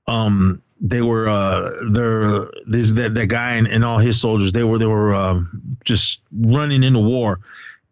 [0.08, 4.64] Um, they were uh, they're this that, that guy and, and all his soldiers they
[4.64, 7.40] were they were um, just running into war,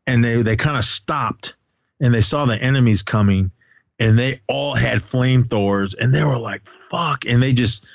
[0.06, 1.54] and they they kind of stopped
[2.00, 3.52] and they saw the enemies coming,
[4.00, 7.86] and they all had flamethrowers, and they were like fuck, and they just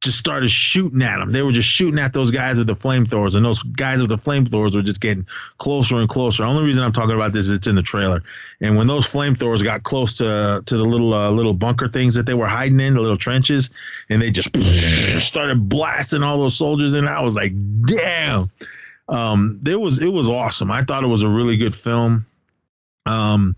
[0.00, 1.32] just started shooting at them.
[1.32, 4.16] They were just shooting at those guys with the flamethrowers, and those guys with the
[4.16, 5.26] flamethrowers were just getting
[5.58, 6.42] closer and closer.
[6.42, 8.22] The only reason I'm talking about this is it's in the trailer.
[8.60, 12.26] And when those flamethrowers got close to to the little uh, little bunker things that
[12.26, 13.70] they were hiding in, the little trenches,
[14.08, 14.56] and they just
[15.20, 17.52] started blasting all those soldiers, and I was like,
[17.84, 18.50] damn.
[19.08, 20.70] Um, it was it was awesome.
[20.70, 22.26] I thought it was a really good film.
[23.06, 23.56] Um,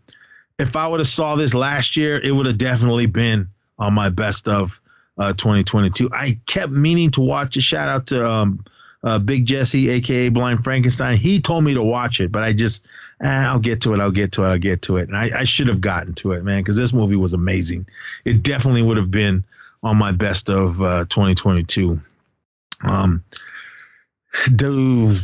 [0.59, 3.49] if I would have saw this last year, it would have definitely been
[3.79, 4.81] on my best of
[5.19, 6.11] uh, 2022.
[6.13, 7.63] I kept meaning to watch it.
[7.63, 8.65] Shout out to um,
[9.03, 11.17] uh, Big Jesse, aka Blind Frankenstein.
[11.17, 12.85] He told me to watch it, but I just,
[13.23, 14.01] eh, I'll get to it.
[14.01, 14.49] I'll get to it.
[14.49, 15.09] I'll get to it.
[15.09, 17.87] And I, I should have gotten to it, man, because this movie was amazing.
[18.25, 19.45] It definitely would have been
[19.83, 22.01] on my best of uh, 2022.
[22.83, 23.25] Um,
[24.55, 25.17] do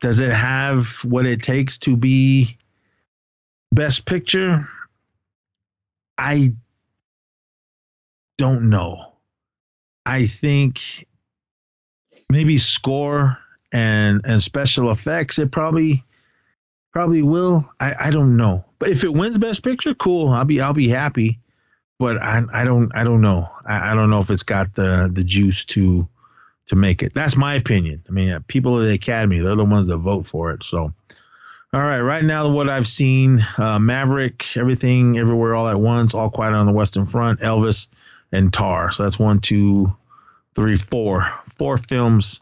[0.00, 2.56] does it have what it takes to be
[3.72, 4.68] best picture?
[6.16, 6.54] I
[8.36, 9.07] don't know.
[10.08, 11.06] I think
[12.30, 13.36] maybe score
[13.70, 16.02] and and special effects it probably
[16.92, 17.70] probably will.
[17.78, 18.64] I, I don't know.
[18.78, 20.30] But if it wins best picture, cool.
[20.30, 21.40] I'll be I'll be happy.
[21.98, 23.50] But I I don't I don't know.
[23.66, 26.08] I, I don't know if it's got the the juice to
[26.68, 27.12] to make it.
[27.12, 28.02] That's my opinion.
[28.08, 30.64] I mean, people of the Academy, they're the ones that vote for it.
[30.64, 36.14] So, all right, right now, what I've seen uh, Maverick, Everything, Everywhere, All at Once,
[36.14, 37.88] All Quiet on the Western Front, Elvis,
[38.32, 38.92] and Tar.
[38.92, 39.96] So that's one, two,
[40.54, 41.32] three, four.
[41.56, 42.40] Four films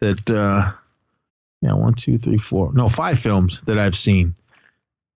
[0.00, 0.72] that, uh,
[1.60, 2.72] yeah, one, two, three, four.
[2.72, 4.34] No, five films that I've seen.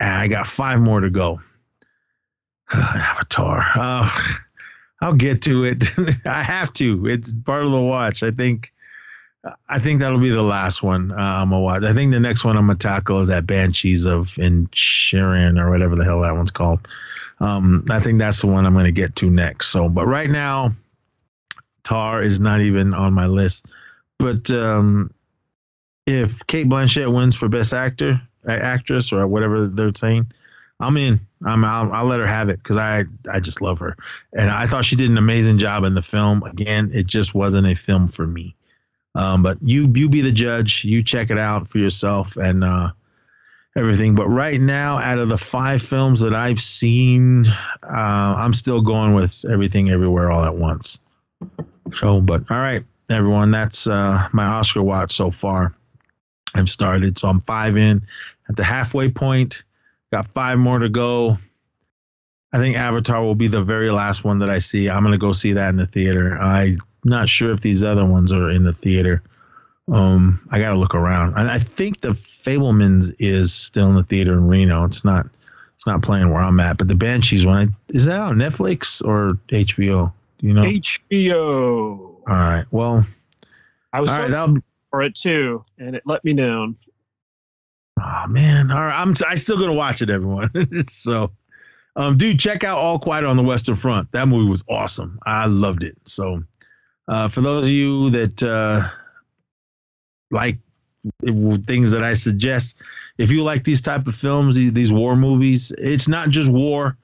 [0.01, 1.41] And I got five more to go.
[2.73, 3.65] Avatar.
[3.75, 4.11] Uh,
[5.01, 5.85] I'll get to it.
[6.25, 7.07] I have to.
[7.07, 8.23] It's part of the watch.
[8.23, 8.73] I think.
[9.69, 11.83] I think that'll be the last one uh, I'm gonna watch.
[11.83, 15.97] I think the next one I'm gonna tackle is that Banshees of Inisherin or whatever
[15.97, 16.87] the hell that one's called.
[17.43, 19.69] Um, I think that's the one I'm gonna get to next.
[19.69, 20.75] So, but right now,
[21.83, 23.67] Tar is not even on my list.
[24.19, 25.13] But um,
[26.07, 30.33] if Cate Blanchett wins for Best Actor, actress, or whatever they're saying,
[30.79, 31.21] I'm in.
[31.45, 31.65] I'm.
[31.65, 33.97] I'll, I'll let her have it because I I just love her,
[34.33, 36.45] and I thought she did an amazing job in the film.
[36.45, 38.55] Again, it just wasn't a film for me.
[39.17, 40.85] Um, but you you be the judge.
[40.85, 42.91] You check it out for yourself and uh,
[43.77, 44.15] everything.
[44.15, 49.15] But right now, out of the five films that I've seen, uh, I'm still going
[49.15, 51.01] with everything, everywhere, all at once.
[51.95, 55.75] So, but all right, everyone, that's uh, my Oscar watch so far.
[56.55, 58.03] I've started, so I'm five in
[58.49, 59.65] at the halfway point.
[60.13, 61.39] Got five more to go.
[62.53, 64.91] I think Avatar will be the very last one that I see.
[64.91, 66.37] I'm gonna go see that in the theater.
[66.37, 69.23] I'm not sure if these other ones are in the theater.
[69.93, 71.35] Um, I gotta look around.
[71.37, 74.85] And I think the Fabelmans is still in the theater in Reno.
[74.85, 75.27] It's not.
[75.77, 76.79] It's not playing where I'm at.
[76.79, 80.13] But the Banshees one is that on Netflix or HBO?
[80.39, 80.63] Do you know?
[80.63, 81.99] HBO.
[82.01, 82.65] All right.
[82.71, 83.05] Well,
[83.93, 84.31] I was all right.
[84.31, 84.59] That'll,
[84.91, 86.77] for it too, and it let me down.
[88.01, 88.71] Oh man!
[88.71, 90.51] All right, I'm I still gonna watch it, everyone.
[90.87, 91.33] so,
[91.97, 94.13] um, dude, check out All Quiet on the Western Front.
[94.13, 95.19] That movie was awesome.
[95.25, 95.99] I loved it.
[96.07, 96.45] So,
[97.09, 98.89] uh, for those of you that uh,
[100.33, 100.59] like
[101.23, 102.77] things that I suggest,
[103.19, 106.97] if you like these type of films, these, war movies, it's not just war.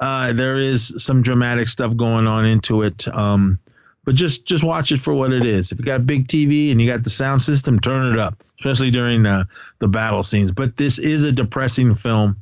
[0.00, 3.06] Uh, there is some dramatic stuff going on into it.
[3.08, 3.58] Um,
[4.04, 5.72] but just just watch it for what it is.
[5.72, 8.42] If you got a big TV and you got the sound system, turn it up,
[8.58, 9.48] especially during the
[9.88, 10.50] battle scenes.
[10.52, 12.36] But this is a depressing film,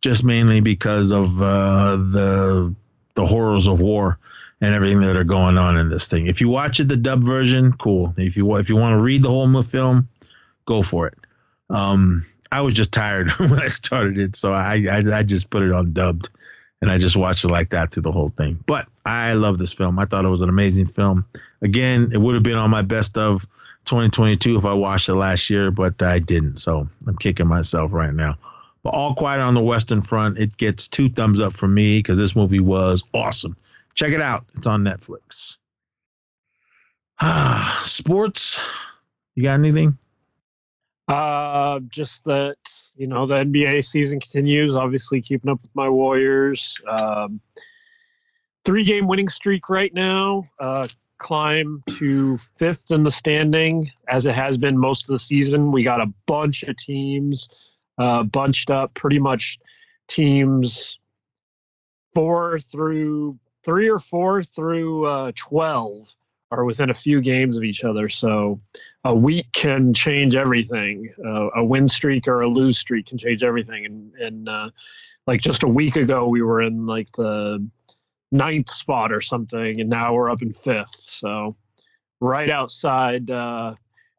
[0.00, 2.74] just mainly because of uh, the
[3.14, 4.20] the horrors of war
[4.60, 6.26] and everything that are going on in this thing.
[6.26, 8.14] If you watch it the dub version, cool.
[8.16, 10.08] If you if you want to read the whole film,
[10.66, 11.18] go for it.
[11.70, 15.62] Um, I was just tired when I started it, so I, I I just put
[15.62, 16.28] it on dubbed
[16.80, 18.62] and I just watched it like that through the whole thing.
[18.66, 19.98] But I love this film.
[19.98, 21.26] I thought it was an amazing film.
[21.62, 23.46] Again, it would have been on my best of
[23.84, 26.58] 2022 if I watched it last year, but I didn't.
[26.58, 28.38] So I'm kicking myself right now.
[28.82, 32.16] But All Quiet on the Western Front, it gets two thumbs up from me because
[32.16, 33.56] this movie was awesome.
[34.00, 34.46] Check it out.
[34.56, 35.58] It's on Netflix.
[37.20, 38.58] Ah, sports.
[39.34, 39.98] You got anything?
[41.06, 42.56] Uh, just that
[42.96, 44.74] you know the NBA season continues.
[44.74, 46.80] Obviously, keeping up with my Warriors.
[46.88, 47.42] Um,
[48.64, 50.44] three game winning streak right now.
[50.58, 55.72] Uh, climb to fifth in the standing as it has been most of the season.
[55.72, 57.50] We got a bunch of teams
[57.98, 59.58] uh, bunched up, pretty much
[60.08, 60.98] teams
[62.14, 66.14] four through three or four through uh, 12
[66.52, 68.08] are within a few games of each other.
[68.08, 68.58] So
[69.04, 71.12] a week can change everything.
[71.24, 73.86] Uh, a win streak or a lose streak can change everything.
[73.86, 74.70] And, and uh,
[75.26, 77.64] like just a week ago, we were in like the
[78.32, 80.96] ninth spot or something, and now we're up in fifth.
[80.96, 81.56] So
[82.20, 83.30] right outside.
[83.30, 83.74] Uh,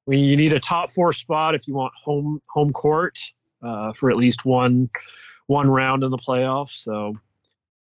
[0.07, 3.19] you need a top four spot if you want home home court
[3.61, 4.89] uh, for at least one
[5.47, 6.71] one round in the playoffs.
[6.71, 7.15] So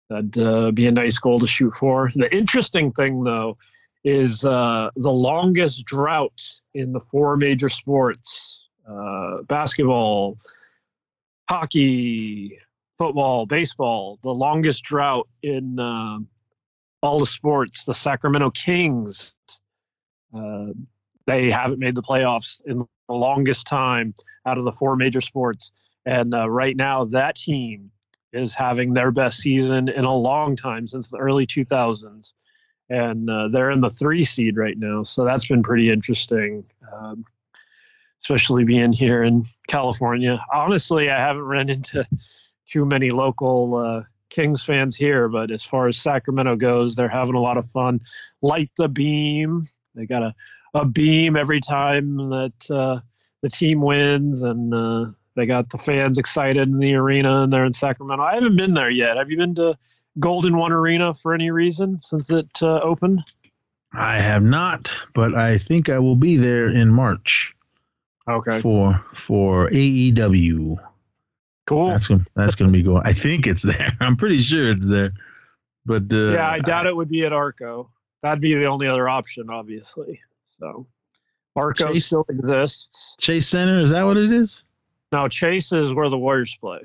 [0.10, 2.12] that'd uh, be a nice goal to shoot for.
[2.16, 3.58] The interesting thing, though,
[4.04, 6.42] is uh, the longest drought
[6.74, 10.38] in the four major sports: uh, basketball,
[11.50, 12.60] hockey,
[12.98, 14.20] football, baseball.
[14.24, 16.20] The longest drought in uh,
[17.02, 17.86] all the sports.
[17.86, 19.36] The Sacramento Kings.
[20.36, 20.68] Uh,
[21.26, 24.14] they haven't made the playoffs in the longest time
[24.46, 25.72] out of the four major sports.
[26.06, 27.92] And uh, right now, that team
[28.34, 32.34] is having their best season in a long time since the early 2000s.
[32.90, 35.04] And uh, they're in the three seed right now.
[35.04, 37.26] So that's been pretty interesting, um,
[38.22, 40.44] especially being here in California.
[40.52, 42.06] Honestly, I haven't run into
[42.68, 47.36] too many local uh, Kings fans here, but as far as Sacramento goes, they're having
[47.36, 48.02] a lot of fun.
[48.42, 49.64] Light the beam.
[49.96, 50.36] They got a,
[50.74, 53.00] a beam every time that uh,
[53.42, 57.66] the team wins, and uh, they got the fans excited in the arena, and they're
[57.66, 58.24] in Sacramento.
[58.24, 59.18] I haven't been there yet.
[59.18, 59.76] Have you been to
[60.20, 63.24] Golden One Arena for any reason since it uh, opened?
[63.94, 67.56] I have not, but I think I will be there in March
[68.28, 70.78] Okay, for for AEW.
[71.68, 71.88] cool.
[71.88, 73.02] That's gonna that's gonna be going.
[73.06, 73.92] I think it's there.
[74.00, 75.14] I'm pretty sure it's there.
[75.86, 77.90] But uh, yeah, I doubt it would be at Arco.
[78.22, 80.22] That'd be the only other option, obviously.
[80.60, 80.88] So
[81.56, 83.16] Arco Chase- still exists.
[83.20, 84.64] Chase Center is that what it is?
[85.14, 86.82] Now Chase is where the Warriors play.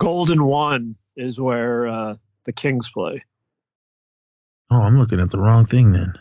[0.00, 2.16] Golden One is where uh,
[2.46, 3.22] the Kings play.
[4.70, 6.14] Oh, I'm looking at the wrong thing then.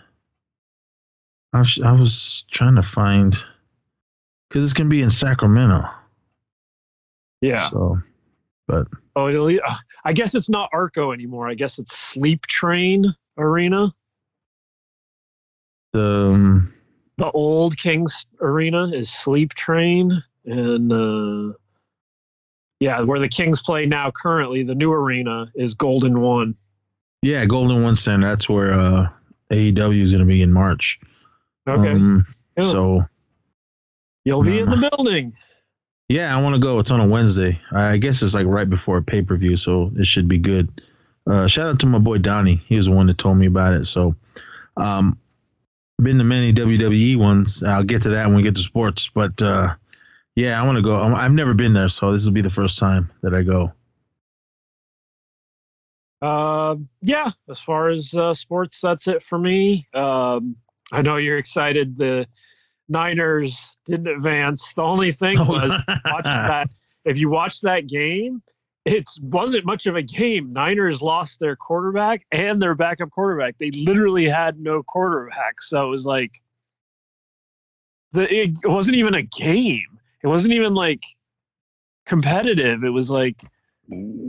[1.53, 3.33] I was, I was trying to find
[4.49, 5.85] because it's gonna be in Sacramento.
[7.39, 7.69] Yeah.
[7.69, 8.01] So,
[8.67, 9.57] but Oh, it'll,
[10.03, 11.47] I guess it's not Arco anymore.
[11.47, 13.05] I guess it's Sleep Train
[13.37, 13.93] Arena.
[15.93, 16.73] um,
[17.17, 21.53] The old Kings Arena is Sleep Train, and uh,
[22.79, 26.55] yeah, where the Kings play now currently, the new arena is Golden One.
[27.21, 28.27] yeah, Golden One Center.
[28.27, 29.09] That's where uh,
[29.51, 30.99] AEW is gonna be in March.
[31.67, 32.25] Okay, Um,
[32.59, 33.03] so
[34.25, 35.33] you'll be in the building.
[36.09, 36.79] Yeah, I want to go.
[36.79, 37.61] It's on a Wednesday.
[37.71, 40.81] I guess it's like right before a pay per view, so it should be good.
[41.25, 42.61] Uh, shout out to my boy Donnie.
[42.65, 43.85] He was the one that told me about it.
[43.85, 44.15] So,
[44.75, 45.17] um,
[46.01, 47.61] been to many WWE ones.
[47.63, 49.09] I'll get to that when we get to sports.
[49.13, 49.75] But uh,
[50.35, 50.95] yeah, I want to go.
[51.01, 53.73] I've never been there, so this will be the first time that I go.
[56.21, 59.87] Um, yeah, as far as uh, sports, that's it for me.
[59.93, 60.55] Um,
[60.91, 61.97] I know you're excited.
[61.97, 62.27] The
[62.87, 64.73] Niners didn't advance.
[64.73, 65.71] The only thing was
[66.05, 66.69] watch that.
[67.05, 68.43] If you watch that game,
[68.85, 70.53] it wasn't much of a game.
[70.53, 73.57] Niners lost their quarterback and their backup quarterback.
[73.57, 76.31] They literally had no quarterback, so it was like
[78.11, 79.99] the it wasn't even a game.
[80.23, 81.03] It wasn't even like
[82.05, 82.83] competitive.
[82.83, 83.41] It was like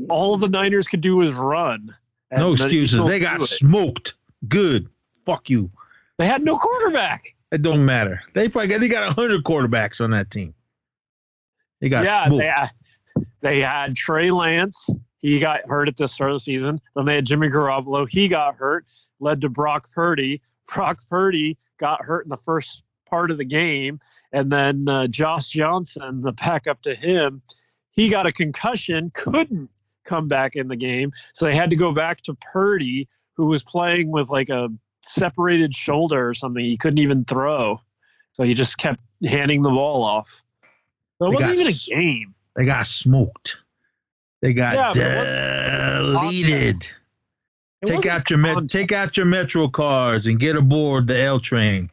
[0.09, 1.95] all the Niners could do was run.
[2.35, 3.05] No excuses.
[3.05, 4.15] They got smoked.
[4.49, 4.89] Good.
[5.25, 5.71] Fuck you.
[6.19, 7.35] They had no quarterback.
[7.51, 8.23] It don't matter.
[8.35, 10.55] They probably got, they got hundred quarterbacks on that team.
[11.81, 12.41] They got yeah, smoked.
[12.41, 12.71] they had,
[13.41, 14.89] they had Trey Lance.
[15.21, 16.81] He got hurt at the start of the season.
[16.97, 18.09] Then they had Jimmy Garoppolo.
[18.09, 18.87] He got hurt,
[19.21, 20.41] led to Brock Purdy.
[20.73, 24.01] Brock Purdy got hurt in the first part of the game.
[24.33, 27.43] And then uh, Josh Johnson, the backup to him,
[27.91, 29.69] he got a concussion, couldn't
[30.05, 31.13] come back in the game.
[31.35, 34.69] So they had to go back to Purdy, who was playing with like a
[35.05, 36.65] separated shoulder or something.
[36.65, 37.81] He couldn't even throw.
[38.33, 40.43] So he just kept handing the ball off.
[41.19, 42.35] So it They wasn't got even a game.
[42.57, 43.59] They got smoked.
[44.41, 44.93] They got Yeah,
[46.13, 46.93] deleted.
[47.85, 51.91] Take out your met, take out your Metro cards and get aboard the L train,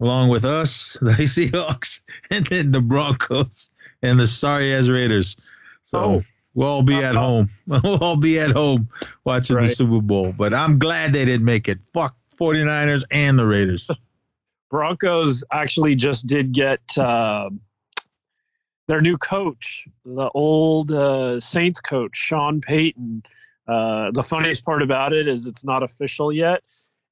[0.00, 3.70] along with us, the Seahawks, and then the Broncos
[4.02, 5.36] and the sorry ass Raiders.
[5.82, 6.22] So Oh.
[6.54, 7.50] we'll all be Uh, at uh, home.
[7.66, 8.88] We'll all be at home
[9.24, 10.32] watching the Super Bowl.
[10.32, 11.78] But I'm glad they didn't make it.
[11.92, 13.90] Fuck 49ers and the Raiders.
[14.70, 17.48] Broncos actually just did get uh,
[18.86, 23.22] their new coach, the old uh, Saints coach, Sean Payton.
[23.66, 26.62] Uh, the funniest part about it is it's not official yet.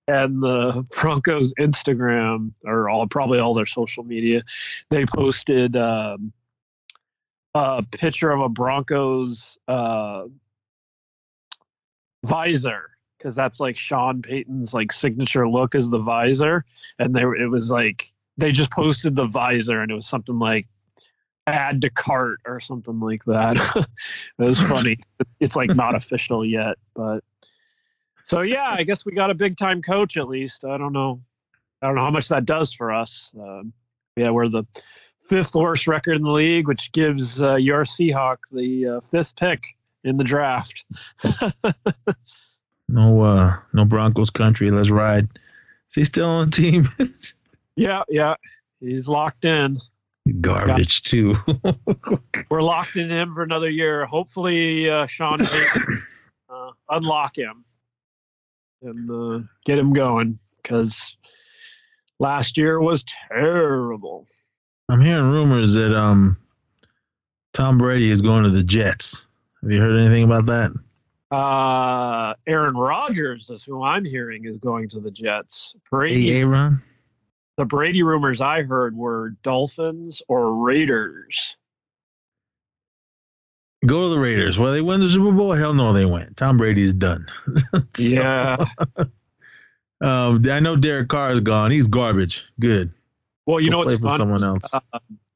[0.09, 4.43] And the Broncos Instagram, or all probably all their social media,
[4.89, 6.33] they posted um,
[7.55, 10.24] a picture of a Broncos uh,
[12.24, 16.65] visor because that's like Sean Payton's like signature look is the visor,
[16.99, 20.66] and they it was like they just posted the visor and it was something like
[21.47, 23.57] add to cart or something like that.
[24.39, 24.99] it was funny.
[25.41, 27.24] It's like not official yet, but
[28.27, 30.65] so yeah, I guess we got a big time coach at least.
[30.65, 31.23] I don't know.
[31.81, 33.32] I don't know how much that does for us.
[33.39, 33.73] Um,
[34.16, 34.65] yeah, we're the
[35.28, 39.65] fifth worst record in the league, which gives uh, your Seahawk the uh, fifth pick
[40.05, 40.85] in the draft.
[42.89, 44.70] No, uh, no Broncos country.
[44.70, 45.24] Let's ride.
[45.89, 46.89] Is he still on the team?
[47.78, 48.36] Yeah, yeah,
[48.81, 49.77] he's locked in.
[50.40, 51.36] Garbage too.
[52.51, 54.07] We're locked in him for another year.
[54.07, 56.03] Hopefully, uh, Sean Payton,
[56.48, 57.66] uh, unlock him
[58.86, 61.16] and uh, get him going because
[62.18, 64.26] last year was terrible.
[64.88, 66.38] I'm hearing rumors that um
[67.52, 69.26] Tom Brady is going to the Jets.
[69.62, 70.72] Have you heard anything about that?
[71.30, 75.72] Uh, Aaron Rodgers is who I'm hearing is going to the Jets.
[75.74, 76.82] Hey, Brady, Aaron.
[77.56, 81.56] the Brady rumors I heard were Dolphins or Raiders.
[83.85, 84.59] Go to the Raiders.
[84.59, 85.53] Well, they win the Super Bowl.
[85.53, 86.36] Hell no, they went.
[86.36, 87.27] Tom Brady's done.
[87.94, 88.65] So, Yeah.
[90.03, 91.70] Um, I know Derek Carr is gone.
[91.70, 92.44] He's garbage.
[92.61, 92.93] Good.
[93.47, 94.19] Well, you Go know what's fun?
[94.19, 94.70] someone else.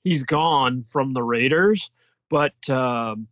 [0.04, 1.90] he's gone from the Raiders,
[2.28, 3.26] but um,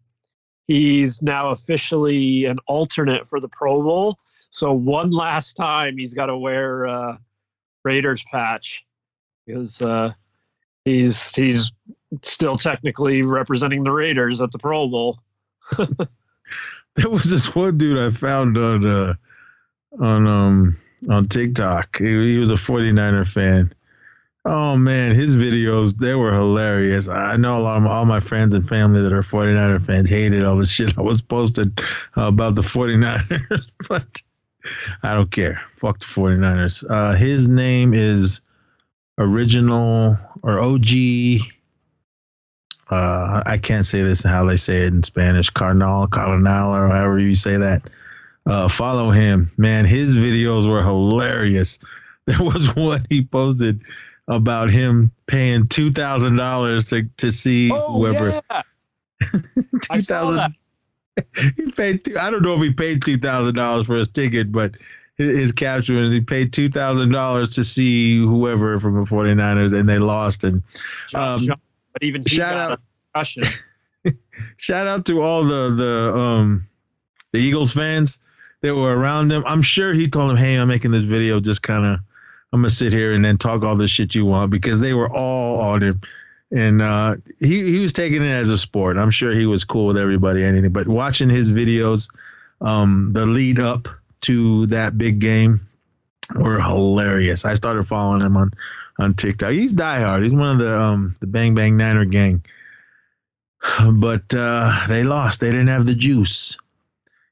[0.68, 4.18] he's now officially an alternate for the Pro Bowl.
[4.50, 7.16] So one last time, he's got to wear uh,
[7.84, 8.86] Raiders patch
[9.46, 10.14] because uh,
[10.86, 11.72] he's he's
[12.22, 15.18] still technically representing the Raiders at the Pro Bowl.
[16.98, 19.14] There was this one dude I found on uh,
[20.00, 20.76] on um
[21.08, 21.98] on TikTok.
[21.98, 23.72] He, he was a 49er fan.
[24.44, 27.06] Oh man, his videos they were hilarious.
[27.06, 30.08] I know a lot of my, all my friends and family that are 49er fans
[30.08, 31.64] hated all the shit I was uh,
[32.16, 34.20] about the 49ers, but
[35.04, 35.60] I don't care.
[35.76, 36.84] Fuck the 49ers.
[36.88, 38.40] Uh, his name is
[39.18, 40.88] original or OG
[42.90, 47.18] uh, I can't say this how they say it in Spanish, Cardinal, Cardinal, or however
[47.18, 47.82] you say that.
[48.46, 49.84] Uh, follow him, man.
[49.84, 51.78] His videos were hilarious.
[52.28, 53.80] There was one he posted
[54.26, 58.42] about him paying two thousand dollars to to see whoever.
[58.50, 58.62] Oh,
[59.22, 59.62] yeah.
[59.90, 60.50] I saw that.
[61.56, 62.18] He paid two.
[62.18, 64.74] I don't know if he paid two thousand dollars for his ticket, but
[65.16, 69.72] his, his caption was he paid two thousand dollars to see whoever from the 49ers,
[69.72, 70.44] and they lost.
[70.44, 70.62] And
[71.14, 71.40] Um,
[71.98, 72.80] but even shout out-
[73.12, 73.44] concussion.
[74.56, 76.68] shout out to all the the um
[77.32, 78.20] the Eagles fans
[78.60, 79.42] that were around him.
[79.46, 81.40] I'm sure he told them, "Hey, I'm making this video.
[81.40, 82.00] Just kind of,
[82.52, 85.10] I'm gonna sit here and then talk all the shit you want," because they were
[85.10, 86.00] all on him,
[86.52, 88.96] and uh, he he was taking it as a sport.
[88.96, 90.72] I'm sure he was cool with everybody, anything.
[90.72, 92.10] But watching his videos,
[92.60, 93.88] um, the lead up
[94.22, 95.60] to that big game
[96.34, 97.44] were hilarious.
[97.44, 98.52] I started following him on
[98.98, 99.52] on TikTok.
[99.52, 100.22] He's diehard.
[100.22, 102.44] He's one of the um the Bang Bang Niner gang.
[103.92, 105.40] But uh, they lost.
[105.40, 106.56] They didn't have the juice.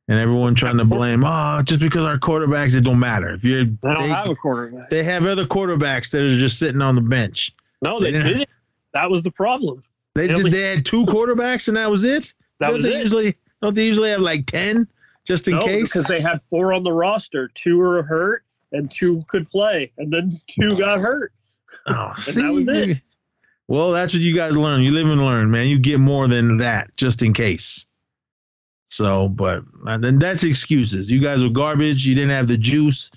[0.08, 3.30] And everyone trying to blame, oh, just because our quarterbacks, it don't matter.
[3.34, 4.88] If you're, They don't they, have a quarterback.
[4.88, 7.52] they have other quarterbacks that are just sitting on the bench.
[7.82, 8.48] No, they they didn't- didn't.
[8.94, 9.82] That was the problem.
[10.14, 12.32] They They just only- they had two quarterbacks and that was it.
[12.60, 13.00] That don't was they it.
[13.00, 14.86] Usually, don't they usually have like ten
[15.24, 15.92] just in no, case?
[15.92, 17.48] because they had four on the roster.
[17.48, 21.32] Two were hurt, and two could play, and then two got hurt.
[21.86, 22.98] Oh, that was it.
[23.68, 24.82] Well, that's what you guys learn.
[24.82, 25.66] You live and learn, man.
[25.66, 27.86] You get more than that just in case.
[28.88, 29.64] So, but
[30.00, 31.10] then that's excuses.
[31.10, 32.06] You guys were garbage.
[32.06, 33.10] You didn't have the juice.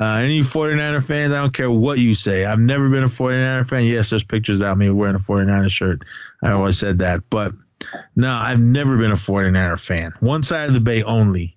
[0.00, 2.44] Uh, any 49er fans, I don't care what you say.
[2.44, 3.84] I've never been a 49er fan.
[3.84, 6.02] Yes, there's pictures out of me wearing a 49er shirt.
[6.42, 7.28] I always said that.
[7.30, 7.52] But
[8.16, 10.14] no, I've never been a 49er fan.
[10.20, 11.56] One side of the bay only.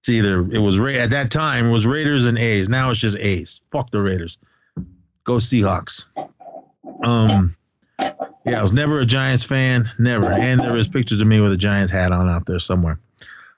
[0.00, 2.68] It's either, it was, Ra- at that time, it was Raiders and A's.
[2.68, 3.60] Now it's just A's.
[3.70, 4.38] Fuck the Raiders.
[5.24, 6.06] Go Seahawks.
[7.04, 7.56] Um,
[8.44, 10.30] yeah, I was never a Giants fan, never.
[10.30, 12.98] And there was pictures of me with a Giants hat on out there somewhere.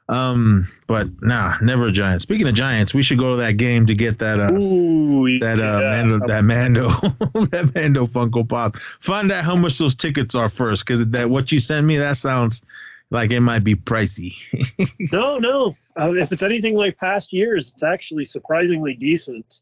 [0.08, 2.20] Um, but nah, never a Giant.
[2.20, 5.58] Speaking of Giants, we should go to that game to get that uh Ooh, that
[5.60, 6.02] uh yeah.
[6.02, 6.88] Mando, that Mando
[7.50, 8.76] that Mando Funko Pop.
[9.00, 12.18] Find out how much those tickets are first, because that what you sent me that
[12.18, 12.62] sounds
[13.10, 14.34] like it might be pricey.
[15.12, 15.74] No, no.
[16.00, 19.60] Uh, if it's anything like past years, it's actually surprisingly decent.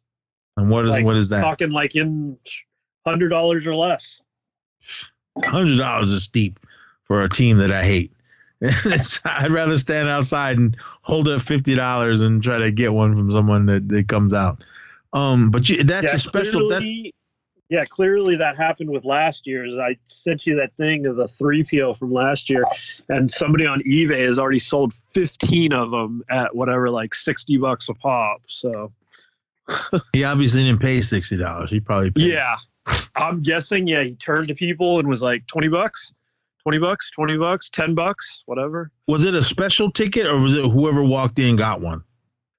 [0.57, 1.41] And what is Like, what is that?
[1.41, 2.37] Talking like in
[3.07, 4.21] hundred dollars or less.
[5.45, 6.61] Hundred dollars is steep
[7.05, 8.13] for a team that I hate.
[9.25, 13.33] I'd rather stand outside and hold up fifty dollars and try to get one from
[13.33, 14.63] someone that, that comes out.
[15.13, 16.69] Um, but you, that's yeah, a special.
[16.69, 17.13] That,
[17.69, 19.75] yeah, clearly that happened with last year's.
[19.75, 22.63] I sent you that thing of the three PO from last year,
[23.09, 27.89] and somebody on eBay has already sold fifteen of them at whatever, like sixty bucks
[27.89, 28.43] a pop.
[28.47, 28.93] So
[30.13, 31.71] he obviously didn't pay sixty dollars.
[31.71, 32.33] He probably paid.
[32.33, 32.57] yeah,
[33.17, 33.87] I'm guessing.
[33.87, 36.13] Yeah, he turned to people and was like twenty bucks.
[36.65, 38.89] 20 bucks, 20 bucks, 10 bucks, whatever.
[39.09, 42.05] Was it a special ticket or was it whoever walked in got one?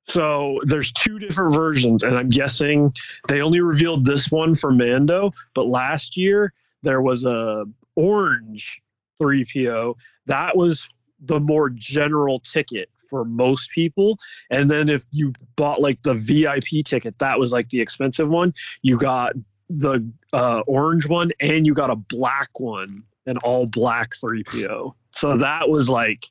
[0.08, 2.94] So there's two different versions, and I'm guessing
[3.30, 5.32] they only revealed this one for Mando.
[5.54, 6.52] But last year
[6.82, 7.64] there was a
[7.96, 8.82] orange
[9.22, 14.18] 3PO that was the more general ticket for most people.
[14.50, 18.56] And then if you bought like the VIP ticket, that was like the expensive one.
[18.82, 19.34] You got
[19.70, 24.96] the uh, orange one, and you got a black one, an all black 3PO.
[25.12, 26.26] So that was like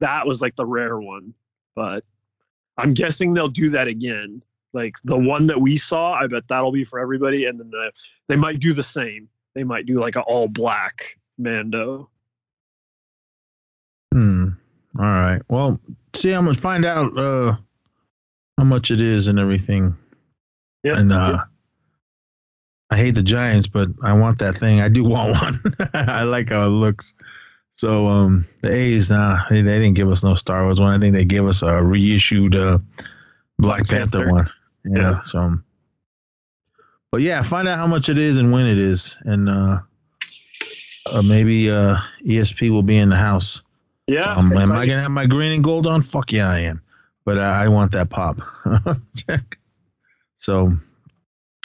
[0.00, 1.34] that was like the rare one,
[1.76, 2.04] but.
[2.78, 4.42] I'm guessing they'll do that again.
[4.72, 7.92] Like the one that we saw, I bet that'll be for everybody, and then the,
[8.28, 9.28] they might do the same.
[9.54, 12.08] They might do like an all black Mando.
[14.98, 15.40] All right.
[15.48, 15.80] Well,
[16.14, 17.56] see, I'm gonna find out uh
[18.58, 19.96] how much it is and everything.
[20.82, 20.98] Yeah.
[20.98, 21.44] And uh
[22.90, 24.80] I hate the Giants, but I want that thing.
[24.80, 25.60] I do want one.
[25.94, 27.14] I like how it looks.
[27.72, 30.94] So um the A's, nah, they, they didn't give us no Star Wars one.
[30.94, 32.78] I think they gave us a reissued uh
[33.58, 34.32] Black, Black Panther, Panther.
[34.32, 34.50] one.
[34.84, 35.00] Yeah.
[35.00, 35.22] Yeah.
[35.22, 35.64] So um,
[37.10, 39.16] but yeah, find out how much it is and when it is.
[39.22, 39.80] And uh,
[41.10, 43.62] uh maybe uh ESP will be in the house.
[44.06, 44.34] Yeah.
[44.34, 46.02] Um, am I gonna have my green and gold on?
[46.02, 46.82] Fuck yeah, I am.
[47.24, 48.40] But uh, I want that pop.
[50.38, 50.72] so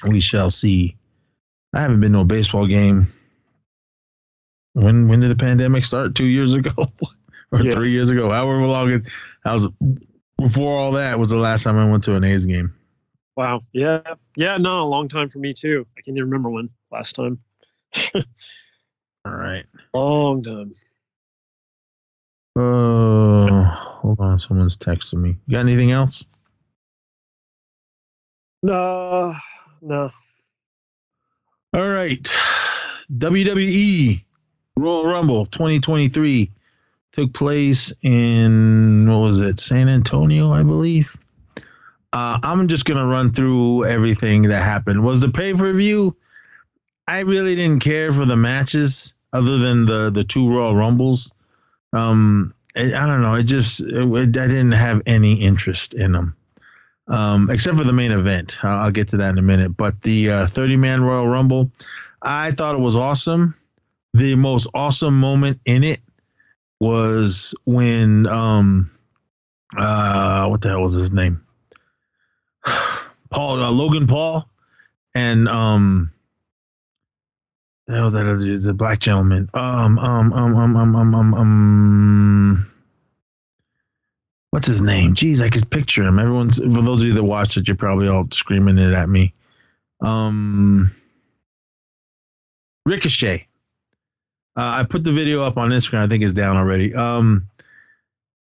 [0.07, 0.95] we shall see.
[1.73, 3.11] I haven't been to a baseball game.
[4.73, 6.13] When when did the pandemic start?
[6.15, 6.71] Two years ago,
[7.51, 7.71] or Yeah.
[7.71, 8.31] three years ago?
[8.31, 9.03] However long it.
[9.43, 9.67] I was
[10.37, 12.73] before all that was the last time I went to an A's game.
[13.35, 13.63] Wow.
[13.71, 14.01] Yeah.
[14.35, 14.57] Yeah.
[14.57, 15.87] No, a long time for me too.
[15.97, 17.39] I can't even remember when last time.
[18.13, 18.23] All
[19.25, 19.65] right.
[19.93, 20.73] Long time.
[22.59, 23.63] Oh,
[24.01, 24.39] hold on.
[24.39, 25.35] Someone's texting me.
[25.45, 26.25] You got anything else?
[28.63, 29.35] No.
[29.79, 30.09] No.
[31.73, 32.23] All right.
[33.15, 34.23] WWE
[34.75, 36.51] Royal Rumble 2023
[37.11, 41.15] took place in, what was it, San Antonio, I believe.
[42.11, 45.03] Uh, I'm just going to run through everything that happened.
[45.03, 46.15] Was the pay per view?
[47.07, 51.31] I really didn't care for the matches other than the, the two Royal Rumbles.
[51.93, 53.33] Um, I, don't know.
[53.35, 56.35] It just, it, I didn't have any interest in them
[57.07, 58.57] um, except for the main event.
[58.63, 59.75] I'll, I'll get to that in a minute.
[59.75, 61.71] But the uh, 30 man Royal Rumble,
[62.21, 63.55] I thought it was awesome.
[64.13, 66.01] The most awesome moment in it
[66.79, 68.91] was when, um,
[69.75, 71.45] uh, what the hell was his name?
[73.29, 74.47] Paul, uh, Logan Paul,
[75.13, 76.11] and, um,
[77.87, 79.49] the hell other, the black gentleman?
[79.53, 82.71] Um, um, um, um, um, um, um, um,
[84.51, 85.15] what's his name?
[85.15, 86.19] Jeez, I could picture him.
[86.19, 89.33] Everyone's for those of you that watch it, you're probably all screaming it at me.
[90.01, 90.91] Um,
[92.85, 93.47] Ricochet.
[94.55, 96.05] Uh, I put the video up on Instagram.
[96.05, 96.93] I think it's down already.
[96.93, 97.47] Um,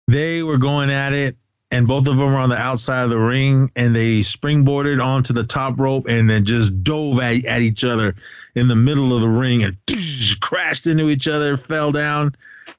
[0.07, 1.37] they were going at it,
[1.71, 5.33] and both of them were on the outside of the ring, and they springboarded onto
[5.33, 8.15] the top rope and then just dove at, at each other
[8.55, 9.77] in the middle of the ring and
[10.41, 12.35] crashed into each other, fell down.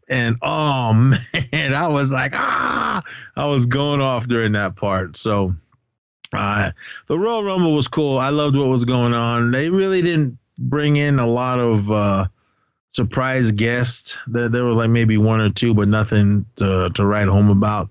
[0.08, 0.92] And oh
[1.52, 3.02] man, I was like, ah,
[3.36, 5.16] I was going off during that part.
[5.16, 5.54] So
[6.32, 6.72] uh,
[7.06, 8.18] the Royal Rumble was cool.
[8.18, 9.52] I loved what was going on.
[9.52, 12.26] They really didn't bring in a lot of uh,
[12.90, 14.18] surprise guests.
[14.26, 17.90] There, there was like maybe one or two, but nothing to, to write home about.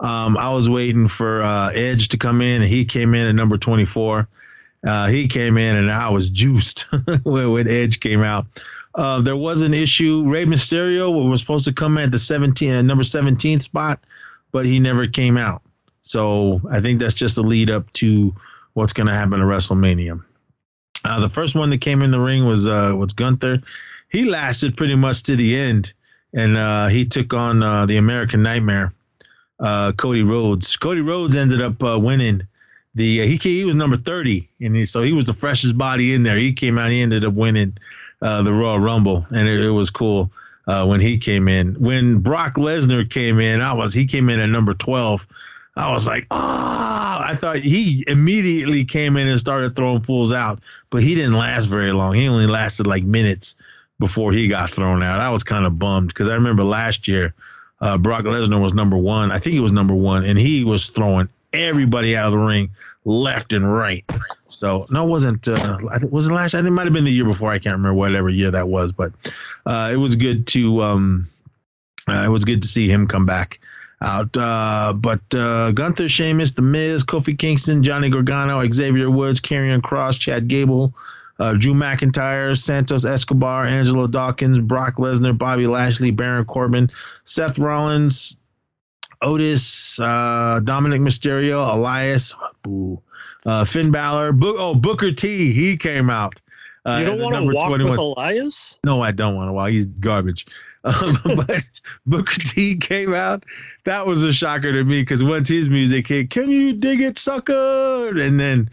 [0.00, 3.34] Um, I was waiting for uh, Edge to come in, and he came in at
[3.34, 4.28] number 24.
[4.86, 6.80] Uh, he came in, and I was juiced
[7.22, 8.46] when, when Edge came out.
[8.94, 10.24] Uh, there was an issue.
[10.26, 14.00] Rey Mysterio was supposed to come at the 17, uh, number 17 spot,
[14.52, 15.62] but he never came out.
[16.02, 18.34] So I think that's just a lead up to
[18.74, 20.22] what's going to happen at WrestleMania.
[21.04, 23.62] Uh, the first one that came in the ring was uh, was Gunther.
[24.10, 25.92] He lasted pretty much to the end,
[26.32, 28.92] and he took on the American Nightmare,
[29.64, 30.76] uh, Cody Rhodes.
[30.76, 32.46] Cody Rhodes ended up uh, winning.
[32.94, 36.12] The uh, he he was number thirty, and he, so he was the freshest body
[36.12, 36.36] in there.
[36.36, 36.90] He came out.
[36.90, 37.78] He ended up winning
[38.20, 40.30] uh, the Royal Rumble, and it, it was cool
[40.66, 41.74] uh, when he came in.
[41.80, 45.26] When Brock Lesnar came in, I was he came in at number twelve.
[45.76, 47.26] I was like, ah!
[47.26, 50.60] I thought he immediately came in and started throwing fools out,
[50.90, 52.14] but he didn't last very long.
[52.14, 53.56] He only lasted like minutes
[53.98, 55.20] before he got thrown out.
[55.20, 57.34] I was kind of bummed because I remember last year,
[57.80, 59.30] uh, Brock Lesnar was number one.
[59.32, 62.70] I think he was number one, and he was throwing everybody out of the ring
[63.04, 64.04] left and right.
[64.48, 65.46] So no, it wasn't.
[65.48, 65.78] Uh,
[66.10, 66.54] was it last?
[66.54, 67.50] I think it might have been the year before.
[67.50, 69.12] I can't remember whatever year that was, but
[69.66, 70.82] uh, it was good to.
[70.82, 71.28] Um,
[72.06, 73.60] uh, it was good to see him come back
[74.00, 74.36] out.
[74.36, 80.18] Uh, but uh, Gunther, Sheamus, The Miz, Kofi Kingston, Johnny Gargano, Xavier Woods, Karrion Kross,
[80.18, 80.94] Chad Gable,
[81.38, 86.90] uh, Drew McIntyre, Santos Escobar, Angelo Dawkins, Brock Lesnar, Bobby Lashley, Baron Corbin,
[87.24, 88.36] Seth Rollins,
[89.20, 93.00] Otis, uh, Dominik Mysterio, Elias, boo,
[93.46, 96.40] uh, Finn Balor, Bo- oh Booker T, he came out.
[96.86, 97.90] Uh, you don't want to walk 21.
[97.90, 98.78] with Elias?
[98.84, 99.52] No, I don't want to.
[99.52, 100.46] Well, he's garbage.
[100.86, 101.62] Um, but
[102.04, 103.44] Booker T came out.
[103.84, 107.16] That was a shocker to me because once his music hit, can you dig it,
[107.16, 108.10] sucker?
[108.18, 108.68] And then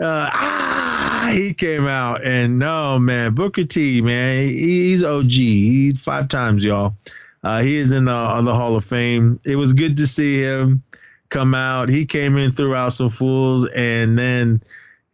[0.00, 5.30] uh, ah, he came out, and no man, Booker T, man, he's OG.
[5.30, 6.96] He's five times, y'all.
[7.42, 9.40] Uh, he is in the on the Hall of Fame.
[9.44, 10.82] It was good to see him
[11.28, 11.88] come out.
[11.88, 14.62] He came in, threw out some fools, and then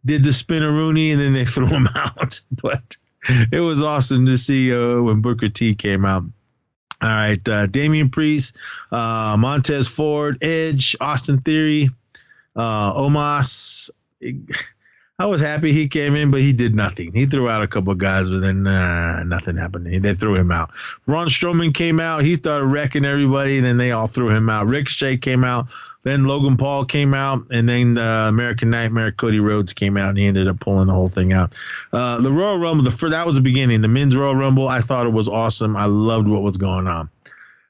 [0.05, 2.39] did the spinneroonie, and then they threw him out.
[2.61, 2.97] But
[3.51, 6.23] it was awesome to see uh, when Booker T came out.
[7.01, 8.57] All right, uh, Damian Priest,
[8.91, 11.89] uh, Montez Ford, Edge, Austin Theory,
[12.55, 13.89] uh, Omos.
[15.19, 17.11] I was happy he came in, but he did nothing.
[17.13, 20.01] He threw out a couple of guys, but then uh, nothing happened.
[20.01, 20.71] They threw him out.
[21.05, 22.23] Braun Strowman came out.
[22.23, 24.67] He started wrecking everybody, and then they all threw him out.
[24.67, 25.67] Ricochet came out.
[26.03, 30.17] Then Logan Paul came out, and then the American Nightmare Cody Rhodes came out, and
[30.17, 31.53] he ended up pulling the whole thing out.
[31.91, 33.81] Uh, the Royal Rumble, the that was the beginning.
[33.81, 35.75] The men's Royal Rumble, I thought it was awesome.
[35.75, 37.09] I loved what was going on.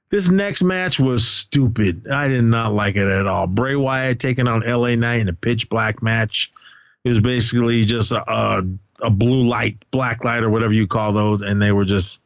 [0.09, 2.07] This next match was stupid.
[2.07, 3.45] I did not like it at all.
[3.45, 6.51] Bray Wyatt taking on LA Knight in a pitch black match.
[7.03, 8.63] It was basically just a, a,
[9.01, 12.21] a blue light, black light, or whatever you call those, and they were just.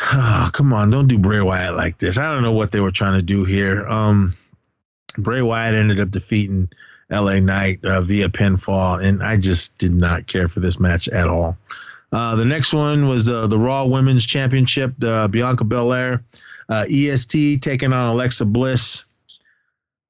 [0.00, 2.18] Oh, come on, don't do Bray Wyatt like this.
[2.18, 3.86] I don't know what they were trying to do here.
[3.86, 4.34] Um,
[5.18, 6.70] Bray Wyatt ended up defeating
[7.10, 11.28] LA Knight uh, via pinfall, and I just did not care for this match at
[11.28, 11.58] all.
[12.10, 16.22] Uh, the next one was uh, the Raw Women's Championship, Bianca Belair,
[16.68, 19.04] uh, EST taking on Alexa Bliss.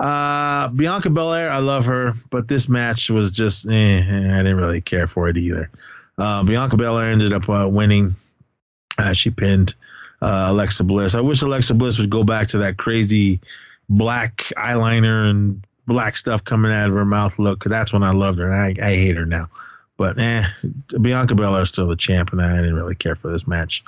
[0.00, 4.56] Uh, Bianca Belair, I love her, but this match was just, eh, eh, I didn't
[4.56, 5.70] really care for it either.
[6.16, 8.14] Uh, Bianca Belair ended up winning.
[9.12, 9.74] She pinned
[10.20, 11.14] Alexa Bliss.
[11.14, 13.40] I wish Alexa Bliss would go back to that crazy
[13.88, 17.64] black eyeliner and black stuff coming out of her mouth look.
[17.64, 18.52] that's when I loved her.
[18.52, 19.48] And I, I hate her now.
[19.98, 20.46] But eh,
[20.98, 23.84] Bianca Belair is still the champ, and I didn't really care for this match.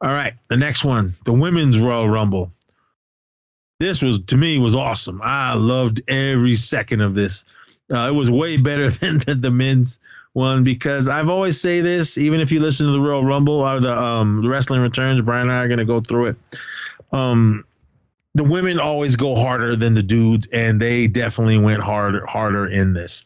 [0.00, 2.52] All right, the next one, the women's Royal Rumble.
[3.80, 5.20] This was to me was awesome.
[5.24, 7.46] I loved every second of this.
[7.92, 9.98] Uh, it was way better than the, the men's
[10.34, 12.18] one because I've always say this.
[12.18, 15.52] Even if you listen to the Royal Rumble or the um, Wrestling Returns, Brian and
[15.52, 16.36] I are going to go through it.
[17.12, 17.64] Um,
[18.34, 22.92] the women always go harder than the dudes, and they definitely went harder harder in
[22.92, 23.24] this.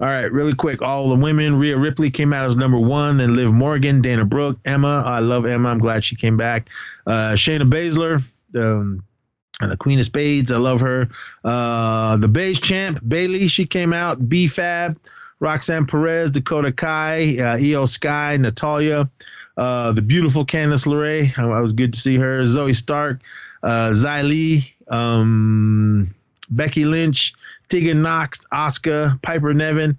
[0.00, 0.80] All right, really quick.
[0.80, 1.58] All the women.
[1.58, 3.18] Rhea Ripley came out as number one.
[3.18, 5.02] Then Liv Morgan, Dana Brooke, Emma.
[5.04, 5.68] I love Emma.
[5.68, 6.70] I'm glad she came back.
[7.06, 8.22] Uh, Shayna Baszler,
[8.58, 9.04] um,
[9.60, 11.10] the Queen of Spades, I love her.
[11.44, 14.26] Uh, the base champ, Bayley, she came out.
[14.26, 14.98] B Fab,
[15.38, 19.10] Roxanne Perez, Dakota Kai, uh, Iyo Sky, Natalya,
[19.58, 21.38] uh, the beautiful Candice LeRae.
[21.38, 22.42] I, I was good to see her.
[22.44, 23.20] Zoey Stark,
[23.62, 23.92] uh,
[24.88, 26.14] um,
[26.48, 27.34] Becky Lynch,
[27.70, 29.98] Tegan Nox, Asuka, Piper Niven.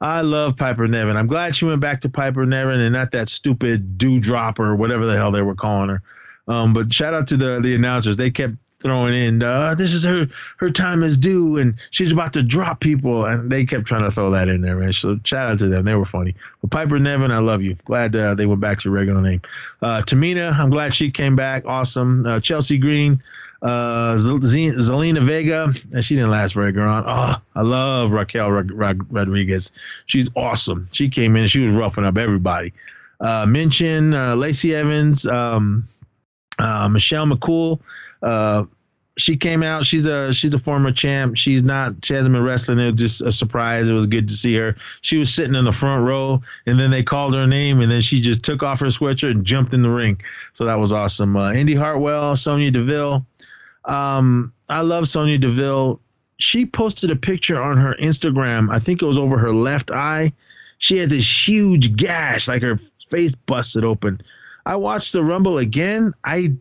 [0.00, 1.16] I love Piper Niven.
[1.16, 5.06] I'm glad she went back to Piper Niven and not that stupid Doudrop or whatever
[5.06, 6.02] the hell they were calling her.
[6.48, 8.16] Um, but shout out to the the announcers.
[8.16, 10.26] They kept throwing in, uh, this is her
[10.56, 14.10] her time is due, and she's about to drop people, and they kept trying to
[14.10, 14.92] throw that in there, man.
[14.92, 15.84] So shout out to them.
[15.84, 16.34] They were funny.
[16.60, 17.76] But Piper Niven, I love you.
[17.84, 19.40] Glad uh, they went back to your regular name.
[19.80, 21.64] Uh, Tamina, I'm glad she came back.
[21.64, 22.26] Awesome.
[22.26, 23.22] Uh, Chelsea Green.
[23.62, 27.04] Uh, Zelina Vega, and she didn't last very long.
[27.06, 29.70] Oh, I love Raquel Rod- Rod- Rodriguez.
[30.06, 30.88] She's awesome.
[30.90, 32.72] She came in, she was roughing up everybody.
[33.20, 35.86] Uh, mention uh, Lacey Evans, um,
[36.58, 37.78] uh, Michelle McCool.
[38.20, 38.64] Uh,
[39.16, 39.84] she came out.
[39.84, 41.36] She's a she's a former champ.
[41.36, 42.04] She's not.
[42.04, 42.78] She hasn't been wrestling.
[42.80, 43.88] It was just a surprise.
[43.88, 44.74] It was good to see her.
[45.02, 48.00] She was sitting in the front row, and then they called her name, and then
[48.00, 50.20] she just took off her sweatshirt and jumped in the ring.
[50.54, 51.36] So that was awesome.
[51.36, 53.24] Uh, Indy Hartwell, Sonya Deville.
[53.84, 56.00] Um, I love Sonya Deville.
[56.38, 58.70] She posted a picture on her Instagram.
[58.70, 60.32] I think it was over her left eye.
[60.78, 62.80] She had this huge gash, like her
[63.10, 64.20] face busted open.
[64.66, 66.14] I watched the Rumble again.
[66.24, 66.54] I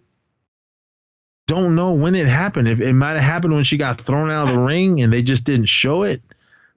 [1.47, 2.67] don't know when it happened.
[2.67, 5.21] If it might have happened when she got thrown out of the ring and they
[5.21, 6.21] just didn't show it,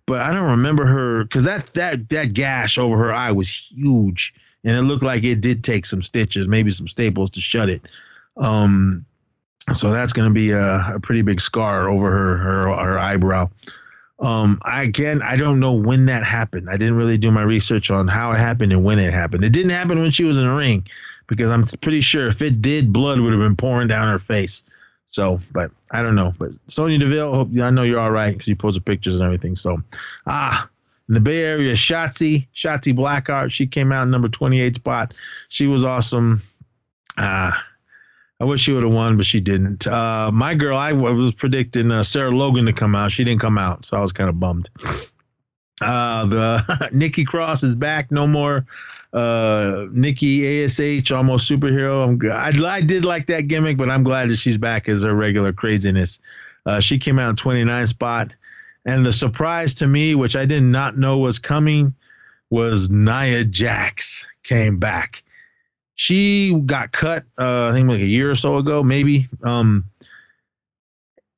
[0.06, 4.34] but I don't remember her because that that that gash over her eye was huge,
[4.64, 7.82] and it looked like it did take some stitches, maybe some staples to shut it.
[8.36, 9.04] Um,
[9.72, 13.48] so that's going to be a, a pretty big scar over her her, her eyebrow.
[14.20, 16.68] Um, I, again, I don't know when that happened.
[16.70, 19.44] I didn't really do my research on how it happened and when it happened.
[19.44, 20.86] It didn't happen when she was in the ring
[21.26, 24.62] because I'm pretty sure if it did, blood would have been pouring down her face.
[25.08, 26.34] So, but I don't know.
[26.38, 29.56] But Sonya Deville, hope I know you're all right because you posted pictures and everything.
[29.56, 29.78] So,
[30.26, 30.68] ah,
[31.08, 35.14] in the Bay Area, Shotzi, Shotzi Blackheart, she came out number 28 spot.
[35.48, 36.42] She was awesome.
[37.16, 37.64] Ah,
[38.40, 39.86] I wish she would have won, but she didn't.
[39.86, 43.12] Uh, my girl, I was predicting uh, Sarah Logan to come out.
[43.12, 44.70] She didn't come out, so I was kind of bummed.
[45.81, 48.11] Uh, the Nikki Cross is back.
[48.11, 48.66] No more
[49.15, 52.05] uh, Nikki Ash, almost superhero.
[52.05, 55.15] I'm, I, I did like that gimmick, but I'm glad that she's back as her
[55.15, 56.20] regular craziness.
[56.66, 58.35] Uh, she came out in 29 spot,
[58.85, 61.94] and the surprise to me, which I did not know was coming,
[62.51, 65.23] was Nia Jax came back.
[65.96, 69.28] She got cut, uh, I think like a year or so ago, maybe.
[69.42, 69.84] Um,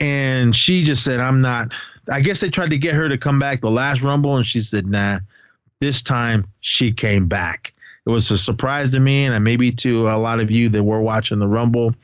[0.01, 1.75] and she just said, "I'm not."
[2.11, 4.61] I guess they tried to get her to come back the last Rumble, and she
[4.61, 5.21] said, "Nah."
[5.79, 7.75] This time she came back.
[8.07, 11.03] It was a surprise to me, and maybe to a lot of you that were
[11.03, 11.95] watching the Rumble.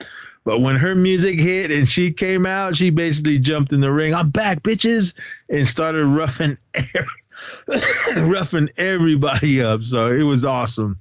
[0.45, 4.13] But when her music hit and she came out, she basically jumped in the ring.
[4.13, 5.15] I'm back, bitches,
[5.49, 6.59] and started roughing,
[8.17, 9.85] roughing everybody up.
[9.85, 10.99] So it was awesome.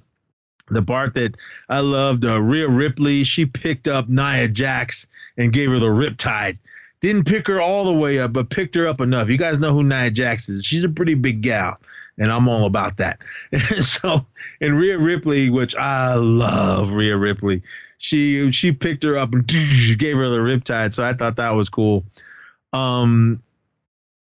[0.72, 1.36] The part that
[1.68, 6.58] I loved, uh, Rhea Ripley, she picked up Nia Jax and gave her the riptide.
[7.00, 9.28] Didn't pick her all the way up, but picked her up enough.
[9.28, 10.64] You guys know who Nia Jax is.
[10.64, 11.78] She's a pretty big gal,
[12.16, 13.20] and I'm all about that.
[13.80, 14.24] so,
[14.60, 17.62] and Rhea Ripley, which I love Rhea Ripley,
[17.98, 19.46] she she picked her up and
[19.98, 20.92] gave her the riptide.
[20.92, 22.04] So I thought that was cool.
[22.72, 23.42] Um,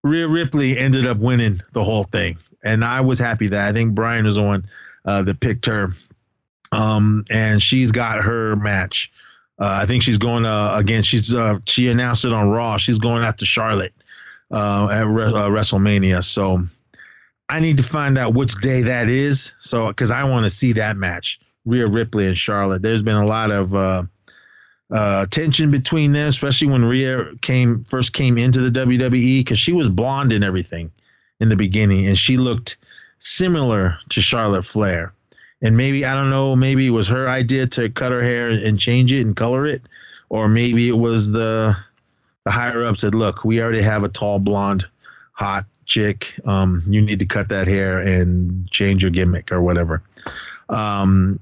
[0.02, 3.94] Rhea Ripley ended up winning the whole thing, and I was happy that I think
[3.94, 4.66] Brian was the one
[5.04, 5.94] uh, that picked her.
[6.74, 9.12] Um, and she's got her match.
[9.58, 11.02] Uh, I think she's going uh, again.
[11.02, 12.76] She's uh, she announced it on Raw.
[12.76, 13.94] She's going after Charlotte
[14.50, 16.24] uh, at Re- uh, WrestleMania.
[16.24, 16.66] So
[17.48, 19.54] I need to find out which day that is.
[19.60, 22.82] So because I want to see that match, Rhea Ripley and Charlotte.
[22.82, 24.02] There's been a lot of uh,
[24.92, 29.72] uh, tension between them, especially when Rhea came first came into the WWE because she
[29.72, 30.90] was blonde and everything
[31.40, 32.76] in the beginning, and she looked
[33.18, 35.12] similar to Charlotte Flair
[35.64, 38.78] and maybe I don't know, maybe it was her idea to cut her hair and
[38.78, 39.82] change it and color it,
[40.28, 41.76] or maybe it was the
[42.44, 44.86] the higher up said, "Look, we already have a tall blonde,
[45.32, 46.34] hot chick.
[46.44, 50.02] Um, you need to cut that hair and change your gimmick or whatever."
[50.68, 51.40] Um,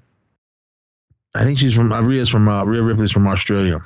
[1.35, 3.85] I think she's from Rhea's from uh, Rhea Ripley's from Australia.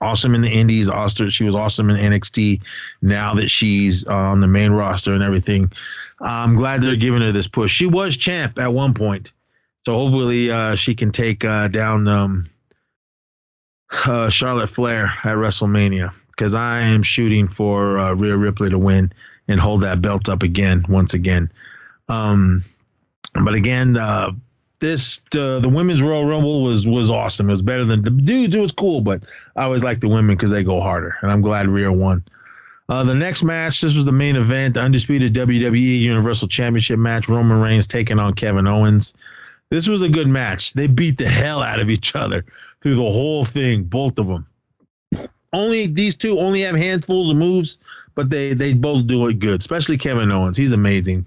[0.00, 0.88] Awesome in the Indies.
[0.88, 1.28] Awesome.
[1.28, 2.60] She was awesome in NXT.
[3.00, 5.70] Now that she's uh, on the main roster and everything,
[6.20, 7.72] I'm glad they're giving her this push.
[7.72, 9.32] She was champ at one point,
[9.84, 12.50] so hopefully uh, she can take uh, down um,
[14.06, 19.12] uh, Charlotte Flair at WrestleMania because I am shooting for uh, Rhea Ripley to win
[19.46, 21.52] and hold that belt up again once again.
[22.08, 22.64] Um,
[23.34, 24.32] but again, uh,
[24.80, 27.48] this uh, the women's Royal Rumble was was awesome.
[27.48, 28.54] It was better than the dudes.
[28.54, 29.22] It was cool, but
[29.56, 32.24] I always like the women because they go harder, and I'm glad Rhea won.
[32.88, 37.28] Uh, the next match, this was the main event, the undisputed WWE Universal Championship match.
[37.28, 39.14] Roman Reigns taking on Kevin Owens.
[39.70, 40.72] This was a good match.
[40.72, 42.44] They beat the hell out of each other
[42.80, 44.46] through the whole thing, both of them.
[45.52, 47.78] Only these two only have handfuls of moves,
[48.14, 49.60] but they they both do it good.
[49.60, 51.24] Especially Kevin Owens, he's amazing.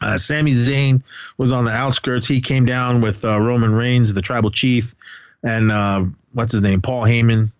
[0.00, 1.02] Uh, Sami Zayn
[1.38, 2.26] was on the outskirts.
[2.26, 4.94] He came down with uh, Roman Reigns, the tribal chief,
[5.42, 7.50] and uh, what's his name, Paul Heyman.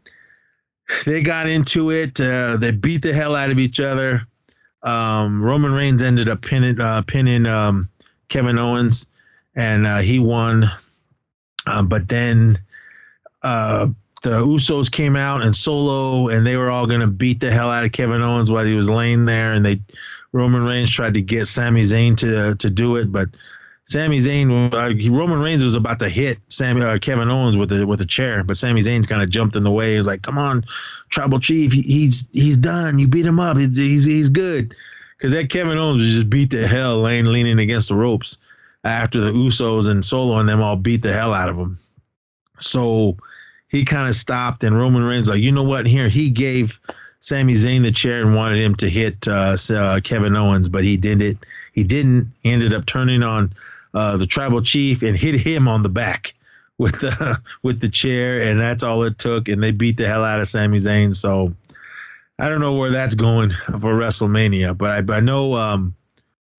[1.06, 2.20] They got into it.
[2.20, 4.26] Uh, they beat the hell out of each other.
[4.82, 7.89] Um, Roman Reigns ended up pinning uh, pinning um,
[8.28, 9.06] Kevin Owens,
[9.56, 10.70] and uh, he won.
[11.66, 12.59] Uh, but then
[13.43, 13.89] uh,
[14.22, 17.85] the Usos came out and Solo, and they were all gonna beat the hell out
[17.85, 19.81] of Kevin Owens while he was laying there, and they
[20.32, 23.28] Roman Reigns tried to get Sami Zayn to to do it, but
[23.86, 27.86] Sami Zayn, uh, Roman Reigns was about to hit Sammy uh, Kevin Owens with a
[27.86, 29.93] with a chair, but Sami Zayn kind of jumped in the way.
[29.93, 30.64] He was like, "Come on,
[31.10, 32.98] Tribal Chief, he, he's he's done.
[32.98, 33.59] You beat him up.
[33.59, 34.74] He's he's, he's good."
[35.16, 38.39] Because that Kevin Owens just beat the hell, laying leaning against the ropes
[38.85, 41.78] after the Usos and Solo and them all beat the hell out of him.
[42.61, 43.16] So
[43.69, 45.86] he kind of stopped, and Roman Reigns like, you know what?
[45.86, 46.78] Here he gave
[47.20, 50.97] Sami Zayn the chair and wanted him to hit uh, uh, Kevin Owens, but he
[50.97, 51.39] did it.
[51.73, 52.32] He didn't.
[52.43, 53.52] He ended up turning on
[53.94, 56.35] uh, the tribal chief and hit him on the back
[56.78, 59.48] with the with the chair, and that's all it took.
[59.48, 61.15] And they beat the hell out of Sami Zayn.
[61.15, 61.55] So
[62.39, 65.94] I don't know where that's going for WrestleMania, but I, I know um,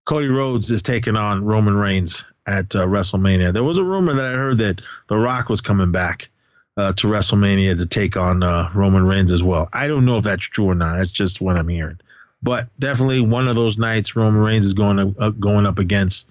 [0.06, 3.52] Cody Rhodes is taking on Roman Reigns at uh, WrestleMania.
[3.52, 6.30] There was a rumor that I heard that The Rock was coming back
[6.78, 9.68] uh, to WrestleMania to take on uh, Roman Reigns as well.
[9.74, 10.98] I don't know if that's true or not.
[10.98, 12.00] That's just what I'm hearing.
[12.44, 16.30] But definitely one of those nights, Roman Reigns is going to, going up against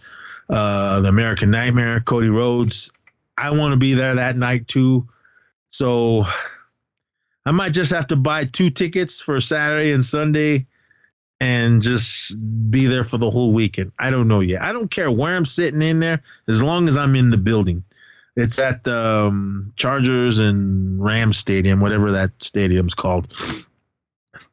[0.48, 2.92] uh, the American Nightmare, Cody Rhodes.
[3.36, 5.08] I want to be there that night too.
[5.70, 6.24] So
[7.44, 10.66] I might just have to buy two tickets for Saturday and Sunday
[11.44, 12.36] and just
[12.70, 13.92] be there for the whole weekend.
[13.98, 14.62] I don't know yet.
[14.62, 17.84] I don't care where I'm sitting in there as long as I'm in the building.
[18.34, 23.30] It's at the um, Chargers and Rams Stadium, whatever that stadium's called.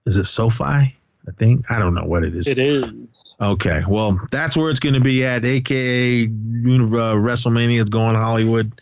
[0.05, 0.63] Is it SoFi?
[0.63, 2.47] I think I don't know what it is.
[2.47, 3.35] It is.
[3.39, 8.73] Okay, well, that's where it's going to be at, aka uh, WrestleMania is going Hollywood.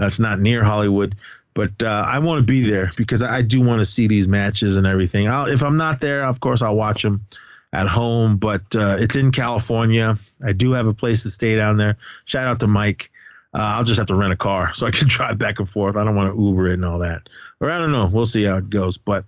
[0.00, 1.16] Uh, it's not near Hollywood,
[1.54, 4.76] but uh, I want to be there because I do want to see these matches
[4.76, 5.26] and everything.
[5.26, 7.26] I'll, if I'm not there, of course, I'll watch them
[7.72, 8.36] at home.
[8.36, 10.18] But uh, it's in California.
[10.44, 11.96] I do have a place to stay down there.
[12.24, 13.10] Shout out to Mike.
[13.54, 15.96] Uh, I'll just have to rent a car so I can drive back and forth.
[15.96, 17.28] I don't want to Uber it and all that.
[17.60, 18.06] Or I don't know.
[18.06, 18.98] We'll see how it goes.
[18.98, 19.24] But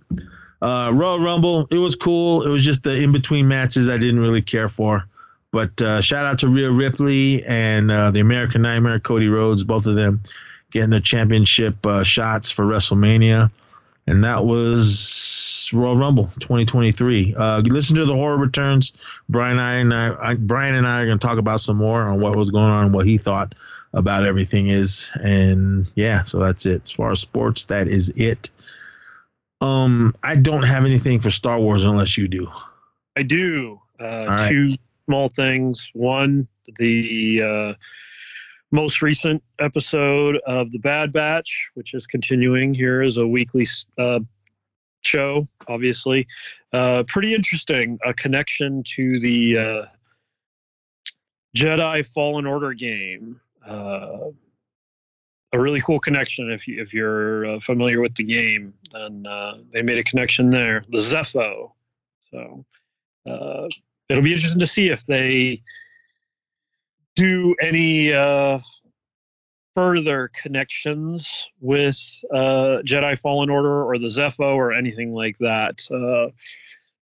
[0.61, 2.43] uh, Royal Rumble, it was cool.
[2.43, 5.05] It was just the in between matches I didn't really care for.
[5.51, 9.85] But uh, shout out to Rhea Ripley and uh, the American Nightmare, Cody Rhodes, both
[9.85, 10.21] of them
[10.71, 13.51] getting the championship uh, shots for WrestleMania.
[14.07, 14.97] And that was
[15.73, 17.35] Royal Rumble 2023.
[17.35, 18.93] Uh, listen to the horror returns.
[19.29, 22.19] Brian and I, I Brian and I are going to talk about some more on
[22.19, 23.55] what was going on and what he thought
[23.93, 25.11] about everything is.
[25.15, 26.83] And yeah, so that's it.
[26.85, 28.49] As far as sports, that is it.
[29.59, 32.49] Um, I don't have anything for Star Wars unless you do.
[33.15, 33.79] I do.
[33.99, 34.49] Uh, right.
[34.49, 34.75] Two
[35.05, 35.91] small things.
[35.93, 37.73] One, the uh,
[38.71, 43.67] most recent episode of The Bad Batch, which is continuing here as a weekly
[43.97, 44.21] uh,
[45.01, 46.27] show, obviously.
[46.73, 47.99] Uh, pretty interesting.
[48.05, 49.85] A connection to the uh,
[51.55, 53.39] Jedi Fallen Order game.
[53.65, 54.29] Uh,
[55.53, 58.73] a really cool connection if you if you're uh, familiar with the game.
[58.93, 60.81] and uh, they made a connection there.
[60.89, 61.71] The Zeffo.
[62.31, 62.65] So
[63.29, 63.67] uh,
[64.07, 65.61] it'll be interesting to see if they
[67.15, 68.59] do any uh,
[69.75, 71.97] further connections with
[72.33, 75.87] uh, Jedi Fallen Order or the Zeffo or anything like that.
[75.91, 76.31] Uh,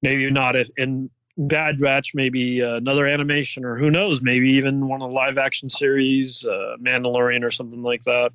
[0.02, 4.88] maybe not if in Bad Batch, maybe uh, another animation or who knows, maybe even
[4.88, 8.34] one of the live action series, uh, Mandalorian or something like that.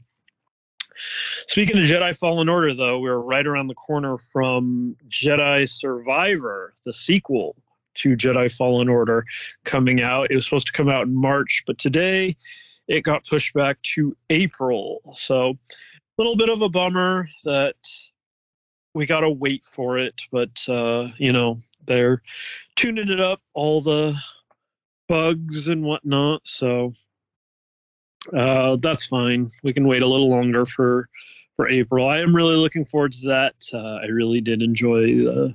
[1.46, 6.92] Speaking of Jedi Fallen Order, though, we're right around the corner from Jedi Survivor, the
[6.92, 7.56] sequel
[7.96, 9.26] to Jedi Fallen Order,
[9.64, 10.30] coming out.
[10.30, 12.36] It was supposed to come out in March, but today
[12.88, 15.14] it got pushed back to April.
[15.16, 15.56] So, a
[16.18, 17.76] little bit of a bummer that
[18.94, 22.22] we got to wait for it, but, uh, you know, they're
[22.76, 24.14] tuning it up, all the
[25.08, 26.42] bugs and whatnot.
[26.44, 26.94] So,
[28.32, 29.50] uh, that's fine.
[29.62, 31.08] We can wait a little longer for
[31.56, 32.08] for April.
[32.08, 33.54] I am really looking forward to that.
[33.72, 35.54] Uh, I really did enjoy the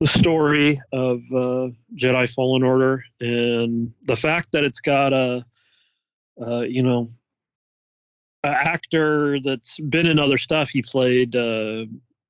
[0.00, 5.44] the story of uh, Jedi Fallen Order and the fact that it's got a
[6.40, 7.10] uh, you know
[8.46, 10.70] an actor that's been in other stuff.
[10.70, 11.86] He played uh,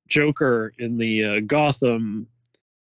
[0.07, 2.27] Joker in the uh, Gotham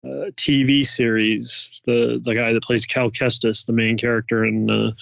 [0.04, 1.80] uh, TV series.
[1.86, 4.92] The the guy that plays Cal Kestis, the main character in uh,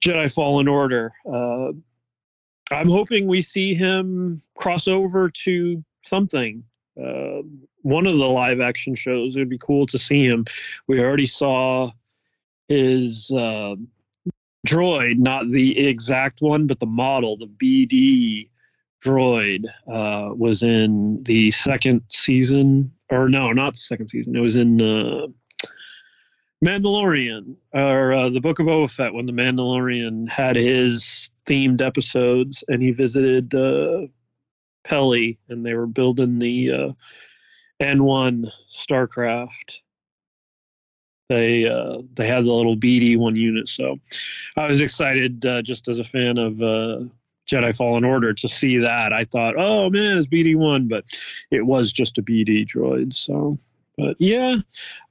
[0.00, 1.12] Jedi Fallen Order.
[1.30, 1.72] Uh,
[2.70, 6.64] I'm hoping we see him cross over to something.
[6.98, 7.42] Uh,
[7.82, 9.36] one of the live action shows.
[9.36, 10.44] It would be cool to see him.
[10.86, 11.92] We already saw
[12.68, 13.32] his
[14.66, 18.48] droid, not the exact one, but the model, the BD
[19.04, 24.36] droid, uh, was in the second season, or no, not the second season.
[24.36, 25.26] It was in uh,
[26.64, 32.64] Mandalorian or uh, the Book of Boba Fett when the Mandalorian had his themed episodes,
[32.68, 34.06] and he visited uh,
[34.84, 36.92] Peli, and they were building the uh,
[37.80, 39.80] N1 Starcraft
[41.28, 43.68] they uh, they had the little BD one unit.
[43.68, 43.98] So
[44.56, 47.00] I was excited uh, just as a fan of uh,
[47.48, 49.12] Jedi Fallen Order to see that.
[49.12, 51.04] I thought, oh man, it's BD one, but
[51.50, 53.12] it was just a BD droid.
[53.12, 53.58] So,
[53.96, 54.56] but yeah,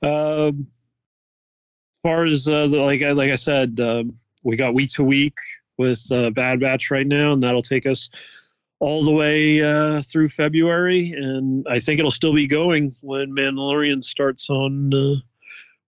[0.02, 0.68] um,
[1.98, 5.04] as far as uh, the, like I like I said, um, we got week to
[5.04, 5.38] week
[5.78, 8.10] with uh, Bad Batch right now, and that'll take us
[8.80, 14.04] all the way uh, through February, and I think it'll still be going when Mandalorian
[14.04, 15.16] starts on uh,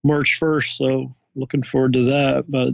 [0.04, 0.78] March 1st.
[0.78, 2.46] So looking forward to that.
[2.48, 2.74] But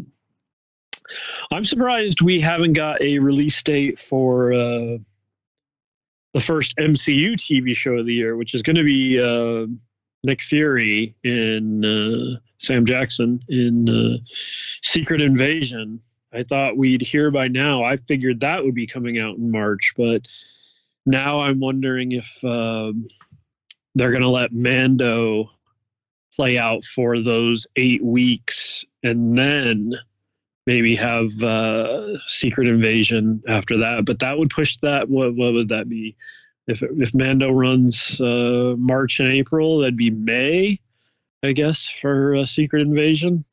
[1.51, 4.97] I'm surprised we haven't got a release date for uh,
[6.33, 9.67] the first MCU TV show of the year, which is going to be uh,
[10.23, 16.01] Nick Fury in uh, Sam Jackson in uh, Secret Invasion.
[16.33, 17.83] I thought we'd hear by now.
[17.83, 20.27] I figured that would be coming out in March, but
[21.05, 23.07] now I'm wondering if um,
[23.93, 25.51] they're going to let Mando
[26.35, 29.93] play out for those eight weeks and then
[30.65, 34.05] maybe have uh, secret invasion after that.
[34.05, 36.15] But that would push that what, what would that be?
[36.67, 40.79] If if mando runs uh, march and april that'd be may
[41.43, 43.45] i guess for uh, secret invasion.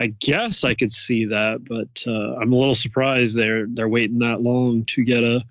[0.00, 4.20] I guess i could see that but uh, i'm a little surprised they're they're waiting
[4.20, 5.42] that long to get a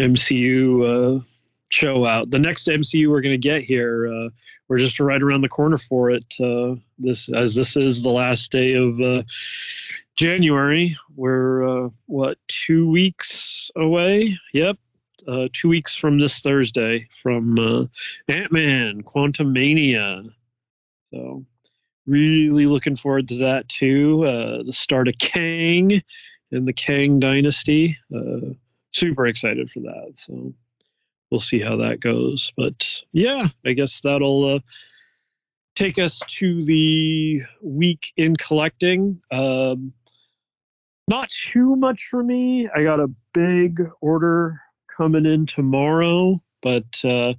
[0.00, 1.22] mcu uh,
[1.70, 2.30] show out.
[2.30, 4.30] The next mcu we're going to get here
[4.68, 6.34] we're just right around the corner for it.
[6.40, 9.22] Uh, this as this is the last day of uh,
[10.16, 10.96] January.
[11.16, 14.38] We're uh, what two weeks away?
[14.52, 14.76] Yep,
[15.26, 17.86] uh, two weeks from this Thursday from uh,
[18.28, 20.28] Ant Man Quantumania.
[21.12, 21.46] So
[22.06, 24.24] really looking forward to that too.
[24.24, 26.02] Uh, the start of Kang
[26.52, 27.96] and the Kang Dynasty.
[28.92, 30.12] super excited for that.
[30.16, 30.52] So
[31.30, 32.52] we'll see how that goes.
[32.56, 34.60] But yeah, I guess that'll uh,
[35.74, 39.20] take us to the week in collecting.
[39.30, 39.92] Um,
[41.06, 42.68] not too much for me.
[42.68, 44.60] I got a big order
[44.94, 47.34] coming in tomorrow, but uh,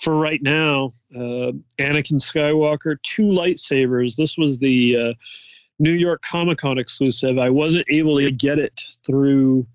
[0.00, 4.16] for right now, uh, Anakin Skywalker, two lightsabers.
[4.16, 5.14] This was the uh,
[5.78, 7.38] New York Comic Con exclusive.
[7.38, 9.66] I wasn't able to get it through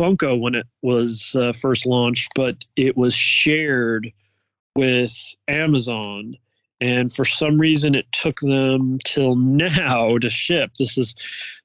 [0.00, 4.10] Funko when it was uh, first launched, but it was shared
[4.74, 5.14] with
[5.46, 6.36] Amazon.
[6.80, 10.70] And for some reason, it took them till now to ship.
[10.78, 11.14] This is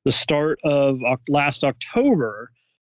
[0.04, 1.00] the start of
[1.30, 2.52] last October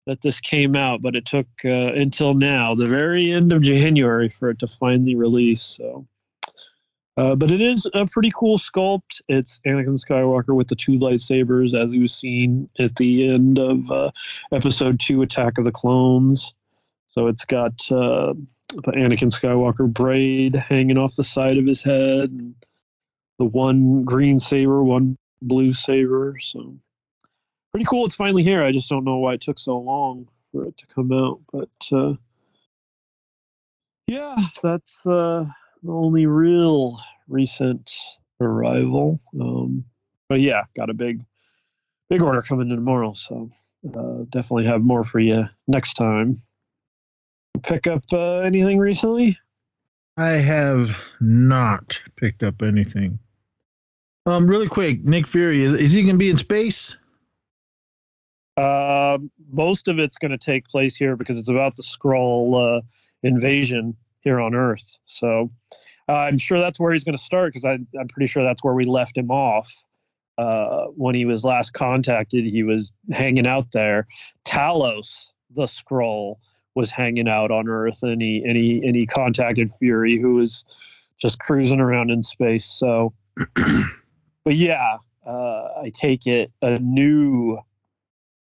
[0.07, 4.29] that this came out, but it took uh, until now, the very end of January,
[4.29, 5.63] for it to finally release.
[5.63, 6.07] So
[7.21, 9.21] uh, but it is a pretty cool sculpt.
[9.29, 14.11] It's Anakin Skywalker with the two lightsabers, as we've seen at the end of uh,
[14.51, 16.55] Episode Two, Attack of the Clones.
[17.09, 18.33] So it's got uh,
[18.73, 22.55] Anakin Skywalker braid hanging off the side of his head, and
[23.39, 26.39] the one green saber, one blue saber.
[26.41, 26.79] So
[27.71, 28.07] pretty cool.
[28.07, 28.63] It's finally here.
[28.63, 31.69] I just don't know why it took so long for it to come out, but
[31.93, 32.15] uh,
[34.07, 35.45] yeah, that's uh,
[35.83, 37.93] the only real recent
[38.41, 39.21] arrival.
[39.39, 39.85] Um,
[40.29, 41.25] but yeah, got a big,
[42.09, 43.15] big order coming in tomorrow.
[43.15, 43.51] So
[43.87, 46.43] uh, definitely have more for you next time.
[47.63, 49.39] Pick up uh, anything recently?
[50.17, 53.19] I have not picked up anything.
[54.27, 56.97] Um, really quick, Nick Fury is, is he going to be in space?
[58.57, 59.19] Uh,
[59.51, 62.83] most of it's going to take place here because it's about the Skrull uh,
[63.23, 64.99] invasion here on Earth.
[65.07, 65.51] So
[66.09, 68.75] uh, I'm sure that's where he's going to start because I'm pretty sure that's where
[68.75, 69.85] we left him off
[70.39, 72.45] uh, when he was last contacted.
[72.45, 74.07] He was hanging out there.
[74.45, 76.37] Talos, the Skrull,
[76.75, 80.65] was hanging out on Earth, and he and he and he contacted Fury, who was
[81.21, 82.65] just cruising around in space.
[82.65, 83.13] So,
[83.55, 87.59] but yeah, uh, I take it a new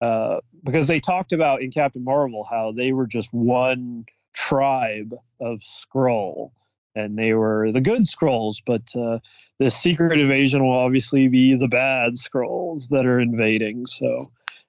[0.01, 4.05] uh, because they talked about in Captain Marvel how they were just one
[4.37, 6.53] tribe of Skrull,
[6.95, 9.19] and they were the good Skrulls, but uh,
[9.59, 13.87] the secret invasion will obviously be the bad Skrulls that are invading.
[13.87, 14.19] So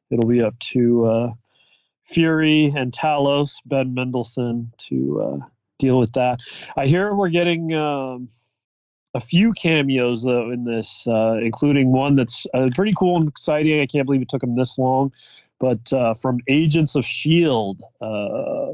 [0.10, 1.30] it'll be up to uh,
[2.06, 5.46] Fury and Talos, Ben Mendelsohn, to uh,
[5.78, 6.40] deal with that.
[6.76, 7.74] I hear we're getting.
[7.74, 8.30] Um,
[9.14, 13.80] a few cameos though in this, uh, including one that's uh, pretty cool and exciting.
[13.80, 15.12] I can't believe it took them this long,
[15.60, 18.74] but uh, from Agents of Shield, uh,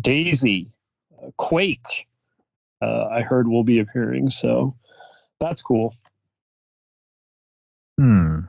[0.00, 0.68] Daisy,
[1.22, 2.08] uh, Quake,
[2.82, 4.30] uh, I heard will be appearing.
[4.30, 4.74] So
[5.40, 5.94] that's cool.
[7.98, 8.40] Hmm.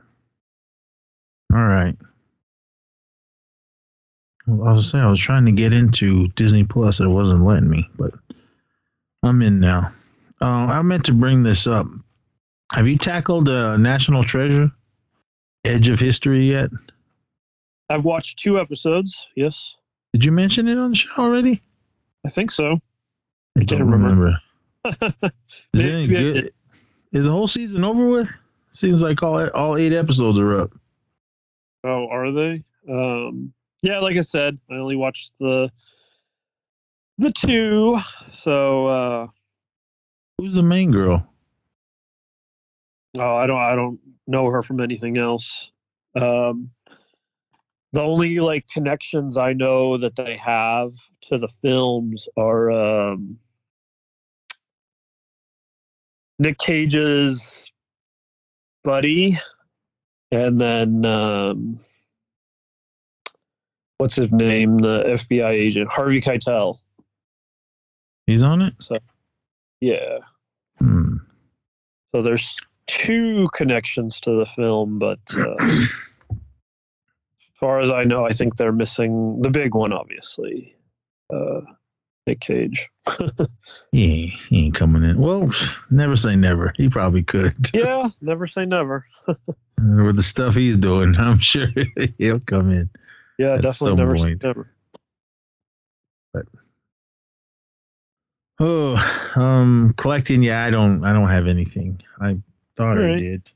[1.52, 1.96] All right.
[4.46, 7.44] Well, I was saying I was trying to get into Disney Plus, and it wasn't
[7.44, 8.14] letting me, but
[9.22, 9.92] I'm in now.
[10.40, 11.86] Uh, I meant to bring this up.
[12.72, 14.70] Have you tackled uh, National Treasure,
[15.64, 16.70] Edge of History yet?
[17.90, 19.28] I've watched two episodes.
[19.34, 19.76] Yes,
[20.12, 21.62] Did you mention it on the show already?
[22.24, 22.78] I think so.
[23.56, 24.40] I can't don't remember.
[24.84, 25.30] remember.
[25.74, 26.50] Is it any good?
[27.12, 28.30] Is the whole season over with?
[28.72, 30.70] Seems like all all eight episodes are up.
[31.84, 32.64] Oh, are they?
[32.88, 35.70] Um, yeah, like I said, I only watched the
[37.18, 37.98] the two.
[38.32, 39.26] So uh,
[40.38, 41.28] Who's the main girl?
[43.18, 45.72] oh, I don't I don't know her from anything else.
[46.14, 46.70] Um,
[47.92, 50.92] the only like connections I know that they have
[51.22, 53.38] to the films are um,
[56.38, 57.72] Nick Cage's
[58.84, 59.36] buddy,
[60.30, 61.80] and then um,
[63.96, 64.78] what's his name?
[64.78, 66.78] The FBI agent Harvey Keitel.
[68.26, 68.74] He's on it.
[68.78, 68.98] So,
[69.80, 70.18] yeah.
[70.80, 71.16] Hmm.
[72.14, 75.54] So there's two connections to the film, but uh,
[77.58, 80.76] far as I know, I think they're missing the big one, obviously.
[81.32, 81.60] Uh,
[82.26, 82.88] Nick Cage.
[83.90, 85.18] Yeah, he ain't coming in.
[85.18, 85.50] Well,
[85.90, 86.74] never say never.
[86.76, 87.70] He probably could.
[87.74, 89.06] yeah, never say never.
[89.26, 91.68] With the stuff he's doing, I'm sure
[92.18, 92.90] he'll come in.
[93.38, 94.42] Yeah, definitely never say point.
[94.42, 94.74] never.
[98.60, 100.42] Oh, um, collecting.
[100.42, 101.02] Yeah, I don't.
[101.04, 102.02] I don't have anything.
[102.20, 102.38] I
[102.76, 103.50] thought I did.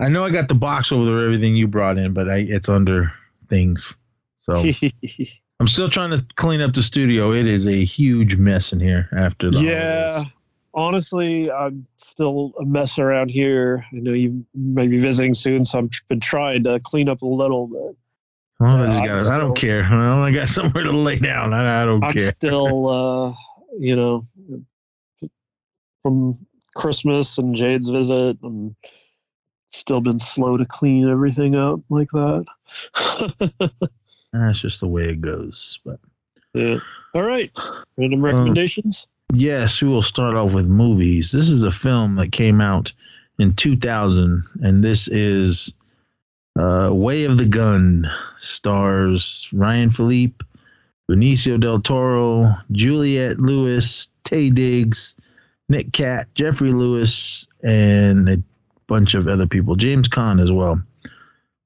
[0.00, 2.68] I know I got the box over there, everything you brought in, but I it's
[2.68, 3.12] under
[3.48, 3.96] things.
[4.42, 4.64] So
[5.60, 7.32] I'm still trying to clean up the studio.
[7.32, 10.12] It is a huge mess in here after the yeah.
[10.12, 10.32] holidays.
[10.72, 13.84] Honestly, I'm still a mess around here.
[13.92, 17.26] I know you may be visiting soon, so I've been trying to clean up a
[17.26, 17.96] little bit.
[18.60, 19.82] Well, I, just I'm got, I still- don't care.
[19.84, 21.52] I only got somewhere to lay down.
[21.52, 22.10] I, I don't care.
[22.10, 23.32] I'm still, uh,
[23.78, 24.26] you know,
[26.02, 28.76] from Christmas and Jade's visit, and
[29.70, 32.46] still been slow to clean everything up like that.
[34.32, 35.80] That's just the way it goes.
[35.84, 36.00] But
[36.54, 36.78] yeah.
[37.14, 37.50] All right.
[37.56, 39.06] Um, Random recommendations.
[39.32, 41.32] yes, we will start off with movies.
[41.32, 42.92] This is a film that came out
[43.38, 45.74] in 2000, and this is
[46.56, 48.10] uh, Way of the Gun.
[48.36, 50.42] Stars Ryan Phillippe,
[51.10, 55.16] Benicio del Toro, Juliette Lewis, Taye Diggs,
[55.68, 58.42] Nick Cat, Geoffrey Lewis, and a
[58.90, 59.76] bunch of other people.
[59.76, 60.82] James Caan as well.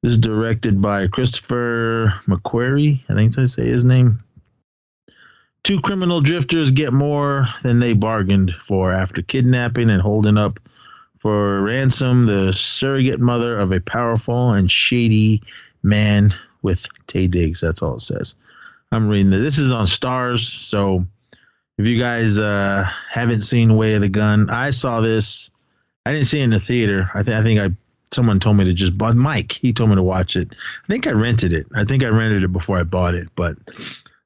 [0.02, 3.00] This is directed by Christopher McQuarrie.
[3.08, 4.22] I think I say his name.
[5.62, 10.60] Two criminal drifters get more than they bargained for after kidnapping and holding up
[11.18, 15.42] for ransom the surrogate mother of a powerful and shady
[15.82, 17.62] man with Taye Diggs.
[17.62, 18.34] That's all it says.
[18.92, 19.40] I'm reading this.
[19.40, 21.06] This is on Starz, so
[21.78, 25.50] if you guys uh, haven't seen Way of the Gun, I saw this.
[26.06, 27.10] I didn't see it in the theater.
[27.14, 27.70] I think I think I
[28.12, 29.52] someone told me to just buy Mike.
[29.52, 30.48] He told me to watch it.
[30.52, 31.66] I think I rented it.
[31.74, 33.56] I think I rented it before I bought it, but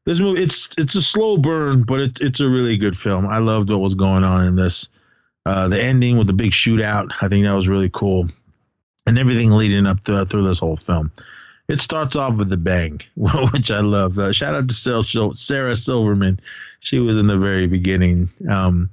[0.04, 3.26] this movie it's it's a slow burn, but it's it's a really good film.
[3.26, 4.88] I loved what was going on in this.
[5.46, 8.26] Uh, the ending with the big shootout, I think that was really cool,
[9.06, 11.10] and everything leading up to, through this whole film.
[11.68, 14.18] It starts off with a bang, which I love.
[14.18, 16.40] Uh, shout out to Sarah Silverman.
[16.80, 18.28] She was in the very beginning.
[18.48, 18.90] Um,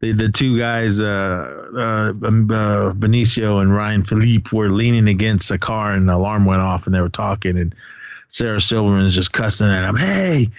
[0.00, 5.50] the the two guys, uh, uh, um, uh, Benicio and Ryan Phillippe, were leaning against
[5.50, 7.74] a car, and the alarm went off, and they were talking, and
[8.28, 10.50] Sarah Silverman is just cussing at him, "Hey,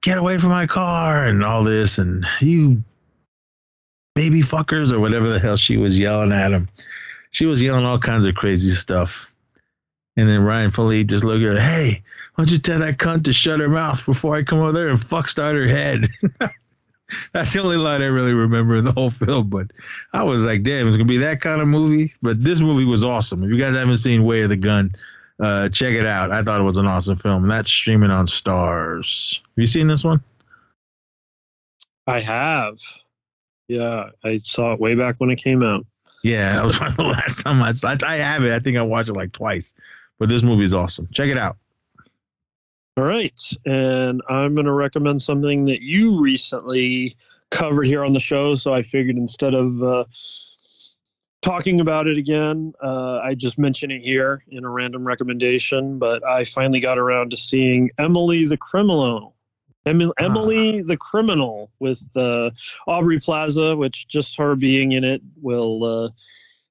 [0.00, 2.82] get away from my car!" and all this, and you
[4.14, 6.68] baby fuckers or whatever the hell she was yelling at him.
[7.30, 9.32] She was yelling all kinds of crazy stuff.
[10.16, 12.02] And then Ryan Phillippe just looked at her, hey,
[12.34, 14.88] why don't you tell that cunt to shut her mouth before I come over there
[14.88, 16.08] and fuck start her head?
[17.32, 19.48] That's the only line I really remember in the whole film.
[19.48, 19.70] But
[20.12, 22.12] I was like, damn, it's gonna be that kind of movie.
[22.22, 23.42] But this movie was awesome.
[23.44, 24.94] If you guys haven't seen Way of the Gun,
[25.40, 26.32] Uh, check it out.
[26.32, 27.44] I thought it was an awesome film.
[27.44, 29.38] And that's streaming on Starz.
[29.40, 30.20] Have you seen this one?
[32.06, 32.78] I have.
[33.68, 35.86] Yeah, I saw it way back when it came out.
[36.24, 37.92] Yeah, that was the last time I saw.
[37.92, 38.02] it.
[38.02, 38.52] I have it.
[38.52, 39.74] I think I watched it like twice.
[40.18, 41.06] But this movie is awesome.
[41.12, 41.56] Check it out.
[42.98, 43.40] All right.
[43.64, 47.14] And I'm going to recommend something that you recently
[47.48, 48.56] covered here on the show.
[48.56, 50.04] So I figured instead of uh,
[51.40, 56.00] talking about it again, uh, I just mention it here in a random recommendation.
[56.00, 59.36] But I finally got around to seeing Emily the Criminal.
[59.86, 62.50] Em- Emily the Criminal with uh,
[62.88, 66.08] Aubrey Plaza, which just her being in it will uh,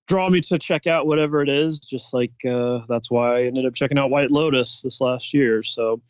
[0.08, 1.80] draw me to check out whatever it is.
[1.80, 5.62] Just like uh, that's why I ended up checking out White Lotus this last year.
[5.64, 6.02] So,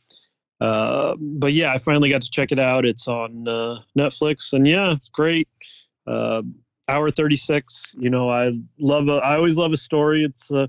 [0.60, 2.86] uh, but yeah, I finally got to check it out.
[2.86, 5.48] It's on uh, Netflix, and yeah, it's great.
[6.06, 6.42] Uh,
[6.88, 7.96] hour thirty six.
[8.00, 9.08] You know, I love.
[9.08, 10.24] A, I always love a story.
[10.24, 10.68] It's uh,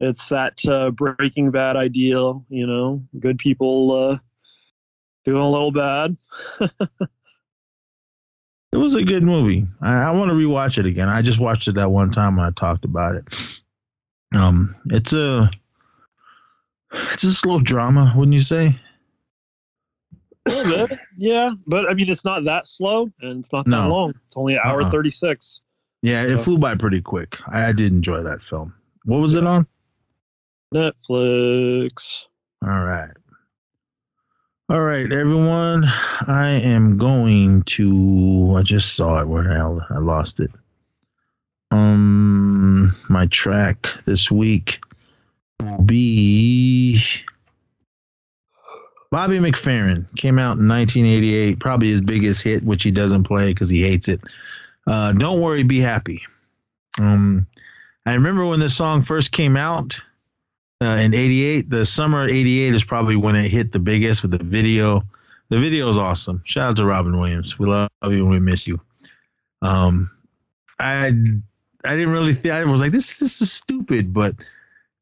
[0.00, 2.44] it's that uh, Breaking Bad ideal.
[2.48, 4.18] You know, good people uh,
[5.24, 6.16] doing a little bad.
[8.72, 9.66] It was a good movie.
[9.80, 11.08] I, I want to rewatch it again.
[11.08, 13.62] I just watched it that one time when I talked about it.
[14.34, 15.50] Um, it's a
[16.92, 18.78] it's a slow drama, wouldn't you say?
[20.46, 21.50] Bit, yeah.
[21.66, 24.14] But I mean, it's not that slow, and it's not that long.
[24.26, 24.90] It's only an hour Uh-uh.
[24.90, 25.60] thirty six.
[26.02, 27.36] Yeah, it flew by pretty quick.
[27.48, 28.74] I, I did enjoy that film.
[29.04, 29.66] What was it on?
[30.72, 32.26] Netflix.
[32.62, 33.10] All right.
[34.68, 35.84] All right, everyone.
[36.26, 38.54] I am going to.
[38.56, 39.28] I just saw it.
[39.28, 40.50] Where the hell I lost it.
[41.70, 44.80] Um, my track this week
[45.60, 47.00] will be
[49.10, 50.06] Bobby McFerrin.
[50.16, 51.58] Came out in 1988.
[51.60, 54.20] Probably his biggest hit, which he doesn't play because he hates it.
[54.86, 56.22] Uh, Don't worry, be happy.
[56.98, 57.46] Um,
[58.04, 60.00] I remember when this song first came out
[60.82, 64.32] uh, in 88 the summer of 88 is probably when it hit the biggest with
[64.32, 65.02] the video
[65.48, 68.66] the video is awesome shout out to robin williams we love you and we miss
[68.66, 68.80] you
[69.62, 70.10] um
[70.78, 71.10] i i
[71.96, 74.34] didn't really think i was like this this is stupid but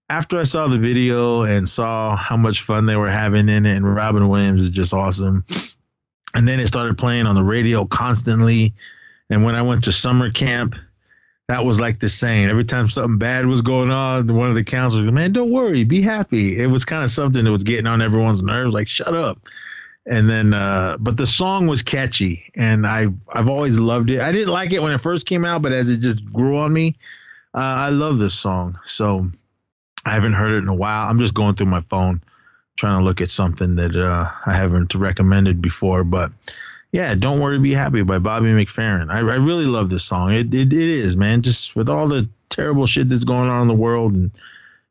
[0.08, 3.76] after i saw the video and saw how much fun they were having in it
[3.76, 5.44] and robin williams is just awesome
[6.34, 8.74] and then it started playing on the radio constantly
[9.30, 10.74] and when i went to summer camp
[11.48, 12.48] that was like the same.
[12.48, 16.00] Every time something bad was going on, one of the counselors, man, don't worry, be
[16.00, 16.58] happy.
[16.58, 19.38] It was kind of something that was getting on everyone's nerves, like shut up.
[20.06, 24.20] And then, uh, but the song was catchy, and I I've always loved it.
[24.20, 26.72] I didn't like it when it first came out, but as it just grew on
[26.74, 26.96] me,
[27.54, 28.78] uh, I love this song.
[28.84, 29.30] So
[30.04, 31.08] I haven't heard it in a while.
[31.08, 32.22] I'm just going through my phone,
[32.76, 36.32] trying to look at something that uh, I haven't recommended before, but
[36.92, 39.10] yeah, Don't Worry, Be Happy by Bobby McFerrin.
[39.10, 40.32] I, I really love this song.
[40.32, 41.42] It, it, it is, man.
[41.42, 44.30] Just with all the terrible shit that's going on in the world and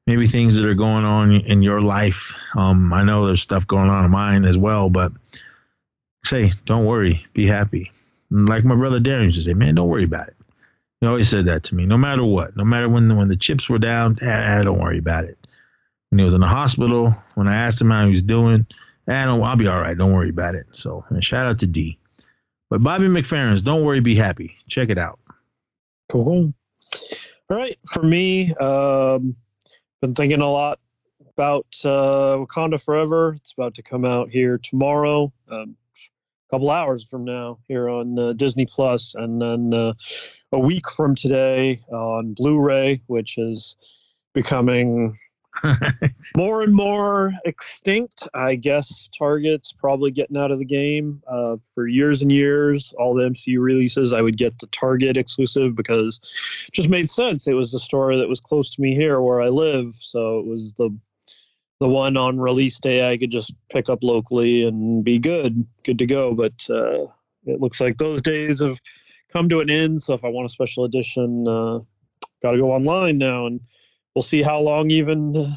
[0.05, 2.35] maybe things that are going on in your life.
[2.57, 5.13] Um, I know there's stuff going on in mine as well, but
[6.25, 7.91] say, don't worry, be happy.
[8.29, 10.35] Like my brother Darren used to say, man, don't worry about it.
[11.03, 13.35] He always said that to me, no matter what, no matter when the, when the
[13.35, 15.37] chips were down, ah, don't worry about it.
[16.09, 18.65] When he was in the hospital, when I asked him how he was doing,
[19.05, 19.97] I don't, I'll be all right.
[19.97, 20.65] Don't worry about it.
[20.71, 21.99] So shout out to D.
[22.69, 24.55] But Bobby McFerrin's Don't Worry, Be Happy.
[24.69, 25.19] Check it out.
[26.07, 26.53] Cool.
[27.49, 27.77] All right.
[27.85, 29.35] For me, um,
[30.01, 30.79] been thinking a lot
[31.33, 33.33] about uh, Wakanda Forever.
[33.33, 35.75] It's about to come out here tomorrow, um,
[36.49, 39.93] a couple hours from now, here on uh, Disney Plus, and then uh,
[40.53, 43.75] a week from today on Blu-ray, which is
[44.33, 45.17] becoming
[46.37, 48.27] more and more extinct.
[48.35, 51.23] I guess Target's probably getting out of the game.
[51.27, 55.75] Uh, for years and years, all the MCU releases, I would get the Target exclusive
[55.75, 56.19] because
[56.67, 57.47] it just made sense.
[57.47, 60.45] It was the store that was close to me here where I live, so it
[60.45, 60.95] was the
[61.79, 65.99] the one on release day I could just pick up locally and be good, good
[65.99, 66.33] to go.
[66.33, 67.07] But uh,
[67.45, 68.79] it looks like those days have
[69.33, 70.01] come to an end.
[70.01, 71.79] So if I want a special edition, uh,
[72.41, 73.59] got to go online now and
[74.15, 75.55] we'll see how long even uh,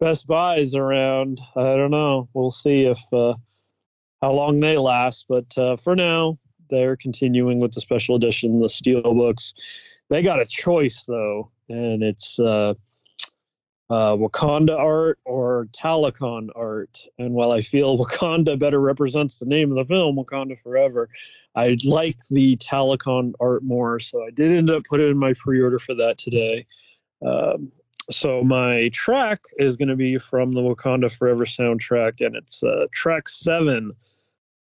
[0.00, 1.40] Best Buy's around.
[1.56, 2.28] I don't know.
[2.32, 3.34] We'll see if uh,
[4.20, 5.26] how long they last.
[5.28, 6.38] But uh, for now,
[6.70, 9.54] they're continuing with the special edition, the steel books.
[10.08, 12.74] They got a choice though, and it's uh,
[13.90, 17.06] uh, Wakanda art or Talokan art.
[17.18, 21.08] And while I feel Wakanda better represents the name of the film, Wakanda Forever,
[21.54, 24.00] I like the Talokan art more.
[24.00, 26.66] So I did end up putting in my pre-order for that today.
[27.24, 27.72] Um,
[28.10, 32.86] so my track is going to be from the Wakanda Forever soundtrack, and it's uh,
[32.92, 33.92] track seven,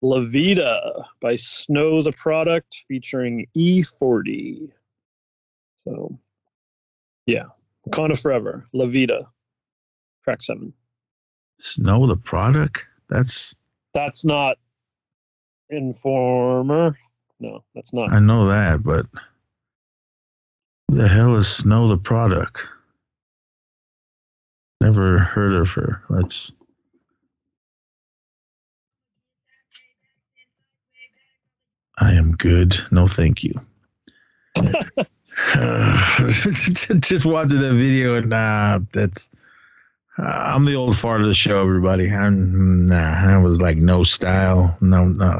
[0.01, 4.69] La Vida by Snow Tha Product, featuring E40.
[5.87, 6.19] So,
[7.25, 7.45] yeah,
[7.87, 9.29] Wakanda Forever, La Vida.
[10.23, 10.73] track seven.
[11.59, 12.83] Snow Tha Product.
[13.09, 13.55] That's
[13.93, 14.57] That's not
[15.69, 16.97] Informer.
[17.39, 18.11] No, that's not.
[18.11, 19.05] I know that, but
[20.87, 22.59] who the hell is Snow Tha Product?
[24.79, 26.03] Never heard of her.
[26.09, 26.51] Let's.
[31.97, 32.79] I am good.
[32.91, 33.61] No, thank you.
[36.99, 39.29] just watching that video and nah, that's.
[40.17, 40.23] Uh,
[40.55, 42.11] I'm the old fart of the show, everybody.
[42.11, 42.95] I'm nah.
[42.97, 45.39] I was like no style, no, no.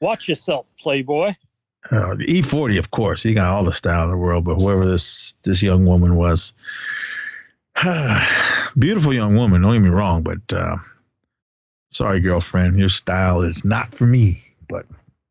[0.00, 1.34] Watch yourself, Playboy.
[1.90, 4.44] Uh, E40, of course, he got all the style in the world.
[4.44, 6.52] But whoever this this young woman was,
[8.78, 9.62] beautiful young woman.
[9.62, 10.78] Don't get me wrong, but uh,
[11.92, 14.42] sorry, girlfriend, your style is not for me.
[14.68, 14.86] But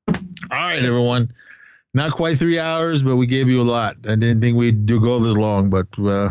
[0.08, 0.16] all
[0.52, 1.34] right, everyone,
[1.96, 3.96] not quite three hours, but we gave you a lot.
[4.04, 6.30] I didn't think we'd do go this long, but uh,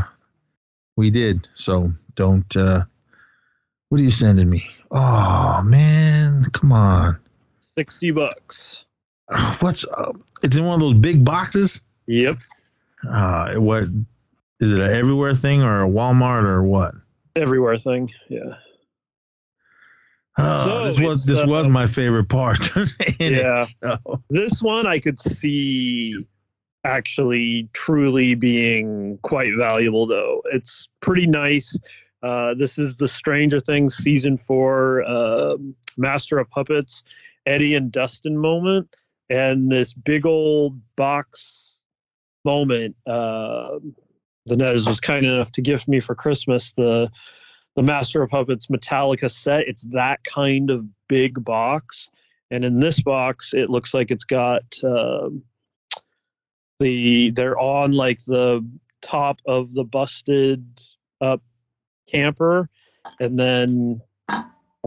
[0.94, 1.48] we did.
[1.54, 2.54] So don't.
[2.54, 2.84] Uh,
[3.88, 4.66] what are you sending me?
[4.90, 7.18] Oh man, come on.
[7.60, 8.84] 60 bucks.
[9.60, 10.16] What's up?
[10.42, 11.80] It's in one of those big boxes.
[12.06, 12.36] Yep.
[13.08, 13.84] Uh, what
[14.60, 14.80] is it?
[14.80, 16.94] An everywhere thing or a Walmart or what?
[17.36, 18.10] Everywhere thing.
[18.28, 18.56] Yeah.
[20.36, 22.76] Uh, So this was this uh, was my favorite part.
[22.76, 22.88] in
[23.18, 23.60] it, Yeah.
[23.62, 24.22] so.
[24.30, 26.14] This one I could see
[26.84, 30.42] actually truly being quite valuable, though.
[30.52, 31.78] It's pretty nice.
[32.22, 37.04] Uh, this is the Stranger Things season four um Master of Puppets
[37.46, 38.88] Eddie and Dustin moment,
[39.30, 41.72] and this big old box
[42.44, 42.96] moment.
[43.06, 43.78] Uh,
[44.46, 47.10] the Nez was kind enough to gift me for Christmas the
[47.76, 49.68] the Master of Puppets Metallica set.
[49.68, 52.10] It's that kind of big box,
[52.50, 55.42] and in this box, it looks like it's got um,
[56.80, 58.66] the they're on like the
[59.02, 60.64] top of the busted
[61.20, 61.42] up
[62.10, 62.68] camper,
[63.20, 64.00] and then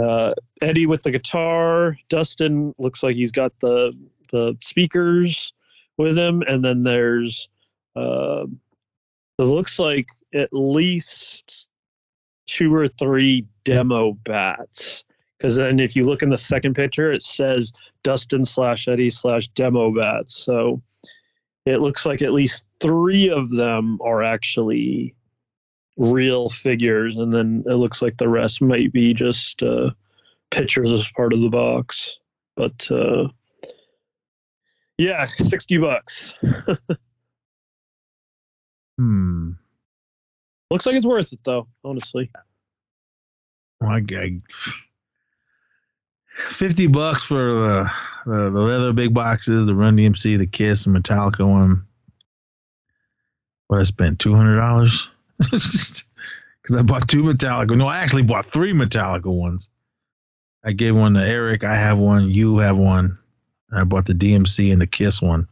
[0.02, 1.98] uh, Eddie with the guitar.
[2.10, 3.94] Dustin looks like he's got the
[4.32, 5.54] the speakers
[5.98, 7.50] with him, and then there's
[7.96, 8.46] uh,
[9.40, 11.67] it looks like at least
[12.48, 15.04] two or three demo bats.
[15.38, 17.72] Because then, if you look in the second picture, it says
[18.04, 20.36] Dustin slash Eddie slash demo bats.
[20.36, 20.82] So
[21.66, 25.14] it looks like at least three of them are actually
[25.96, 29.92] real figures, and then it looks like the rest might be just uh,
[30.50, 32.18] pictures as part of the box.
[32.56, 33.28] But uh,
[34.98, 36.34] yeah, sixty bucks.
[38.98, 39.52] Hmm.
[40.70, 42.32] Looks like it's worth it though, honestly.
[43.82, 44.42] I, I,
[46.50, 47.92] Fifty bucks for the,
[48.26, 51.86] the the leather big boxes, the Run DMC, the Kiss, and Metallica one.
[53.68, 56.06] What I spent two hundred dollars because
[56.76, 57.76] I bought two Metallica.
[57.76, 59.70] No, I actually bought three Metallica ones.
[60.64, 61.64] I gave one to Eric.
[61.64, 62.30] I have one.
[62.30, 63.18] You have one.
[63.72, 65.48] I bought the DMC and the Kiss one.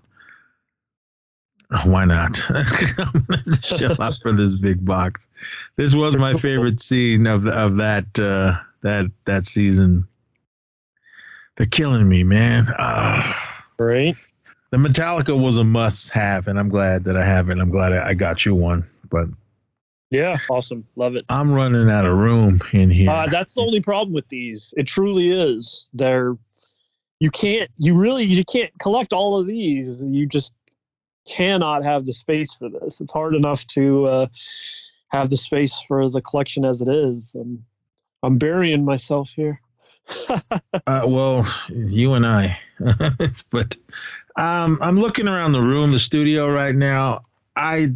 [1.83, 2.41] Why not?
[2.49, 5.27] I'm gonna shell out for this big box.
[5.75, 10.07] This was my favorite scene of of that uh, that that season.
[11.57, 12.67] They're killing me, man.
[12.77, 13.63] Ah.
[13.79, 14.15] Right?
[14.75, 17.57] the Metallica was a must have, and I'm glad that I have it.
[17.59, 19.27] I'm glad I, I got you one, but
[20.09, 20.85] Yeah, awesome.
[20.97, 21.23] Love it.
[21.29, 23.09] I'm running out of room in here.
[23.09, 24.73] Uh, that's the only problem with these.
[24.75, 25.87] It truly is.
[25.93, 26.35] They're
[27.21, 30.01] you can't you really you can't collect all of these.
[30.01, 30.53] You just
[31.25, 33.01] cannot have the space for this.
[33.01, 34.27] It's hard enough to uh,
[35.09, 37.35] have the space for the collection as it is.
[37.35, 37.65] I'm
[38.23, 39.61] I'm burying myself here.
[40.87, 42.59] Uh, well, you and I.
[43.49, 43.75] but
[44.35, 47.25] um, I'm looking around the room, the studio right now.
[47.55, 47.87] I,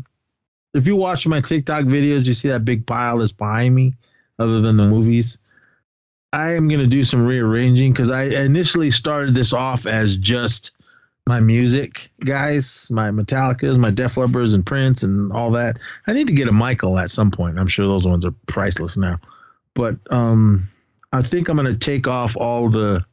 [0.73, 3.93] if you watch my TikTok videos, you see that big pile that's behind me,
[4.39, 5.37] other than the movies.
[6.33, 10.71] I am gonna do some rearranging because I initially started this off as just
[11.29, 15.77] my music, guys, my Metallicas, my Def Leppard's, and Prince, and all that.
[16.07, 17.59] I need to get a Michael at some point.
[17.59, 19.19] I'm sure those ones are priceless now,
[19.73, 20.69] but um.
[21.11, 23.03] I think I'm gonna take off all the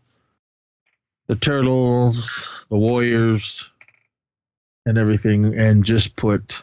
[1.28, 3.68] the turtles, the warriors,
[4.84, 6.62] and everything, and just put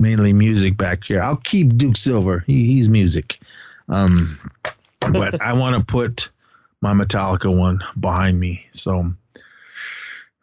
[0.00, 1.20] mainly music back here.
[1.22, 2.42] I'll keep Duke Silver.
[2.46, 3.38] He, he's music,
[3.88, 4.38] um,
[5.00, 6.30] but I want to put
[6.80, 8.66] my Metallica one behind me.
[8.72, 9.12] So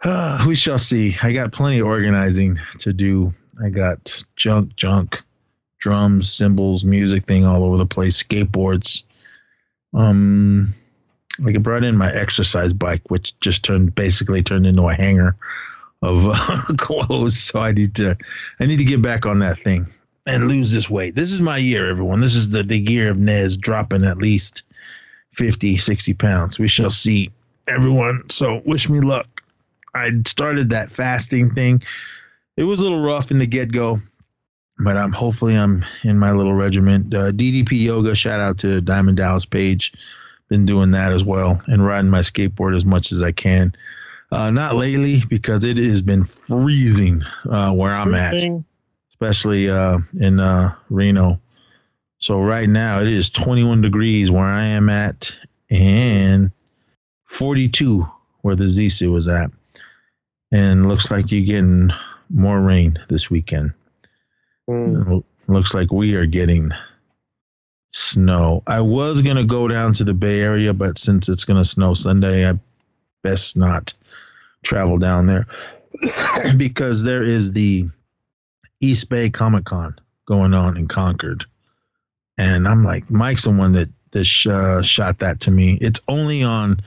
[0.04, 1.16] uh, we shall see.
[1.22, 3.34] I got plenty of organizing to do.
[3.64, 5.22] I got junk, junk,
[5.80, 9.04] drums, cymbals, music thing all over the place, skateboards
[9.94, 10.74] um
[11.40, 15.36] like I brought in my exercise bike, which just turned basically turned into a hanger
[16.02, 17.40] of uh, clothes.
[17.40, 18.18] So I need to
[18.60, 19.88] I need to get back on that thing.
[20.26, 21.16] and lose this weight.
[21.16, 22.22] This is my year, everyone.
[22.22, 24.64] This is the, the year of Nez dropping at least
[25.34, 26.60] 50, 60 pounds.
[26.60, 27.32] We shall see,
[27.68, 28.30] everyone.
[28.30, 29.33] So wish me luck.
[29.94, 31.84] I started that fasting thing.
[32.58, 34.02] It was a little rough in the get go,
[34.78, 37.14] but I'm hopefully I'm in my little regiment.
[37.14, 39.94] Uh, DDP Yoga, shout out to Diamond Dallas Page.
[40.50, 43.74] Been doing that as well and riding my skateboard as much as I can.
[44.32, 48.34] Uh, not lately because it has been freezing uh, where I'm at
[49.24, 51.40] especially uh, in uh, Reno.
[52.20, 55.38] So right now it is 21 degrees where I am at,
[55.70, 56.52] and
[57.26, 58.08] 42
[58.42, 59.52] where the Zisu was at,
[60.54, 61.90] and looks like you're getting
[62.30, 63.74] more rain this weekend.
[64.70, 65.24] Mm.
[65.48, 66.72] Looks like we are getting
[67.92, 68.62] snow.
[68.68, 72.48] I was gonna go down to the Bay Area, but since it's gonna snow Sunday,
[72.48, 72.54] I
[73.24, 73.94] best not
[74.64, 75.48] travel down there
[76.58, 77.90] because there is the
[78.80, 81.46] East Bay Comic Con going on in Concord,
[82.38, 85.80] and I'm like, Mike's the one that that sh- uh, shot that to me.
[85.82, 86.80] It's only on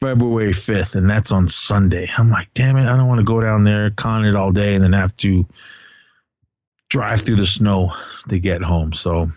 [0.00, 2.10] February 5th, and that's on Sunday.
[2.16, 4.74] I'm like, damn it, I don't want to go down there, con it all day,
[4.74, 5.46] and then have to
[6.88, 7.94] drive through the snow
[8.28, 8.92] to get home.
[8.92, 9.30] So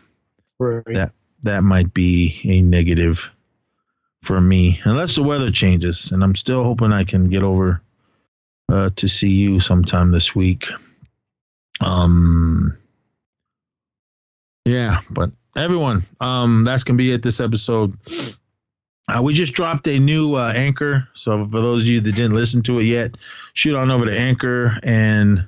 [0.59, 0.83] Right.
[0.89, 1.09] Yeah.
[1.43, 3.29] that might be a negative
[4.23, 6.11] for me, unless the weather changes.
[6.13, 7.81] And I'm still hoping I can get over
[8.69, 10.67] uh, to see you sometime this week.
[11.81, 12.77] Um,
[14.63, 17.21] yeah, but everyone, um, that's gonna be it.
[17.21, 17.97] This episode.
[19.07, 22.33] Uh, we just dropped a new uh, anchor, so for those of you that didn't
[22.33, 23.15] listen to it yet,
[23.53, 25.45] shoot on over to Anchor and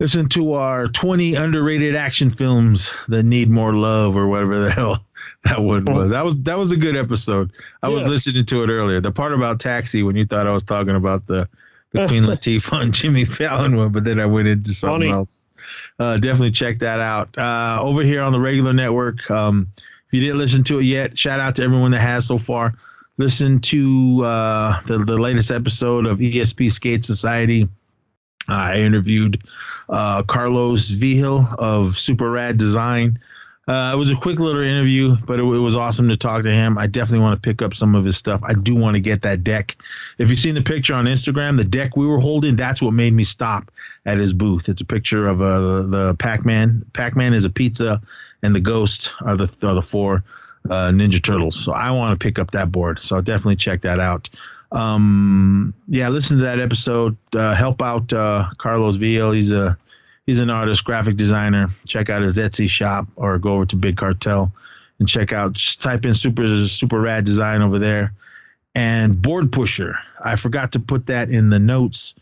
[0.00, 5.04] listen to our 20 underrated action films that need more love or whatever the hell
[5.44, 6.10] that one was.
[6.10, 7.52] That was that was a good episode.
[7.82, 9.00] I was listening to it earlier.
[9.00, 11.48] The part about Taxi when you thought I was talking about the
[11.92, 15.12] the Queen Latifah and Jimmy Fallon one, but then I went into something Funny.
[15.12, 15.44] else.
[15.98, 17.36] Uh, definitely check that out.
[17.36, 19.28] Uh, over here on the regular network.
[19.30, 19.68] Um,
[20.08, 22.74] if you didn't listen to it yet, shout out to everyone that has so far.
[23.18, 27.68] Listen to uh, the, the latest episode of ESP Skate Society.
[28.48, 29.42] I interviewed
[29.90, 33.18] uh, Carlos Vigil of Super Rad Design.
[33.68, 36.50] Uh, it was a quick little interview, but it, it was awesome to talk to
[36.50, 36.78] him.
[36.78, 38.40] I definitely want to pick up some of his stuff.
[38.42, 39.76] I do want to get that deck.
[40.16, 43.12] If you've seen the picture on Instagram, the deck we were holding, that's what made
[43.12, 43.70] me stop
[44.06, 44.70] at his booth.
[44.70, 46.86] It's a picture of uh, the Pac-Man.
[46.94, 48.00] Pac-Man is a pizza,
[48.42, 50.24] and the Ghost are the are the four
[50.68, 51.62] uh, Ninja Turtles.
[51.62, 53.02] So I want to pick up that board.
[53.02, 54.28] So I'll definitely check that out.
[54.70, 57.16] Um, yeah, listen to that episode.
[57.34, 59.32] Uh, help out uh, Carlos Vigil.
[59.32, 59.78] He's a
[60.26, 61.68] he's an artist, graphic designer.
[61.86, 64.52] Check out his Etsy shop or go over to Big Cartel
[64.98, 65.54] and check out.
[65.54, 68.12] Just type in super super rad design over there.
[68.74, 69.98] And board pusher.
[70.22, 72.14] I forgot to put that in the notes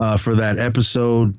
[0.00, 1.36] uh, for that episode.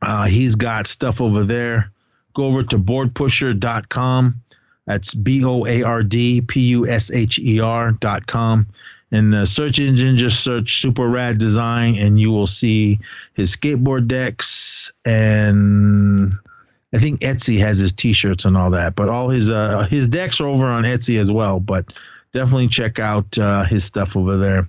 [0.00, 1.90] Uh, he's got stuff over there.
[2.34, 4.42] Go over to boardpusher.com.
[4.86, 8.66] That's B O A R D P U S H E R dot com.
[9.10, 12.98] In the search engine, just search Super Rad Design, and you will see
[13.34, 14.92] his skateboard decks.
[15.06, 16.32] And
[16.92, 18.96] I think Etsy has his T-shirts and all that.
[18.96, 21.60] But all his uh, his decks are over on Etsy as well.
[21.60, 21.92] But
[22.32, 24.68] definitely check out uh, his stuff over there.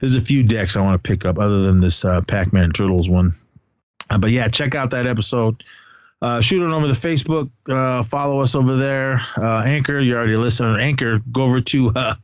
[0.00, 3.08] There's a few decks I want to pick up other than this uh, Pac-Man Turtles
[3.08, 3.34] one.
[4.10, 5.62] Uh, but yeah, check out that episode.
[6.24, 7.50] Uh, shoot it over the Facebook.
[7.68, 9.20] Uh, follow us over there.
[9.36, 11.18] Uh, Anchor, you already listened on Anchor.
[11.30, 12.14] Go over to uh,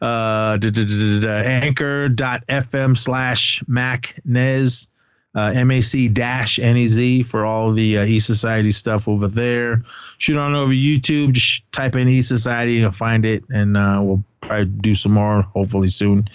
[0.00, 4.88] uh, anchor.fm slash MacNez,
[5.34, 9.84] uh, M-A-C dash N-E-Z for all the uh, E-Society stuff over there.
[10.16, 11.32] Shoot on over YouTube.
[11.32, 12.76] Just type in E-Society.
[12.76, 13.44] You'll find it.
[13.50, 16.26] And uh, we'll probably do some more hopefully soon.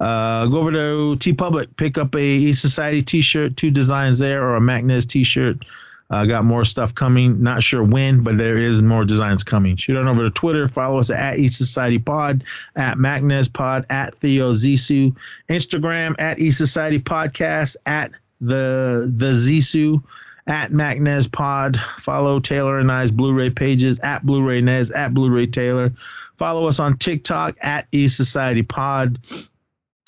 [0.00, 4.56] Uh, go over to TeePublic, pick up a E Society T-shirt, two designs there, or
[4.56, 5.66] a MacNez T-shirt.
[6.12, 7.42] Uh, got more stuff coming.
[7.42, 9.76] Not sure when, but there is more designs coming.
[9.76, 10.68] Shoot on over to Twitter.
[10.68, 12.44] Follow us at E Society Pod,
[12.76, 15.16] at MacNez Pod, at Theo Zisu,
[15.48, 18.10] Instagram at E Society Podcast, at
[18.42, 20.02] the the Zisu,
[20.46, 21.80] at MacNez Pod.
[21.98, 25.94] Follow Taylor and I's Blu-ray pages at Blu-ray Nez, at Blu-ray Taylor.
[26.36, 29.18] Follow us on TikTok at E Society Pod.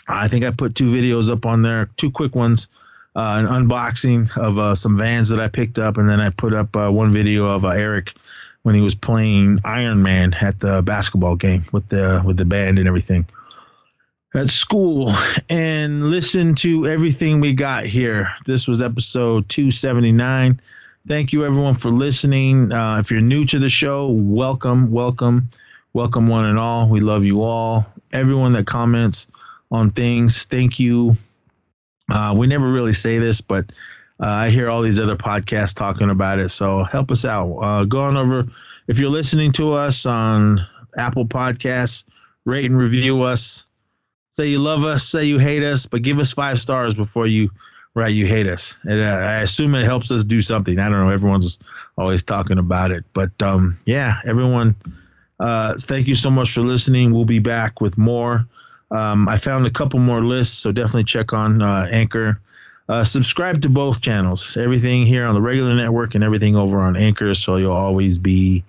[0.06, 2.68] I think I put two videos up on there, two quick ones,
[3.16, 6.54] uh, an unboxing of uh, some vans that I picked up, and then I put
[6.54, 8.12] up uh, one video of uh, Eric
[8.62, 12.78] when he was playing Iron Man at the basketball game with the with the band
[12.78, 13.26] and everything
[14.34, 15.12] at school.
[15.48, 18.32] And listen to everything we got here.
[18.46, 20.60] This was episode 279.
[21.06, 22.72] Thank you everyone for listening.
[22.72, 25.50] Uh, if you're new to the show, welcome, welcome,
[25.92, 26.88] welcome one and all.
[26.88, 27.86] We love you all.
[28.12, 29.28] Everyone that comments
[29.70, 30.44] on things.
[30.46, 31.16] Thank you.
[32.10, 33.66] Uh, we never really say this, but
[34.20, 36.50] Uh, I hear all these other podcasts talking about it.
[36.50, 37.52] So help us out.
[37.56, 38.46] Uh, go on over.
[38.86, 40.64] If you're listening to us on
[40.96, 42.04] Apple Podcasts,
[42.44, 43.66] rate and review us.
[44.36, 47.50] Say you love us, say you hate us, but give us five stars before you
[47.94, 48.76] write you hate us.
[48.84, 50.78] And uh, I assume it helps us do something.
[50.78, 51.10] I don't know.
[51.10, 51.58] Everyone's
[51.98, 53.04] always talking about it.
[53.14, 54.76] But um, yeah, everyone,
[55.40, 57.12] uh, thank you so much for listening.
[57.12, 58.46] We'll be back with more.
[58.90, 62.40] Um, I found a couple more lists, so definitely check on uh, Anchor.
[62.88, 66.96] Uh, subscribe to both channels, everything here on the regular network and everything over on
[66.96, 68.62] Anchor, so you'll always be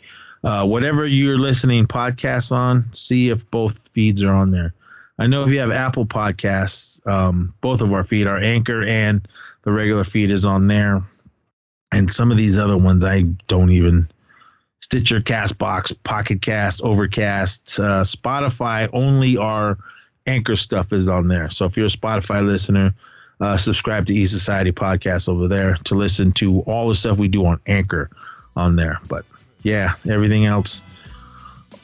[0.44, 2.86] uh, whatever you're listening podcasts on.
[2.94, 4.74] See if both feeds are on there.
[5.18, 9.28] I know if you have Apple Podcasts, um, both of our feed, our Anchor and
[9.64, 11.04] the regular feed is on there,
[11.92, 14.10] and some of these other ones I don't even.
[14.82, 18.88] Stitcher, Castbox, Pocket Cast, Overcast, uh, Spotify.
[18.94, 19.80] Only our
[20.28, 21.50] Anchor stuff is on there.
[21.52, 22.94] So if you're a Spotify listener,
[23.40, 27.28] uh, subscribe to E Society Podcast over there to listen to all the stuff we
[27.28, 28.10] do on Anchor
[28.56, 29.00] on there.
[29.08, 29.26] But
[29.62, 30.84] yeah, everything else.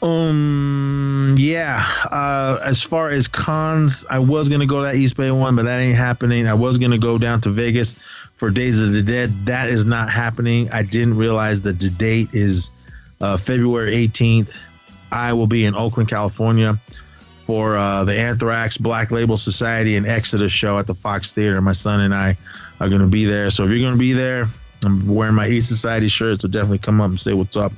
[0.01, 1.85] Um, yeah.
[2.09, 5.65] Uh, as far as cons, I was gonna go to that East Bay one, but
[5.65, 6.47] that ain't happening.
[6.47, 7.95] I was gonna go down to Vegas
[8.35, 9.45] for Days of the Dead.
[9.45, 10.69] That is not happening.
[10.71, 12.71] I didn't realize that the date is
[13.19, 14.55] uh, February 18th.
[15.11, 16.79] I will be in Oakland, California
[17.51, 21.59] for uh, the Anthrax Black Label Society and Exodus show at the Fox Theater.
[21.59, 22.37] My son and I
[22.79, 23.49] are going to be there.
[23.49, 24.47] So if you're going to be there,
[24.85, 27.73] I'm wearing my E Society shirt, so definitely come up and say what's up.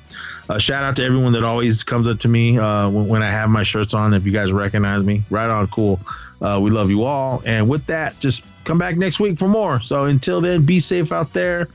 [0.47, 3.31] Uh, shout out to everyone that always comes up to me uh, when, when, I
[3.31, 4.13] have my shirts on.
[4.13, 5.99] If you guys recognize me, right on, cool.
[6.39, 7.41] Uh, we love you all.
[7.43, 9.81] And with that, just come back next week for more.
[9.81, 11.67] So until then, be safe out there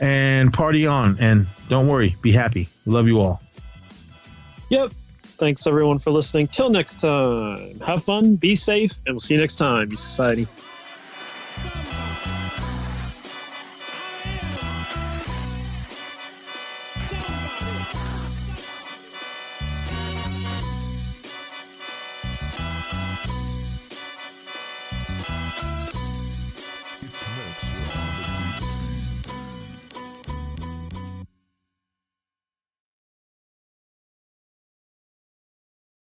[0.00, 1.18] and party on.
[1.20, 2.68] And don't worry, be happy.
[2.84, 3.40] Love you all.
[4.70, 4.90] Yep.
[5.44, 6.48] Thanks everyone for listening.
[6.48, 10.48] Till next time, have fun, be safe, and we'll see you next time, Society.